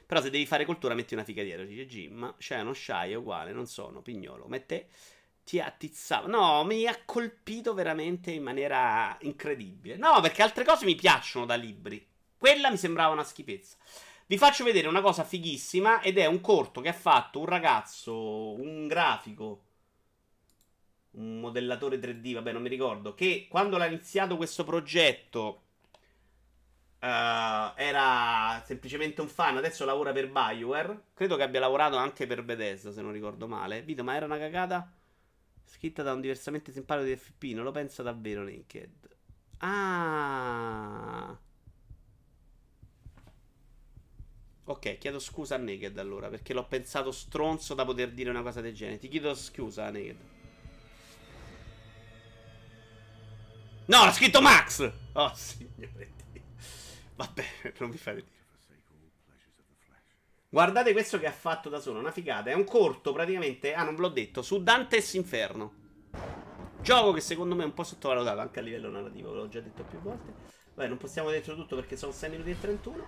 [0.06, 2.35] Però se devi fare cultura metti una figa dietro, dice Jim.
[2.38, 4.48] Cioè, non shy è uguale, non sono pignolo.
[4.48, 4.88] Mette
[5.44, 6.27] ti attizzava.
[6.27, 9.98] No, mi ha colpito veramente in maniera incredibile.
[9.98, 12.06] No, perché altre cose mi piacciono da libri.
[12.38, 13.77] Quella mi sembrava una schifezza.
[14.26, 18.53] Vi faccio vedere una cosa fighissima ed è un corto che ha fatto un ragazzo,
[18.53, 19.66] un grafico
[21.18, 25.64] un modellatore 3D, vabbè, non mi ricordo, che quando l'ha iniziato questo progetto
[26.99, 32.44] uh, era semplicemente un fan, adesso lavora per Bioware, credo che abbia lavorato anche per
[32.44, 33.81] Bethesda, se non ricordo male.
[33.81, 34.91] Vito, ma era una cagata?
[35.64, 39.15] Scritta da un diversamente simpatico di FP, non lo pensa davvero Naked.
[39.60, 41.38] Ah...
[44.69, 48.60] Ok, chiedo scusa a Naked allora, perché l'ho pensato stronzo da poter dire una cosa
[48.60, 48.98] del genere.
[48.98, 50.18] Ti chiedo scusa, Naked.
[53.88, 54.91] No, l'ha scritto Max!
[55.14, 56.43] Oh, signore Dio.
[57.15, 57.45] Vabbè,
[57.80, 58.35] non mi fate dire.
[60.49, 62.49] Guardate questo che ha fatto da solo, una figata.
[62.49, 65.85] È un corto praticamente, ah non ve l'ho detto, su Dantes Inferno.
[66.81, 69.59] Gioco che secondo me è un po' sottovalutato anche a livello narrativo, ve l'ho già
[69.61, 70.34] detto più volte.
[70.73, 73.07] Vabbè, non possiamo dentro tutto perché sono 6 minuti e 31.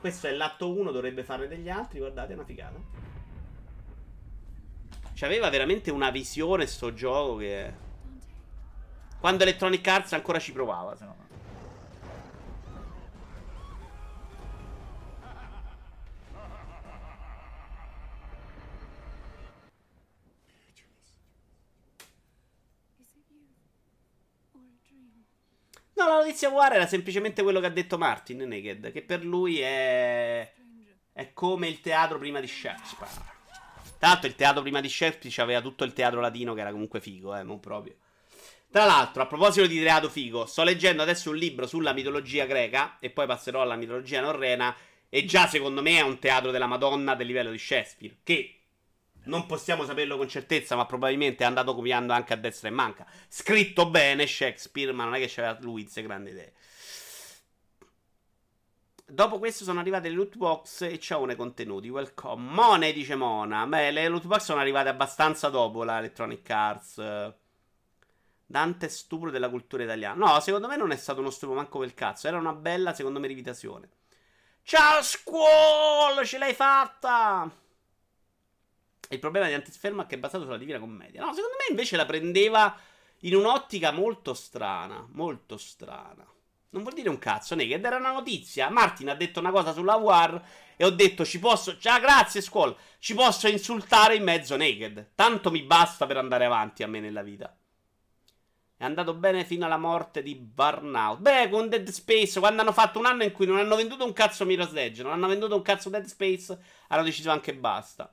[0.00, 2.78] Questo è l'atto 1, dovrebbe fare degli altri, guardate, è una figata.
[5.14, 7.84] C'aveva veramente una visione sto gioco che...
[9.26, 11.16] Quando Electronic Arts ancora ci provava, se no.
[25.94, 29.58] No, la notizia War era semplicemente quello che ha detto Martin Naked, che per lui
[29.58, 30.52] è...
[31.12, 33.10] è come il teatro prima di Shakespeare.
[33.98, 37.34] L'altro il teatro prima di Shakespeare aveva tutto il teatro latino che era comunque figo,
[37.34, 37.96] eh, non proprio.
[38.76, 42.98] Tra l'altro, a proposito di Teatro Figo, sto leggendo adesso un libro sulla mitologia greca
[42.98, 44.76] e poi passerò alla mitologia norrena
[45.08, 48.64] e già secondo me è un teatro della Madonna del livello di Shakespeare, che
[49.24, 53.06] non possiamo saperlo con certezza, ma probabilmente è andato copiando anche a destra e manca.
[53.28, 56.52] Scritto bene Shakespeare, ma non è che c'era lui queste grandi idee.
[59.06, 61.88] Dopo questo sono arrivate le loot box e c'ho nei contenuti.
[61.88, 62.52] Welcome.
[62.52, 63.66] Mone dice Mona.
[63.66, 67.44] Beh, le loot box sono arrivate abbastanza dopo la Electronic Arts.
[68.46, 70.32] Dante stupro della cultura italiana.
[70.32, 72.28] No, secondo me non è stato uno stupro manco quel cazzo.
[72.28, 73.88] Era una bella, secondo me, rivitazione.
[74.62, 77.48] Ciao Squall, ce l'hai fatta!
[79.10, 81.20] Il problema di Antisferma è che è basato sulla Divina Commedia.
[81.24, 82.76] No, secondo me invece la prendeva
[83.20, 85.06] in un'ottica molto strana.
[85.12, 86.26] Molto strana.
[86.70, 88.68] Non vuol dire un cazzo, Naked era una notizia.
[88.68, 90.44] Martin ha detto una cosa sulla War
[90.76, 91.78] e ho detto ci posso...
[91.78, 92.76] Ciao, grazie Squall.
[92.98, 95.12] Ci posso insultare in mezzo Naked.
[95.14, 97.56] Tanto mi basta per andare avanti a me nella vita.
[98.78, 101.18] È andato bene fino alla morte di Burnout.
[101.20, 104.12] Beh, con Dead Space, quando hanno fatto un anno in cui non hanno venduto un
[104.12, 106.58] cazzo Mirror's Edge, non hanno venduto un cazzo Dead Space,
[106.88, 108.12] hanno deciso anche basta.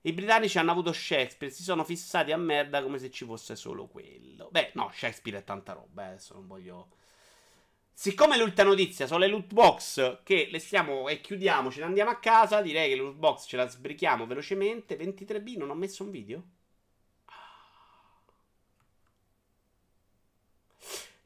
[0.00, 3.86] I britannici hanno avuto Shakespeare, si sono fissati a merda come se ci fosse solo
[3.86, 4.48] quello.
[4.50, 6.88] Beh, no, Shakespeare è tanta roba, eh, adesso non voglio...
[7.92, 12.10] Siccome l'ultima notizia sono le loot box, che le stiamo e chiudiamo, ce ne andiamo
[12.10, 14.96] a casa, direi che le loot box ce la sbrichiamo velocemente.
[14.96, 16.42] 23B, non ho messo un video?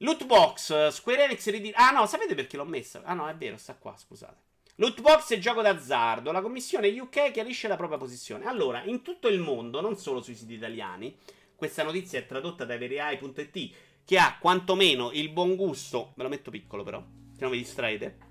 [0.02, 1.76] Loot box, Square Enix ridire...
[1.76, 3.02] Ah no, sapete perché l'ho messa?
[3.04, 4.48] Ah no, è vero, sta qua, scusate.
[4.76, 6.32] Loot box e gioco d'azzardo.
[6.32, 8.46] La commissione UK chiarisce la propria posizione.
[8.46, 11.14] Allora, in tutto il mondo, non solo sui siti italiani,
[11.54, 13.74] questa notizia è tradotta da veriai.it,
[14.06, 16.14] che ha quantomeno il buon gusto.
[16.16, 16.98] Ve lo metto piccolo, però,
[17.34, 18.29] se non vi distraete.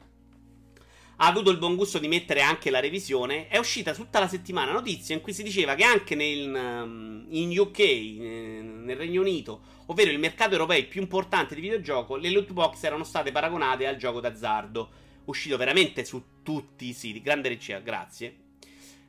[1.22, 3.48] Ha avuto il buon gusto di mettere anche la revisione.
[3.50, 7.58] È uscita tutta la settimana notizia in cui si diceva che anche nel, um, in
[7.60, 7.80] UK,
[8.20, 13.04] nel Regno Unito, ovvero il mercato europeo più importante di videogioco, le loot box erano
[13.04, 14.90] state paragonate al gioco d'azzardo
[15.26, 17.22] uscito veramente su tutti i siti.
[17.22, 18.36] Grande regia, grazie.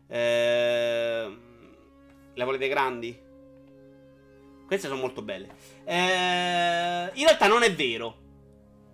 [0.07, 1.37] Eh,
[2.35, 3.19] la volete grandi?
[4.67, 5.49] Queste sono molto belle.
[5.85, 8.20] Eh, in realtà non è vero.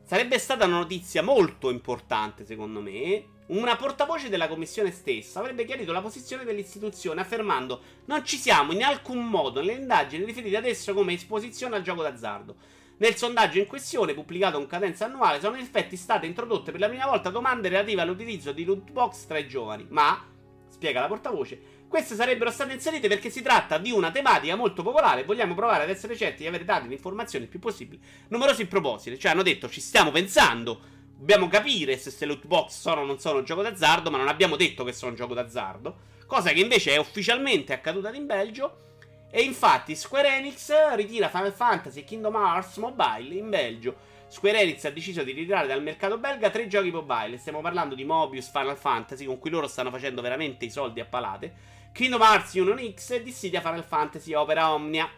[0.08, 3.24] Sarebbe stata una notizia molto importante, secondo me.
[3.48, 8.84] Una portavoce della commissione stessa avrebbe chiarito la posizione dell'istituzione, affermando: Non ci siamo in
[8.84, 12.54] alcun modo nelle indagini riferite ad esso come esposizione al gioco d'azzardo.
[12.98, 16.88] Nel sondaggio in questione, pubblicato con cadenza annuale, sono in effetti state introdotte per la
[16.88, 20.24] prima volta domande relative all'utilizzo di loot box tra i giovani, ma,
[20.68, 25.24] spiega la portavoce, queste sarebbero state inserite perché si tratta di una tematica molto popolare
[25.24, 28.02] vogliamo provare ad essere certi di avere dati e informazioni il più possibile.
[28.28, 30.80] Numerosi propositi, cioè hanno detto ci stiamo pensando,
[31.16, 34.28] dobbiamo capire se queste loot box sono o non sono un gioco d'azzardo, ma non
[34.28, 35.96] abbiamo detto che sono un gioco d'azzardo,
[36.26, 38.84] cosa che invece è ufficialmente accaduta in Belgio
[39.30, 44.14] e infatti Square Enix ritira Final Fantasy e Kingdom Hearts Mobile in Belgio.
[44.28, 47.38] Square Enix ha deciso di ritirare dal mercato belga tre giochi mobile.
[47.38, 51.04] Stiamo parlando di Mobius Final Fantasy, con cui loro stanno facendo veramente i soldi a
[51.04, 51.74] palate.
[51.96, 55.08] Kingdom Hearts Union X e Dissidia Final Fantasy Opera Omnia.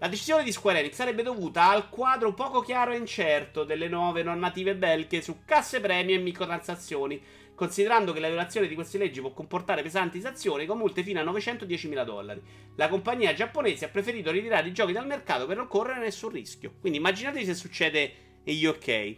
[0.00, 4.24] La decisione di Square Enix sarebbe dovuta al quadro poco chiaro e incerto delle nuove
[4.24, 7.22] normative belghe su casse premi e microtransazioni
[7.54, 11.22] considerando che la violazione di queste leggi può comportare pesanti sanzioni con multe fino a
[11.22, 12.42] 910.000 dollari.
[12.74, 16.72] La compagnia giapponese ha preferito ritirare i giochi dal mercato per non correre nessun rischio.
[16.80, 19.16] Quindi immaginatevi se succede negli ok.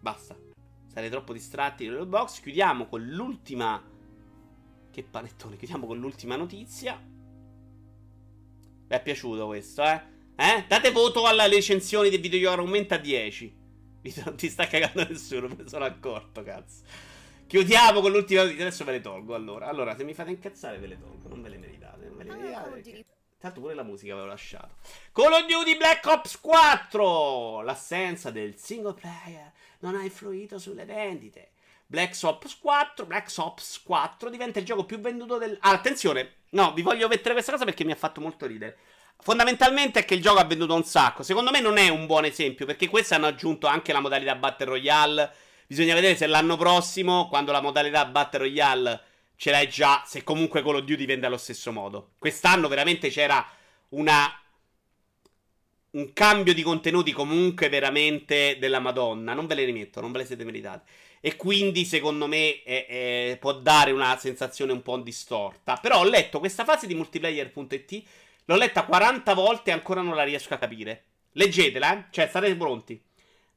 [0.00, 0.34] Basta.
[0.86, 2.40] Sarei troppo distratti nel box.
[2.40, 3.96] Chiudiamo con l'ultima.
[4.98, 5.56] Che panettone.
[5.56, 7.00] Chiudiamo con l'ultima notizia.
[7.00, 10.02] Vi è piaciuto questo, eh?
[10.34, 10.64] Eh?
[10.66, 13.56] Date voto alla recensione dei videogiochi aumenta a 10.
[14.24, 16.82] Non ti sta cagando nessuno, me ne sono accorto, cazzo.
[17.46, 19.68] Chiudiamo con l'ultima notizia, adesso ve le tolgo allora.
[19.68, 22.34] Allora, se mi fate incazzare ve le tolgo, non ve le meritate, non ve le
[22.34, 22.70] meritate.
[22.70, 23.04] Perché...
[23.38, 24.78] Tanto pure la musica avevo lasciato.
[25.12, 27.60] Call of Duty Black Ops 4!
[27.60, 31.52] L'assenza del single player non ha influito sulle vendite.
[31.90, 35.56] Black Ops 4, Black Ops 4 diventa il gioco più venduto del...
[35.62, 36.34] Ah, attenzione!
[36.50, 38.76] No, vi voglio mettere questa cosa perché mi ha fatto molto ridere.
[39.20, 41.22] Fondamentalmente è che il gioco ha venduto un sacco.
[41.22, 44.66] Secondo me non è un buon esempio, perché questi hanno aggiunto anche la modalità Battle
[44.66, 45.32] Royale.
[45.66, 49.02] Bisogna vedere se l'anno prossimo, quando la modalità Battle Royale
[49.36, 52.10] ce l'hai già, se comunque Call of Duty vende allo stesso modo.
[52.18, 53.46] Quest'anno veramente c'era
[53.90, 54.30] una
[55.90, 59.32] un cambio di contenuti comunque veramente della Madonna.
[59.32, 60.82] Non ve le rimetto, non ve le siete meritate.
[61.20, 65.76] E quindi, secondo me, è, è, può dare una sensazione un po' distorta.
[65.76, 68.02] Però ho letto questa fase di multiplayer.it
[68.48, 71.04] L'ho letta 40 volte e ancora non la riesco a capire.
[71.32, 72.04] Leggetela, eh?
[72.10, 72.98] Cioè, state pronti.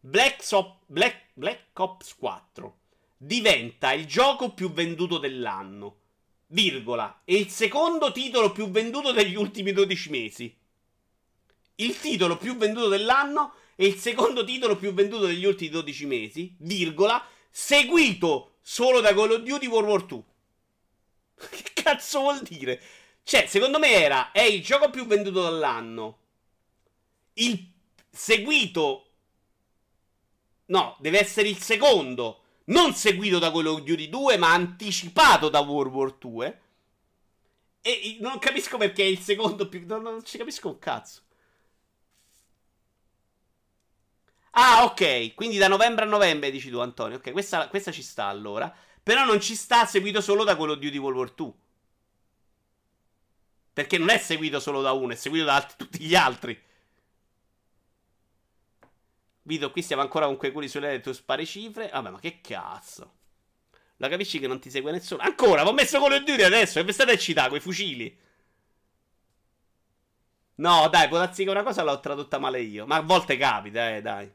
[0.02, 2.80] Black, so- Black, Black Ops 4
[3.16, 5.98] diventa il gioco più venduto dell'anno.
[6.48, 7.22] Virgola.
[7.24, 10.58] E il secondo titolo più venduto degli ultimi 12 mesi.
[11.76, 16.56] Il titolo più venduto dell'anno e il secondo titolo più venduto degli ultimi 12 mesi.
[16.58, 17.26] Virgola.
[17.52, 20.23] Seguito solo da Call of Duty World War 2.
[21.49, 22.82] Che cazzo vuol dire?
[23.23, 26.18] Cioè, secondo me era, è il gioco più venduto dall'anno.
[27.34, 27.72] Il
[28.10, 29.06] seguito...
[30.68, 32.44] No, deve essere il secondo.
[32.65, 36.61] Non seguito da quello of Duty 2, ma anticipato da World War 2.
[37.82, 39.84] E non capisco perché è il secondo più...
[39.86, 41.22] Non, non ci capisco un cazzo.
[44.52, 45.34] Ah, ok.
[45.34, 47.18] Quindi da novembre a novembre, dici tu, Antonio.
[47.18, 48.73] Ok, questa, questa ci sta allora.
[49.03, 51.53] Però non ci sta seguito solo da quello of Duty World War 2.
[53.73, 56.61] Perché non è seguito solo da uno, è seguito da altri, tutti gli altri.
[59.44, 61.90] Vito, qui stiamo ancora con quei culi sulle tu spari cifre.
[61.91, 63.14] Vabbè, ma che cazzo.
[63.98, 65.22] La capisci che non ti segue nessuno?
[65.23, 66.80] Ancora, ho messo con le due adesso.
[66.80, 68.18] E state eccitati, quei fucili.
[70.56, 72.86] No, dai, può darsi che una cosa l'ho tradotta male io.
[72.86, 74.32] Ma a volte capita, eh, dai.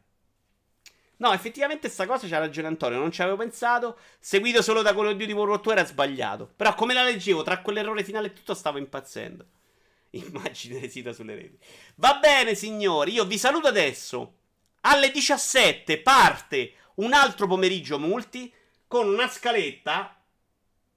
[1.18, 3.98] No, effettivamente sta cosa c'ha ragione Antonio, non ci avevo pensato.
[4.18, 6.50] Seguito solo da quello di Duty World War 2 era sbagliato.
[6.54, 9.44] Però come la leggevo, tra quell'errore finale e tutto stavo impazzendo.
[10.10, 11.58] Immagine resita sulle reti.
[11.96, 14.34] Va bene, signori, io vi saluto adesso.
[14.82, 18.52] Alle 17 parte un altro pomeriggio multi
[18.86, 20.20] con una scaletta.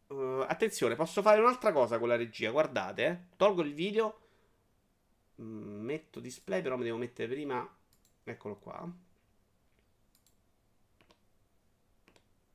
[0.08, 2.52] Uh, attenzione, posso fare un'altra cosa con la regia.
[2.52, 3.18] Guardate, eh.
[3.38, 4.20] tolgo il video.
[5.42, 7.68] Mm, metto display, però mi devo mettere prima.
[8.24, 8.88] Eccolo qua.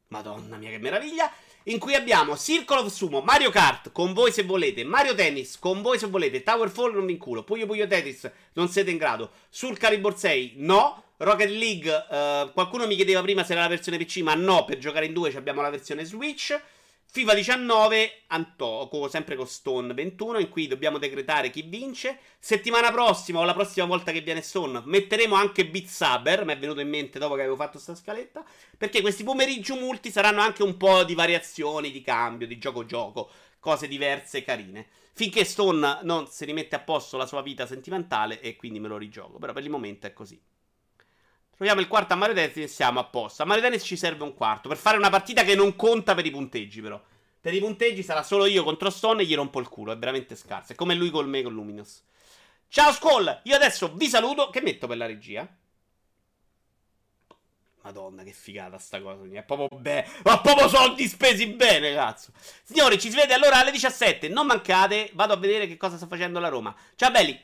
[0.09, 1.31] Madonna mia, che meraviglia!
[1.65, 5.81] In cui abbiamo Circle of Sumo, Mario Kart con voi se volete, Mario Tennis con
[5.81, 9.31] voi se volete, Tower Fall non vi inculo, Puyo Puyo Tetris non siete in grado,
[9.49, 13.97] Sul Calibur 6 no, Rocket League, uh, qualcuno mi chiedeva prima se era la versione
[13.97, 16.61] PC, ma no, per giocare in due abbiamo la versione Switch.
[17.15, 22.19] FIFA 19, Antoco, sempre con Stone 21, in cui dobbiamo decretare chi vince.
[22.41, 26.59] Settimana prossima, o la prossima volta che viene Stone, metteremo anche Beat Saber, mi è
[26.59, 28.45] venuto in mente dopo che avevo fatto questa scaletta,
[28.77, 33.31] perché questi pomeriggi multi saranno anche un po' di variazioni, di cambio, di gioco-gioco,
[33.61, 34.89] cose diverse e carine.
[35.13, 38.97] Finché Stone non si rimette a posto la sua vita sentimentale e quindi me lo
[38.97, 40.37] rigioco, però per il momento è così.
[41.55, 43.43] Troviamo il quarto a Mario Tennis e siamo a posto.
[43.43, 46.27] A Mario Tennis ci serve un quarto per fare una partita che non conta per
[46.27, 47.01] i punteggi, però.
[47.41, 49.93] Per i punteggi sarà solo io contro Stone e gli rompo il culo.
[49.93, 50.73] È veramente scarso.
[50.73, 52.03] È come lui con me con Luminous.
[52.69, 53.43] Ciao Skull!
[53.45, 54.51] Io adesso vi saluto.
[54.51, 55.49] Che metto per la regia?
[57.83, 59.23] Madonna, che figata sta cosa.
[59.31, 60.09] È proprio bene.
[60.25, 62.33] Ma proprio soldi spesi bene, cazzo.
[62.65, 64.29] Signori, ci si vede allora alle 17.
[64.29, 65.11] Non mancate.
[65.13, 66.75] Vado a vedere che cosa sta facendo la Roma.
[66.97, 67.39] Ciao belli.